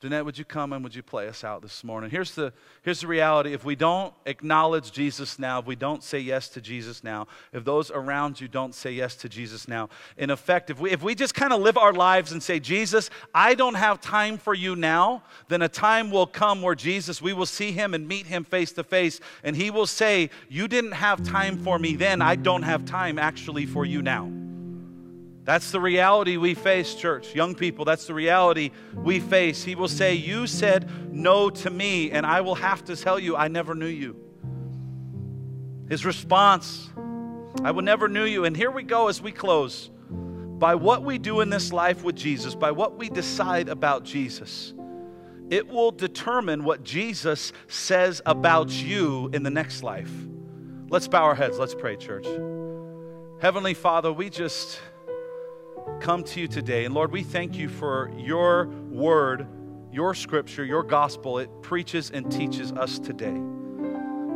Danette, 0.00 0.24
would 0.24 0.38
you 0.38 0.44
come 0.44 0.72
and 0.72 0.84
would 0.84 0.94
you 0.94 1.02
play 1.02 1.26
us 1.26 1.42
out 1.42 1.60
this 1.60 1.82
morning? 1.82 2.08
Here's 2.08 2.32
the, 2.36 2.52
here's 2.82 3.00
the 3.00 3.08
reality. 3.08 3.52
If 3.52 3.64
we 3.64 3.74
don't 3.74 4.14
acknowledge 4.26 4.92
Jesus 4.92 5.40
now, 5.40 5.58
if 5.58 5.66
we 5.66 5.74
don't 5.74 6.04
say 6.04 6.20
yes 6.20 6.48
to 6.50 6.60
Jesus 6.60 7.02
now, 7.02 7.26
if 7.52 7.64
those 7.64 7.90
around 7.90 8.40
you 8.40 8.46
don't 8.46 8.76
say 8.76 8.92
yes 8.92 9.16
to 9.16 9.28
Jesus 9.28 9.66
now, 9.66 9.88
in 10.16 10.30
effect, 10.30 10.70
if 10.70 10.78
we, 10.78 10.92
if 10.92 11.02
we 11.02 11.16
just 11.16 11.34
kind 11.34 11.52
of 11.52 11.60
live 11.60 11.76
our 11.76 11.92
lives 11.92 12.30
and 12.30 12.40
say, 12.40 12.60
Jesus, 12.60 13.10
I 13.34 13.56
don't 13.56 13.74
have 13.74 14.00
time 14.00 14.38
for 14.38 14.54
you 14.54 14.76
now, 14.76 15.24
then 15.48 15.62
a 15.62 15.68
time 15.68 16.12
will 16.12 16.28
come 16.28 16.62
where 16.62 16.76
Jesus, 16.76 17.20
we 17.20 17.32
will 17.32 17.44
see 17.44 17.72
him 17.72 17.92
and 17.92 18.06
meet 18.06 18.26
him 18.26 18.44
face 18.44 18.70
to 18.72 18.84
face, 18.84 19.18
and 19.42 19.56
he 19.56 19.68
will 19.68 19.86
say, 19.86 20.30
You 20.48 20.68
didn't 20.68 20.92
have 20.92 21.24
time 21.24 21.58
for 21.58 21.76
me 21.76 21.96
then, 21.96 22.22
I 22.22 22.36
don't 22.36 22.62
have 22.62 22.84
time 22.84 23.18
actually 23.18 23.66
for 23.66 23.84
you 23.84 24.00
now. 24.00 24.30
That's 25.48 25.70
the 25.70 25.80
reality 25.80 26.36
we 26.36 26.52
face, 26.52 26.94
church. 26.94 27.34
Young 27.34 27.54
people, 27.54 27.86
that's 27.86 28.06
the 28.06 28.12
reality 28.12 28.70
we 28.94 29.18
face. 29.18 29.64
He 29.64 29.76
will 29.76 29.88
say, 29.88 30.12
You 30.12 30.46
said 30.46 31.10
no 31.10 31.48
to 31.48 31.70
me, 31.70 32.10
and 32.10 32.26
I 32.26 32.42
will 32.42 32.56
have 32.56 32.84
to 32.84 32.94
tell 32.94 33.18
you, 33.18 33.34
I 33.34 33.48
never 33.48 33.74
knew 33.74 33.86
you. 33.86 34.14
His 35.88 36.04
response, 36.04 36.90
I 37.64 37.70
will 37.70 37.80
never 37.80 38.08
knew 38.08 38.26
you. 38.26 38.44
And 38.44 38.54
here 38.54 38.70
we 38.70 38.82
go 38.82 39.08
as 39.08 39.22
we 39.22 39.32
close. 39.32 39.88
By 40.10 40.74
what 40.74 41.02
we 41.02 41.16
do 41.16 41.40
in 41.40 41.48
this 41.48 41.72
life 41.72 42.04
with 42.04 42.14
Jesus, 42.14 42.54
by 42.54 42.70
what 42.70 42.98
we 42.98 43.08
decide 43.08 43.70
about 43.70 44.04
Jesus, 44.04 44.74
it 45.48 45.66
will 45.66 45.92
determine 45.92 46.62
what 46.62 46.84
Jesus 46.84 47.54
says 47.68 48.20
about 48.26 48.68
you 48.68 49.30
in 49.32 49.44
the 49.44 49.50
next 49.50 49.82
life. 49.82 50.12
Let's 50.90 51.08
bow 51.08 51.24
our 51.24 51.34
heads. 51.34 51.58
Let's 51.58 51.74
pray, 51.74 51.96
church. 51.96 52.26
Heavenly 53.40 53.72
Father, 53.72 54.12
we 54.12 54.28
just 54.28 54.78
come 56.00 56.24
to 56.24 56.40
you 56.40 56.48
today. 56.48 56.84
And 56.84 56.94
Lord, 56.94 57.12
we 57.12 57.22
thank 57.22 57.56
you 57.56 57.68
for 57.68 58.10
your 58.16 58.66
word, 58.90 59.46
your 59.92 60.14
scripture, 60.14 60.64
your 60.64 60.82
gospel. 60.82 61.38
It 61.38 61.50
preaches 61.62 62.10
and 62.10 62.30
teaches 62.30 62.72
us 62.72 62.98
today. 62.98 63.38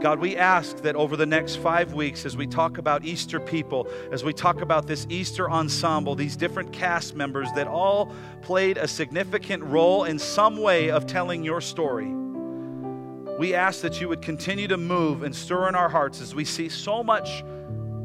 God, 0.02 0.18
we 0.18 0.36
ask 0.36 0.78
that 0.78 0.96
over 0.96 1.16
the 1.16 1.26
next 1.26 1.56
five 1.56 1.94
weeks, 1.94 2.26
as 2.26 2.36
we 2.36 2.48
talk 2.48 2.78
about 2.78 3.04
Easter 3.04 3.38
people, 3.38 3.86
as 4.10 4.24
we 4.24 4.32
talk 4.32 4.60
about 4.60 4.88
this 4.88 5.06
Easter 5.08 5.48
ensemble, 5.48 6.16
these 6.16 6.34
different 6.34 6.72
cast 6.72 7.14
members 7.14 7.48
that 7.54 7.68
all 7.68 8.12
played 8.40 8.78
a 8.78 8.88
significant 8.88 9.62
role 9.62 10.02
in 10.02 10.18
some 10.18 10.56
way 10.56 10.90
of 10.90 11.06
telling 11.06 11.44
your 11.44 11.60
story, 11.60 12.12
we 13.38 13.54
ask 13.54 13.80
that 13.82 14.00
you 14.00 14.08
would 14.08 14.22
continue 14.22 14.66
to 14.66 14.76
move 14.76 15.22
and 15.22 15.34
stir 15.34 15.68
in 15.68 15.76
our 15.76 15.88
hearts 15.88 16.20
as 16.20 16.34
we 16.34 16.44
see 16.44 16.68
so 16.68 17.04
much 17.04 17.44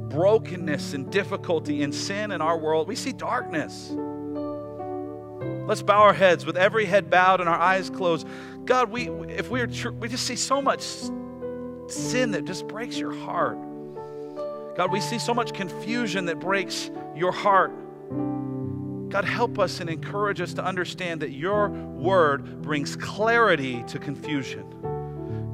brokenness 0.09 0.93
and 0.93 1.11
difficulty 1.11 1.83
and 1.83 1.93
sin 1.93 2.31
in 2.31 2.41
our 2.41 2.57
world, 2.57 2.87
we 2.87 2.95
see 2.95 3.13
darkness. 3.13 3.91
Let's 5.67 5.81
bow 5.81 6.01
our 6.01 6.13
heads 6.13 6.45
with 6.45 6.57
every 6.57 6.85
head 6.85 7.09
bowed 7.09 7.41
and 7.41 7.49
our 7.49 7.59
eyes 7.59 7.89
closed. 7.89 8.27
God, 8.65 8.89
we 8.89 9.09
if 9.29 9.49
we're 9.49 9.67
we 9.99 10.07
just 10.07 10.25
see 10.25 10.35
so 10.35 10.61
much 10.61 10.81
sin 11.87 12.31
that 12.31 12.45
just 12.45 12.67
breaks 12.67 12.97
your 12.97 13.13
heart. 13.13 13.57
God, 14.75 14.91
we 14.91 15.01
see 15.01 15.19
so 15.19 15.33
much 15.33 15.53
confusion 15.53 16.25
that 16.25 16.39
breaks 16.39 16.89
your 17.15 17.31
heart. 17.31 17.71
God, 19.09 19.25
help 19.25 19.57
us 19.57 19.79
and 19.79 19.89
encourage 19.89 20.39
us 20.39 20.53
to 20.53 20.63
understand 20.63 21.21
that 21.21 21.31
your 21.31 21.69
word 21.69 22.61
brings 22.61 22.95
clarity 22.95 23.83
to 23.87 23.99
confusion. 23.99 24.65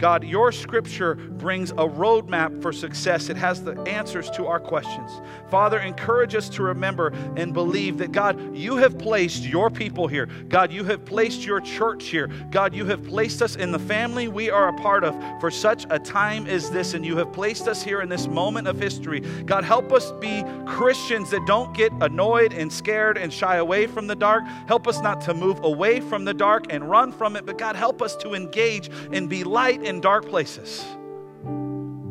God, 0.04 0.26
your 0.26 0.51
scripture 0.51 1.16
brings 1.16 1.72
a 1.72 1.76
roadmap 1.76 2.62
for 2.62 2.74
success. 2.74 3.30
It 3.30 3.38
has 3.38 3.64
the 3.64 3.80
answers 3.84 4.30
to 4.32 4.47
our 4.47 4.60
questions. 4.60 5.10
Father, 5.49 5.80
encourage 5.80 6.36
us 6.36 6.49
to 6.49 6.64
remember 6.64 7.14
and 7.38 7.54
believe 7.54 7.99
that, 7.99 8.12
God, 8.12 8.54
you 8.54 8.76
have 8.76 8.97
placed 8.97 9.43
your 9.43 9.70
people 9.70 10.10
here. 10.10 10.26
God, 10.49 10.74
you 10.74 10.84
have 10.84 11.06
placed 11.06 11.45
your 11.45 11.62
church 11.62 12.08
here. 12.08 12.28
God, 12.51 12.76
you 12.76 12.84
have 12.88 13.01
placed 13.06 13.41
us 13.41 13.56
in 13.56 13.72
the 13.72 13.80
family 13.80 14.28
we 14.28 14.49
are 14.49 14.68
a 14.68 14.74
part 14.74 15.06
of 15.06 15.16
for 15.39 15.49
such 15.49 15.86
a 15.89 15.99
time 15.99 16.47
as 16.47 16.70
this, 16.70 16.95
and 16.95 17.06
you 17.06 17.16
have 17.16 17.32
placed 17.32 17.70
us 17.70 17.82
here 17.82 18.01
in 18.01 18.10
this 18.10 18.28
moment 18.28 18.68
of 18.68 18.78
history. 18.78 19.22
God, 19.45 19.64
help 19.64 19.93
us 19.93 20.12
be 20.20 20.43
Christians 20.66 21.30
that 21.30 21.45
don't 21.47 21.74
get 21.74 21.93
annoyed 22.01 22.51
and 22.51 22.74
scared 22.74 23.18
and 23.18 23.32
shy 23.32 23.56
away 23.56 23.88
from 23.88 24.08
the 24.08 24.16
dark. 24.16 24.43
Help 24.68 24.86
us 24.86 25.01
not 25.01 25.22
to 25.22 25.34
move 25.34 25.64
away 25.64 26.01
from 26.01 26.26
the 26.26 26.34
dark 26.34 26.66
and 26.72 26.89
run 26.89 27.14
from 27.14 27.38
it, 27.38 27.45
but 27.45 27.58
God, 27.58 27.78
help 27.78 28.01
us 28.01 28.18
to 28.18 28.34
engage 28.34 28.89
and 29.14 29.30
be 29.30 29.45
light 29.45 29.82
and 29.82 29.93
in 29.94 30.02
dark 30.02 30.28
places, 30.28 30.84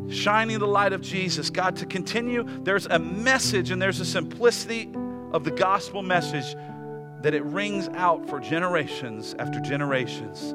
shining 0.09 0.59
the 0.59 0.67
light 0.67 0.93
of 0.93 1.01
Jesus. 1.01 1.49
God, 1.49 1.75
to 1.77 1.85
continue, 1.85 2.43
there's 2.63 2.85
a 2.85 2.99
message 2.99 3.71
and 3.71 3.81
there's 3.81 3.99
a 3.99 4.05
simplicity 4.05 4.89
of 5.31 5.43
the 5.43 5.51
gospel 5.51 6.01
message 6.01 6.55
that 7.21 7.33
it 7.33 7.43
rings 7.43 7.89
out 7.89 8.29
for 8.29 8.39
generations 8.39 9.35
after 9.39 9.59
generations 9.59 10.53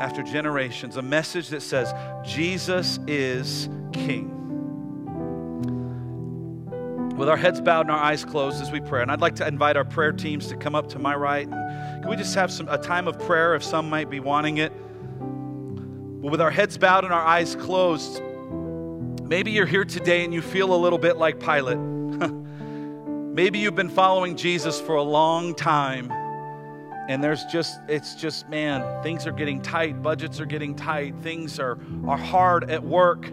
after 0.00 0.22
generations. 0.22 0.96
A 0.96 1.02
message 1.02 1.48
that 1.50 1.62
says, 1.62 1.94
Jesus 2.24 2.98
is 3.06 3.68
King. 3.92 4.38
With 7.16 7.28
our 7.28 7.36
heads 7.36 7.60
bowed 7.60 7.82
and 7.82 7.90
our 7.90 8.02
eyes 8.02 8.24
closed 8.24 8.60
as 8.60 8.72
we 8.72 8.80
pray, 8.80 9.02
and 9.02 9.12
I'd 9.12 9.20
like 9.20 9.36
to 9.36 9.46
invite 9.46 9.76
our 9.76 9.84
prayer 9.84 10.12
teams 10.12 10.48
to 10.48 10.56
come 10.56 10.74
up 10.74 10.88
to 10.88 10.98
my 10.98 11.14
right. 11.14 11.46
And 11.46 12.02
can 12.02 12.10
we 12.10 12.16
just 12.16 12.34
have 12.34 12.50
some 12.50 12.68
a 12.68 12.78
time 12.78 13.06
of 13.06 13.18
prayer 13.20 13.54
if 13.54 13.62
some 13.62 13.88
might 13.88 14.10
be 14.10 14.18
wanting 14.18 14.56
it? 14.58 14.72
But 16.22 16.30
with 16.30 16.40
our 16.40 16.52
heads 16.52 16.78
bowed 16.78 17.02
and 17.02 17.12
our 17.12 17.20
eyes 17.20 17.56
closed, 17.56 18.22
maybe 19.24 19.50
you're 19.50 19.66
here 19.66 19.84
today 19.84 20.24
and 20.24 20.32
you 20.32 20.40
feel 20.40 20.72
a 20.72 20.78
little 20.78 20.98
bit 20.98 21.16
like 21.16 21.40
Pilate. 21.40 21.78
maybe 23.34 23.58
you've 23.58 23.74
been 23.74 23.90
following 23.90 24.36
Jesus 24.36 24.80
for 24.80 24.94
a 24.94 25.02
long 25.02 25.52
time 25.52 26.12
and 27.08 27.24
there's 27.24 27.44
just 27.46 27.80
it's 27.88 28.14
just 28.14 28.48
man 28.48 29.02
things 29.02 29.26
are 29.26 29.32
getting 29.32 29.60
tight 29.60 30.00
budgets 30.02 30.38
are 30.38 30.46
getting 30.46 30.74
tight 30.74 31.14
things 31.20 31.58
are 31.58 31.78
are 32.06 32.16
hard 32.16 32.70
at 32.70 32.82
work 32.82 33.26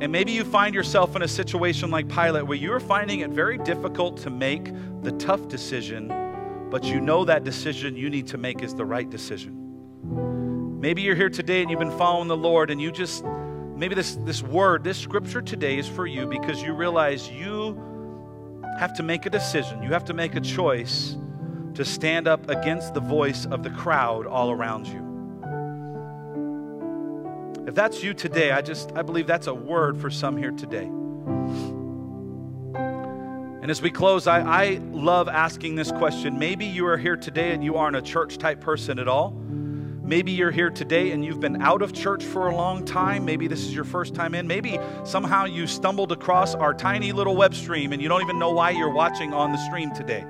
and 0.00 0.10
maybe 0.10 0.32
you 0.32 0.42
find 0.42 0.74
yourself 0.74 1.14
in 1.14 1.22
a 1.22 1.28
situation 1.28 1.90
like 1.90 2.08
pilate 2.08 2.44
where 2.44 2.58
you're 2.58 2.80
finding 2.80 3.20
it 3.20 3.30
very 3.30 3.58
difficult 3.58 4.16
to 4.16 4.30
make 4.30 4.72
the 5.02 5.12
tough 5.12 5.46
decision 5.46 6.08
but 6.70 6.82
you 6.82 7.00
know 7.00 7.24
that 7.24 7.44
decision 7.44 7.96
you 7.96 8.10
need 8.10 8.26
to 8.26 8.36
make 8.36 8.62
is 8.62 8.74
the 8.74 8.84
right 8.84 9.10
decision 9.10 9.67
Maybe 10.78 11.02
you're 11.02 11.16
here 11.16 11.28
today 11.28 11.60
and 11.60 11.68
you've 11.68 11.80
been 11.80 11.98
following 11.98 12.28
the 12.28 12.36
Lord 12.36 12.70
and 12.70 12.80
you 12.80 12.92
just, 12.92 13.24
maybe 13.24 13.96
this, 13.96 14.14
this 14.22 14.44
word, 14.44 14.84
this 14.84 14.96
scripture 14.96 15.42
today 15.42 15.76
is 15.76 15.88
for 15.88 16.06
you 16.06 16.24
because 16.24 16.62
you 16.62 16.72
realize 16.72 17.28
you 17.28 17.76
have 18.78 18.94
to 18.94 19.02
make 19.02 19.26
a 19.26 19.30
decision. 19.30 19.82
You 19.82 19.88
have 19.88 20.04
to 20.04 20.14
make 20.14 20.36
a 20.36 20.40
choice 20.40 21.16
to 21.74 21.84
stand 21.84 22.28
up 22.28 22.48
against 22.48 22.94
the 22.94 23.00
voice 23.00 23.44
of 23.46 23.64
the 23.64 23.70
crowd 23.70 24.24
all 24.24 24.52
around 24.52 24.86
you. 24.86 25.04
If 27.66 27.74
that's 27.74 28.04
you 28.04 28.14
today, 28.14 28.52
I 28.52 28.62
just 28.62 28.92
I 28.94 29.02
believe 29.02 29.26
that's 29.26 29.48
a 29.48 29.54
word 29.54 30.00
for 30.00 30.10
some 30.10 30.36
here 30.36 30.52
today. 30.52 30.88
And 33.60 33.68
as 33.68 33.82
we 33.82 33.90
close, 33.90 34.28
I, 34.28 34.42
I 34.42 34.80
love 34.92 35.28
asking 35.28 35.74
this 35.74 35.90
question. 35.90 36.38
Maybe 36.38 36.66
you 36.66 36.86
are 36.86 36.96
here 36.96 37.16
today 37.16 37.50
and 37.50 37.64
you 37.64 37.74
aren't 37.74 37.96
a 37.96 38.02
church 38.02 38.38
type 38.38 38.60
person 38.60 39.00
at 39.00 39.08
all. 39.08 39.36
Maybe 40.08 40.32
you're 40.32 40.50
here 40.50 40.70
today 40.70 41.10
and 41.10 41.22
you've 41.22 41.38
been 41.38 41.60
out 41.60 41.82
of 41.82 41.92
church 41.92 42.24
for 42.24 42.46
a 42.48 42.56
long 42.56 42.86
time. 42.86 43.26
Maybe 43.26 43.46
this 43.46 43.60
is 43.60 43.74
your 43.74 43.84
first 43.84 44.14
time 44.14 44.34
in. 44.34 44.46
Maybe 44.46 44.78
somehow 45.04 45.44
you 45.44 45.66
stumbled 45.66 46.12
across 46.12 46.54
our 46.54 46.72
tiny 46.72 47.12
little 47.12 47.36
web 47.36 47.54
stream 47.54 47.92
and 47.92 48.00
you 48.00 48.08
don't 48.08 48.22
even 48.22 48.38
know 48.38 48.50
why 48.50 48.70
you're 48.70 48.88
watching 48.88 49.34
on 49.34 49.52
the 49.52 49.58
stream 49.66 49.94
today. 49.94 50.24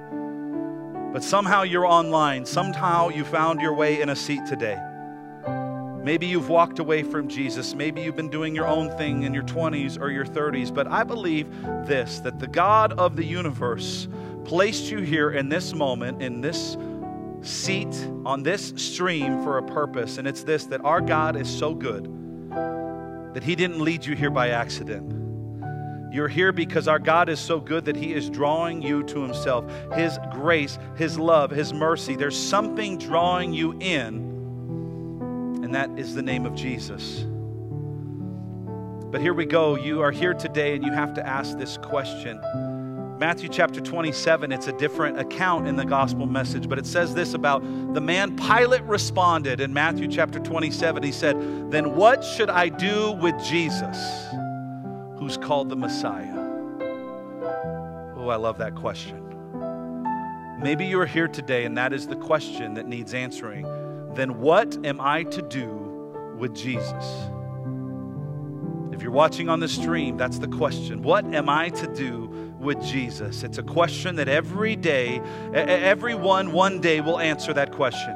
But 1.12 1.22
somehow 1.22 1.62
you're 1.62 1.87
online. 1.87 2.45
Somehow 2.45 3.11
you 3.11 3.24
found 3.24 3.61
your 3.61 3.72
way 3.72 4.01
in 4.01 4.09
a 4.09 4.16
seat 4.16 4.45
today. 4.47 4.83
Maybe 6.03 6.26
you've 6.26 6.49
walked 6.49 6.81
away 6.81 7.05
from 7.05 7.29
Jesus. 7.29 7.76
Maybe 7.76 8.01
you've 8.01 8.16
been 8.16 8.31
doing 8.31 8.57
your 8.57 8.66
own 8.66 8.91
thing 8.99 9.22
in 9.22 9.33
your 9.33 9.45
20s 9.45 10.01
or 10.01 10.11
your 10.11 10.26
30s. 10.26 10.74
But 10.74 10.89
I 10.89 11.05
believe 11.05 11.49
this 11.87 12.18
that 12.18 12.41
the 12.41 12.49
God 12.49 12.95
of 12.95 13.14
the 13.14 13.24
universe 13.24 14.09
placed 14.45 14.91
you 14.91 14.99
here 14.99 15.31
in 15.31 15.49
this 15.49 15.72
moment, 15.72 16.20
in 16.20 16.41
this 16.41 16.76
seat 17.43 17.95
on 18.24 18.43
this 18.43 18.72
stream 18.76 19.43
for 19.43 19.59
a 19.59 19.62
purpose, 19.62 20.18
and 20.18 20.26
it's 20.26 20.43
this 20.43 20.66
that 20.66 20.84
our 20.84 21.01
God 21.01 21.36
is 21.36 21.49
so 21.49 21.74
good 21.74 22.05
that 23.34 23.43
He 23.43 23.55
didn't 23.55 23.80
lead 23.80 24.05
you 24.05 24.16
here 24.16 24.30
by 24.30 24.51
accident. 24.51 25.14
You're 26.12 26.28
here 26.28 26.53
because 26.53 26.89
our 26.89 26.99
God 26.99 27.28
is 27.28 27.39
so 27.39 27.61
good 27.61 27.84
that 27.84 27.97
He 27.97 28.14
is 28.14 28.30
drawing 28.30 28.80
you 28.82 29.03
to 29.05 29.22
Himself. 29.22 29.64
His 29.95 30.18
grace, 30.32 30.78
His 30.97 31.18
love, 31.18 31.51
His 31.51 31.72
mercy. 31.72 32.16
There's 32.16 32.39
something 32.39 32.99
drawing 32.99 33.53
you 33.53 33.72
in, 33.78 34.16
and 35.62 35.74
that 35.74 35.91
is 35.99 36.14
the 36.14 36.22
name 36.22 36.47
of 36.47 36.55
Jesus. 36.55 37.24
But 39.11 39.20
here 39.20 39.34
we 39.34 39.47
go. 39.47 39.76
You 39.76 40.01
are 40.03 40.11
here 40.11 40.34
today, 40.34 40.74
and 40.74 40.84
you 40.84 40.93
have 40.93 41.14
to 41.14 41.26
ask 41.26 41.57
this 41.57 41.76
question 41.78 42.41
Matthew 43.18 43.48
chapter 43.48 43.80
27, 43.80 44.52
it's 44.52 44.68
a 44.68 44.72
different 44.72 45.18
account 45.18 45.66
in 45.66 45.74
the 45.74 45.84
gospel 45.84 46.24
message, 46.24 46.68
but 46.68 46.78
it 46.78 46.86
says 46.86 47.14
this 47.14 47.34
about 47.34 47.62
the 47.92 48.00
man 48.00 48.36
Pilate 48.36 48.84
responded 48.84 49.60
in 49.60 49.72
Matthew 49.72 50.06
chapter 50.06 50.38
27. 50.38 51.02
He 51.02 51.10
said, 51.10 51.36
Then 51.68 51.96
what 51.96 52.22
should 52.22 52.48
I 52.48 52.68
do 52.68 53.10
with 53.20 53.34
Jesus, 53.42 53.96
who's 55.18 55.36
called 55.36 55.68
the 55.68 55.74
Messiah? 55.74 56.32
Oh, 58.16 58.28
I 58.28 58.36
love 58.36 58.56
that 58.58 58.76
question. 58.76 59.24
Maybe 60.62 60.86
you're 60.86 61.06
here 61.06 61.26
today 61.26 61.64
and 61.64 61.76
that 61.76 61.92
is 61.92 62.06
the 62.06 62.16
question 62.16 62.74
that 62.74 62.86
needs 62.86 63.14
answering. 63.14 63.62
Then 64.14 64.38
what 64.38 64.78
am 64.86 65.00
I 65.00 65.24
to 65.24 65.42
do 65.42 66.36
with 66.38 66.54
Jesus? 66.54 67.04
If 68.92 69.02
you're 69.02 69.10
watching 69.10 69.48
on 69.48 69.58
the 69.58 69.68
stream, 69.68 70.16
that's 70.16 70.38
the 70.38 70.48
question. 70.48 71.02
What 71.02 71.24
am 71.34 71.48
I 71.48 71.70
to 71.70 71.92
do 71.94 72.47
with 72.59 72.82
Jesus? 72.82 73.42
It's 73.42 73.59
a 73.59 73.62
question 73.62 74.16
that 74.16 74.28
every 74.28 74.76
day, 74.76 75.20
everyone 75.54 76.52
one 76.52 76.80
day 76.80 77.00
will 77.00 77.18
answer 77.18 77.52
that 77.54 77.72
question. 77.72 78.14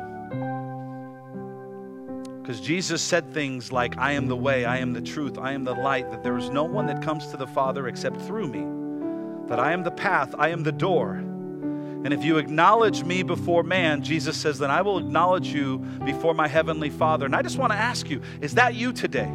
Because 2.40 2.60
Jesus 2.60 3.00
said 3.00 3.32
things 3.32 3.70
like, 3.70 3.96
I 3.98 4.12
am 4.12 4.26
the 4.26 4.36
way, 4.36 4.64
I 4.64 4.78
am 4.78 4.92
the 4.92 5.00
truth, 5.00 5.38
I 5.38 5.52
am 5.52 5.62
the 5.62 5.74
light, 5.74 6.10
that 6.10 6.24
there 6.24 6.36
is 6.36 6.50
no 6.50 6.64
one 6.64 6.86
that 6.86 7.00
comes 7.00 7.28
to 7.28 7.36
the 7.36 7.46
Father 7.46 7.86
except 7.86 8.20
through 8.22 8.48
me, 8.48 9.48
that 9.48 9.60
I 9.60 9.72
am 9.72 9.84
the 9.84 9.92
path, 9.92 10.34
I 10.36 10.48
am 10.48 10.64
the 10.64 10.72
door. 10.72 11.14
And 11.14 12.12
if 12.12 12.24
you 12.24 12.38
acknowledge 12.38 13.04
me 13.04 13.22
before 13.22 13.62
man, 13.62 14.02
Jesus 14.02 14.36
says, 14.36 14.58
then 14.58 14.72
I 14.72 14.82
will 14.82 14.98
acknowledge 14.98 15.48
you 15.48 15.78
before 16.04 16.34
my 16.34 16.48
heavenly 16.48 16.90
Father. 16.90 17.26
And 17.26 17.36
I 17.36 17.42
just 17.42 17.58
want 17.58 17.70
to 17.70 17.78
ask 17.78 18.10
you, 18.10 18.20
is 18.40 18.54
that 18.54 18.74
you 18.74 18.92
today? 18.92 19.32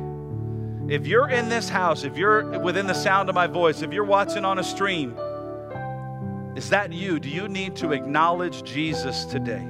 If 0.90 1.06
you're 1.06 1.30
in 1.30 1.50
this 1.50 1.68
house, 1.68 2.06
if 2.06 2.18
you're 2.18 2.60
within 2.60 2.88
the 2.88 2.94
sound 2.94 3.28
of 3.28 3.36
my 3.36 3.46
voice, 3.46 3.82
if 3.82 3.92
you're 3.92 4.06
watching 4.06 4.46
on 4.46 4.58
a 4.58 4.64
stream, 4.64 5.18
is 6.56 6.70
that 6.70 6.94
you? 6.94 7.20
Do 7.20 7.30
you 7.30 7.50
need 7.50 7.76
to 7.78 7.92
acknowledge 7.92 8.64
Jesus 8.64 9.26
today? 9.26 9.68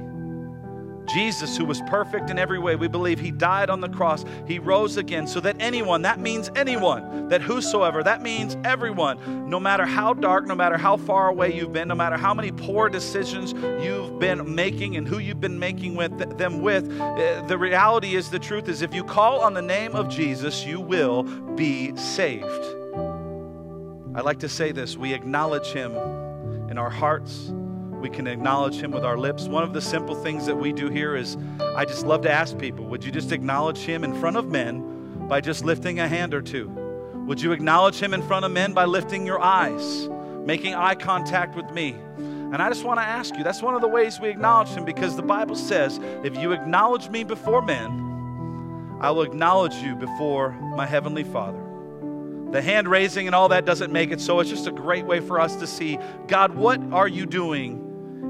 Jesus, 1.08 1.56
who 1.56 1.64
was 1.64 1.80
perfect 1.82 2.30
in 2.30 2.38
every 2.38 2.58
way, 2.58 2.76
we 2.76 2.88
believe 2.88 3.18
he 3.18 3.30
died 3.30 3.70
on 3.70 3.80
the 3.80 3.88
cross, 3.88 4.24
he 4.46 4.58
rose 4.58 4.96
again, 4.96 5.26
so 5.26 5.40
that 5.40 5.56
anyone, 5.58 6.02
that 6.02 6.20
means 6.20 6.50
anyone, 6.54 7.28
that 7.28 7.40
whosoever, 7.40 8.02
that 8.02 8.22
means 8.22 8.56
everyone, 8.64 9.48
no 9.48 9.58
matter 9.58 9.84
how 9.84 10.12
dark, 10.12 10.46
no 10.46 10.54
matter 10.54 10.76
how 10.76 10.96
far 10.96 11.28
away 11.28 11.54
you've 11.54 11.72
been, 11.72 11.88
no 11.88 11.94
matter 11.94 12.16
how 12.16 12.34
many 12.34 12.52
poor 12.52 12.88
decisions 12.88 13.52
you've 13.82 14.18
been 14.18 14.54
making 14.54 14.96
and 14.96 15.08
who 15.08 15.18
you've 15.18 15.40
been 15.40 15.58
making 15.58 15.96
with 15.96 16.36
them 16.38 16.60
with, 16.60 16.90
eh, 17.00 17.40
the 17.46 17.56
reality 17.56 18.14
is 18.14 18.30
the 18.30 18.38
truth 18.38 18.68
is 18.68 18.82
if 18.82 18.94
you 18.94 19.04
call 19.04 19.40
on 19.40 19.54
the 19.54 19.62
name 19.62 19.94
of 19.94 20.08
Jesus, 20.08 20.64
you 20.64 20.80
will 20.80 21.22
be 21.54 21.96
saved. 21.96 22.44
I 24.14 24.20
like 24.20 24.40
to 24.40 24.48
say 24.48 24.72
this 24.72 24.96
we 24.96 25.14
acknowledge 25.14 25.68
him 25.68 25.92
in 26.70 26.76
our 26.76 26.90
hearts 26.90 27.52
we 28.00 28.08
can 28.08 28.26
acknowledge 28.26 28.76
Him 28.76 28.90
with 28.90 29.04
our 29.04 29.18
lips. 29.18 29.48
One 29.48 29.62
of 29.62 29.72
the 29.72 29.80
simple 29.80 30.14
things 30.14 30.46
that 30.46 30.56
we 30.56 30.72
do 30.72 30.88
here 30.88 31.16
is 31.16 31.36
I 31.76 31.84
just 31.84 32.06
love 32.06 32.22
to 32.22 32.30
ask 32.30 32.56
people 32.58 32.84
would 32.86 33.04
you 33.04 33.10
just 33.10 33.32
acknowledge 33.32 33.78
Him 33.78 34.04
in 34.04 34.14
front 34.20 34.36
of 34.36 34.50
men 34.50 35.26
by 35.28 35.40
just 35.40 35.64
lifting 35.64 36.00
a 36.00 36.08
hand 36.08 36.34
or 36.34 36.42
two? 36.42 36.68
Would 37.26 37.40
you 37.40 37.52
acknowledge 37.52 38.00
Him 38.00 38.14
in 38.14 38.22
front 38.22 38.44
of 38.44 38.52
men 38.52 38.72
by 38.72 38.84
lifting 38.84 39.26
your 39.26 39.40
eyes, 39.40 40.08
making 40.44 40.74
eye 40.74 40.94
contact 40.94 41.56
with 41.56 41.70
me? 41.72 41.90
And 42.16 42.56
I 42.56 42.68
just 42.70 42.84
want 42.84 42.98
to 42.98 43.04
ask 43.04 43.36
you 43.36 43.44
that's 43.44 43.60
one 43.60 43.74
of 43.74 43.82
the 43.82 43.88
ways 43.88 44.18
we 44.20 44.28
acknowledge 44.28 44.68
Him 44.68 44.84
because 44.84 45.16
the 45.16 45.22
Bible 45.22 45.56
says, 45.56 46.00
if 46.24 46.36
you 46.38 46.52
acknowledge 46.52 47.10
me 47.10 47.24
before 47.24 47.60
men, 47.60 48.98
I 49.00 49.10
will 49.10 49.22
acknowledge 49.22 49.74
you 49.74 49.94
before 49.94 50.52
my 50.52 50.86
Heavenly 50.86 51.24
Father. 51.24 51.62
The 52.50 52.62
hand 52.62 52.88
raising 52.88 53.26
and 53.26 53.34
all 53.34 53.50
that 53.50 53.66
doesn't 53.66 53.92
make 53.92 54.10
it 54.10 54.20
so. 54.20 54.40
It's 54.40 54.48
just 54.48 54.66
a 54.66 54.72
great 54.72 55.04
way 55.04 55.20
for 55.20 55.38
us 55.38 55.56
to 55.56 55.66
see 55.66 55.98
God, 56.26 56.54
what 56.54 56.80
are 56.92 57.06
you 57.06 57.26
doing 57.26 57.87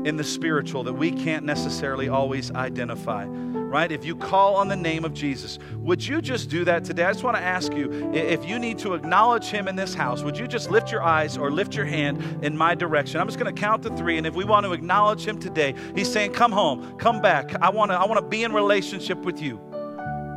in 0.09 0.17
the 0.17 0.25
spiritual 0.25 0.83
that 0.85 0.95
we 0.95 1.13
can't 1.13 1.45
necessarily 1.45 2.09
always 2.09 2.51
identify 2.53 3.27
right? 3.69 3.93
If 3.93 4.05
you 4.05 4.17
call 4.17 4.57
on 4.57 4.69
the 4.69 4.77
name 4.77 5.05
of 5.05 5.13
Jesus, 5.13 5.59
would 5.77 6.05
you 6.05 6.23
just 6.23 6.49
do 6.49 6.65
that 6.65 6.85
today? 6.85 7.05
I 7.05 7.13
just 7.13 7.23
want 7.23 7.37
to 7.37 7.43
ask 7.43 7.73
you 7.75 8.13
if 8.15 8.49
you 8.49 8.59
need 8.59 8.79
to 8.79 8.95
acknowledge 8.95 9.45
him 9.45 9.69
in 9.69 9.77
this 9.77 9.95
house, 9.95 10.23
would 10.23 10.39
you 10.39 10.47
just 10.47 10.71
lift 10.71 10.91
your 10.91 11.03
eyes 11.03 11.37
or 11.37 11.51
lift 11.51 11.77
your 11.77 11.85
hand 11.85 12.43
in 12.43 12.57
my 12.57 12.75
direction? 12.75 13.21
I'm 13.21 13.27
just 13.27 13.39
going 13.39 13.55
to 13.55 13.61
count 13.61 13.83
to 13.83 13.95
three, 13.97 14.17
and 14.17 14.27
if 14.27 14.35
we 14.35 14.45
want 14.45 14.65
to 14.65 14.73
acknowledge 14.73 15.27
him 15.27 15.39
today, 15.39 15.75
he's 15.95 16.11
saying, 16.11 16.33
Come 16.33 16.53
home, 16.53 16.97
come 16.97 17.21
back. 17.21 17.55
I 17.61 17.69
want 17.69 17.91
to, 17.91 17.99
I 17.99 18.07
want 18.07 18.21
to 18.21 18.27
be 18.27 18.43
in 18.43 18.53
relationship 18.53 19.19
with 19.19 19.41
you. 19.41 19.61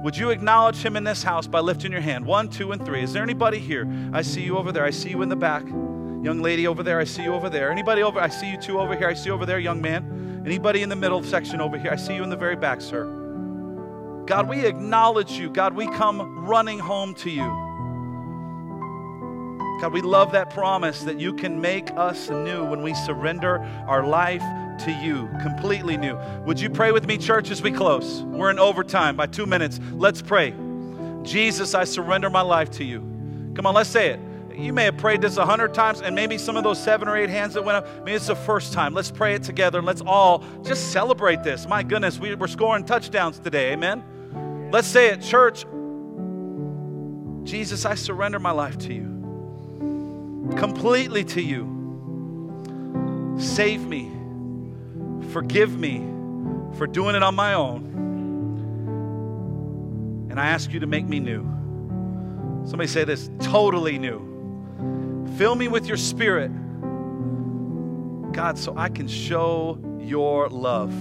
Would 0.03 0.17
you 0.17 0.31
acknowledge 0.31 0.83
him 0.83 0.97
in 0.97 1.03
this 1.03 1.23
house 1.23 1.47
by 1.47 1.59
lifting 1.59 1.91
your 1.91 2.01
hand? 2.01 2.25
One, 2.25 2.49
two, 2.49 2.71
and 2.71 2.83
three. 2.83 3.03
Is 3.03 3.13
there 3.13 3.23
anybody 3.23 3.59
here? 3.59 3.87
I 4.11 4.23
see 4.23 4.41
you 4.41 4.57
over 4.57 4.71
there. 4.71 4.83
I 4.83 4.89
see 4.89 5.11
you 5.11 5.21
in 5.21 5.29
the 5.29 5.35
back. 5.35 5.63
Young 6.23 6.41
lady 6.41 6.67
over 6.67 6.83
there. 6.83 6.99
I 6.99 7.03
see 7.03 7.23
you 7.23 7.33
over 7.33 7.49
there. 7.49 7.71
Anybody 7.71 8.03
over? 8.03 8.19
I 8.19 8.29
see 8.29 8.51
you 8.51 8.57
two 8.57 8.79
over 8.79 8.95
here. 8.95 9.07
I 9.07 9.13
see 9.13 9.27
you 9.27 9.33
over 9.33 9.45
there, 9.45 9.59
young 9.59 9.81
man. 9.81 10.43
Anybody 10.45 10.83
in 10.83 10.89
the 10.89 10.95
middle 10.95 11.23
section 11.23 11.59
over 11.59 11.77
here? 11.77 11.91
I 11.91 11.95
see 11.95 12.15
you 12.15 12.23
in 12.23 12.29
the 12.29 12.35
very 12.35 12.55
back, 12.55 12.81
sir. 12.81 14.23
God, 14.27 14.47
we 14.47 14.65
acknowledge 14.65 15.31
you. 15.31 15.49
God, 15.49 15.73
we 15.75 15.87
come 15.87 16.45
running 16.45 16.79
home 16.79 17.15
to 17.15 17.29
you. 17.29 17.69
God, 19.81 19.93
we 19.93 20.01
love 20.01 20.31
that 20.33 20.51
promise 20.51 21.01
that 21.01 21.19
you 21.19 21.33
can 21.33 21.59
make 21.59 21.89
us 21.97 22.29
new 22.29 22.63
when 22.65 22.83
we 22.83 22.93
surrender 22.93 23.57
our 23.87 24.05
life 24.05 24.43
to 24.85 24.91
you, 24.91 25.27
completely 25.41 25.97
new. 25.97 26.15
Would 26.45 26.59
you 26.59 26.69
pray 26.69 26.91
with 26.91 27.07
me, 27.07 27.17
church, 27.17 27.49
as 27.49 27.63
we 27.63 27.71
close? 27.71 28.21
We're 28.21 28.51
in 28.51 28.59
overtime 28.59 29.15
by 29.15 29.25
two 29.25 29.47
minutes. 29.47 29.79
Let's 29.93 30.21
pray. 30.21 30.53
Jesus, 31.23 31.73
I 31.73 31.83
surrender 31.83 32.29
my 32.29 32.41
life 32.41 32.69
to 32.71 32.83
you. 32.83 32.99
Come 33.55 33.65
on, 33.65 33.73
let's 33.73 33.89
say 33.89 34.09
it. 34.11 34.19
You 34.55 34.73
may 34.73 34.85
have 34.85 34.97
prayed 34.97 35.21
this 35.21 35.37
a 35.37 35.45
hundred 35.45 35.73
times, 35.73 36.01
and 36.01 36.15
maybe 36.15 36.37
some 36.37 36.57
of 36.57 36.63
those 36.63 36.81
seven 36.81 37.07
or 37.07 37.15
eight 37.17 37.29
hands 37.29 37.53
that 37.53 37.63
went 37.63 37.77
up, 37.77 37.87
maybe 37.99 38.13
it's 38.13 38.27
the 38.27 38.35
first 38.35 38.73
time. 38.73 38.93
Let's 38.93 39.11
pray 39.11 39.33
it 39.33 39.43
together 39.43 39.79
and 39.79 39.87
let's 39.87 40.01
all 40.01 40.43
just 40.63 40.91
celebrate 40.91 41.43
this. 41.43 41.67
My 41.67 41.83
goodness, 41.83 42.19
we, 42.19 42.35
we're 42.35 42.47
scoring 42.47 42.85
touchdowns 42.85 43.39
today. 43.39 43.73
Amen. 43.73 44.69
Let's 44.71 44.87
say 44.87 45.09
it, 45.09 45.21
church. 45.21 45.65
Jesus, 47.43 47.85
I 47.85 47.95
surrender 47.95 48.39
my 48.39 48.51
life 48.51 48.77
to 48.79 48.93
you, 48.93 50.53
completely 50.57 51.23
to 51.25 51.41
you. 51.41 51.67
Save 53.39 53.85
me, 53.85 54.11
forgive 55.31 55.77
me 55.77 55.99
for 56.77 56.87
doing 56.87 57.15
it 57.15 57.23
on 57.23 57.35
my 57.35 57.53
own. 57.55 57.87
And 60.29 60.39
I 60.39 60.47
ask 60.47 60.71
you 60.71 60.79
to 60.79 60.87
make 60.87 61.05
me 61.05 61.19
new. 61.19 61.41
Somebody 62.65 62.87
say 62.87 63.03
this 63.03 63.29
totally 63.39 63.97
new. 63.97 64.30
Fill 65.41 65.55
me 65.55 65.67
with 65.67 65.87
your 65.87 65.97
spirit, 65.97 66.51
God, 68.31 68.59
so 68.59 68.77
I 68.77 68.89
can 68.89 69.07
show 69.07 69.79
your 69.99 70.47
love. 70.49 70.93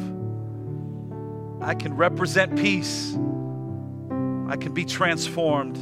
I 1.61 1.75
can 1.75 1.95
represent 1.95 2.57
peace. 2.57 3.13
I 3.13 4.57
can 4.57 4.73
be 4.73 4.87
transformed 4.87 5.77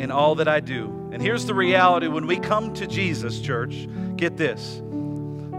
in 0.00 0.12
all 0.12 0.36
that 0.36 0.46
I 0.46 0.60
do. 0.60 1.10
And 1.10 1.20
here's 1.20 1.46
the 1.46 1.54
reality 1.54 2.06
when 2.06 2.28
we 2.28 2.38
come 2.38 2.74
to 2.74 2.86
Jesus, 2.86 3.40
church, 3.40 3.88
get 4.14 4.36
this 4.36 4.80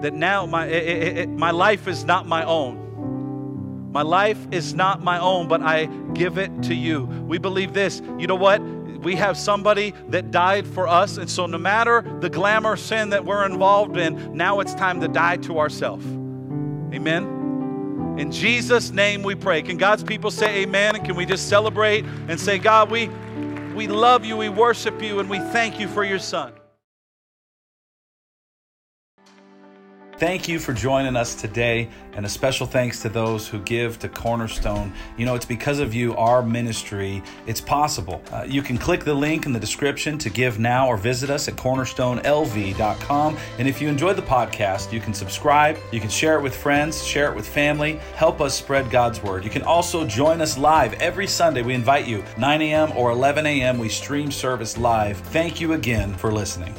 that 0.02 0.14
now 0.14 0.46
my, 0.46 0.68
it, 0.68 1.18
it, 1.18 1.30
my 1.30 1.52
life 1.52 1.86
is 1.86 2.06
not 2.06 2.26
my 2.26 2.46
own. 2.46 3.92
My 3.92 4.04
life 4.04 4.40
is 4.52 4.74
not 4.74 5.04
my 5.04 5.20
own, 5.20 5.50
but 5.50 5.62
I 5.62 5.88
give 6.14 6.38
it 6.38 6.64
to 6.64 6.74
you. 6.74 7.04
We 7.04 7.40
believe 7.40 7.74
this. 7.74 8.02
You 8.18 8.28
know 8.28 8.36
what? 8.36 8.62
We 9.02 9.16
have 9.16 9.38
somebody 9.38 9.94
that 10.10 10.32
died 10.32 10.68
for 10.68 10.88
us. 10.88 11.18
And 11.18 11.30
so, 11.30 11.46
no 11.46 11.58
matter 11.58 12.04
the 12.20 12.30
glamour 12.30 12.76
sin 12.76 13.10
that 13.12 13.24
we're 13.24 13.46
involved 13.46 13.98
in, 13.98 14.36
now 14.36 14.60
it's 14.60 14.74
time 14.74 15.00
to 15.02 15.08
die 15.08 15.38
to 15.38 15.60
ourselves. 15.60 16.06
Amen. 16.06 17.38
In 18.18 18.32
Jesus' 18.32 18.92
name 18.92 19.24
we 19.24 19.36
pray. 19.36 19.62
Can 19.62 19.78
God's 19.78 20.04
people 20.04 20.30
say 20.30 20.64
amen? 20.64 20.98
And 20.98 21.06
can 21.06 21.16
we 21.16 21.26
just 21.26 21.48
celebrate 21.48 22.04
and 22.28 22.38
say, 22.38 22.58
God, 22.58 22.92
we, 22.92 23.08
we 23.74 23.88
love 23.88 24.26
you, 24.26 24.36
we 24.36 24.50
worship 24.50 25.02
you, 25.02 25.20
and 25.20 25.30
we 25.30 25.40
thank 25.40 25.80
you 25.80 25.88
for 25.88 26.04
your 26.04 26.20
son? 26.20 26.59
Thank 30.20 30.50
you 30.50 30.60
for 30.60 30.74
joining 30.74 31.16
us 31.16 31.34
today, 31.34 31.88
and 32.12 32.26
a 32.26 32.30
special 32.30 32.68
thanks 32.68 33.02
to 33.04 33.08
those 33.08 33.48
who 33.48 33.58
give 33.60 34.00
to 34.00 34.10
Cornerstone. 34.10 34.92
You 35.16 35.26
know, 35.26 35.34
it's 35.34 35.46
because 35.46 35.80
of 35.80 35.94
you, 35.94 36.14
our 36.18 36.44
ministry, 36.44 37.24
it's 37.48 37.62
possible. 37.62 38.22
Uh, 38.34 38.44
you 38.46 38.62
can 38.62 38.78
click 38.78 39.06
the 39.06 39.14
link 39.14 39.46
in 39.46 39.54
the 39.54 39.60
description 39.62 40.18
to 40.18 40.30
give 40.30 40.60
now 40.60 40.90
or 40.90 40.98
visit 40.98 41.30
us 41.30 41.48
at 41.48 41.56
cornerstonelv.com. 41.56 43.38
And 43.60 43.68
if 43.70 43.82
you 43.82 43.88
enjoy 43.88 44.12
the 44.12 44.22
podcast, 44.22 44.92
you 44.92 45.00
can 45.00 45.14
subscribe, 45.14 45.78
you 45.90 46.02
can 46.02 46.10
share 46.10 46.38
it 46.38 46.42
with 46.42 46.54
friends, 46.54 47.02
share 47.02 47.32
it 47.32 47.36
with 47.36 47.48
family, 47.48 48.02
help 48.18 48.42
us 48.42 48.54
spread 48.54 48.92
God's 48.92 49.24
word. 49.24 49.46
You 49.46 49.50
can 49.50 49.62
also 49.62 50.06
join 50.06 50.42
us 50.42 50.58
live 50.58 50.96
every 50.96 51.28
Sunday. 51.28 51.62
We 51.62 51.76
invite 51.76 52.08
you, 52.08 52.26
9 52.38 52.62
a.m. 52.62 52.92
or 52.98 53.12
11 53.12 53.46
a.m., 53.46 53.78
we 53.78 53.88
stream 53.88 54.34
service 54.34 54.78
live. 54.78 55.18
Thank 55.18 55.62
you 55.62 55.72
again 55.72 56.14
for 56.14 56.30
listening. 56.30 56.76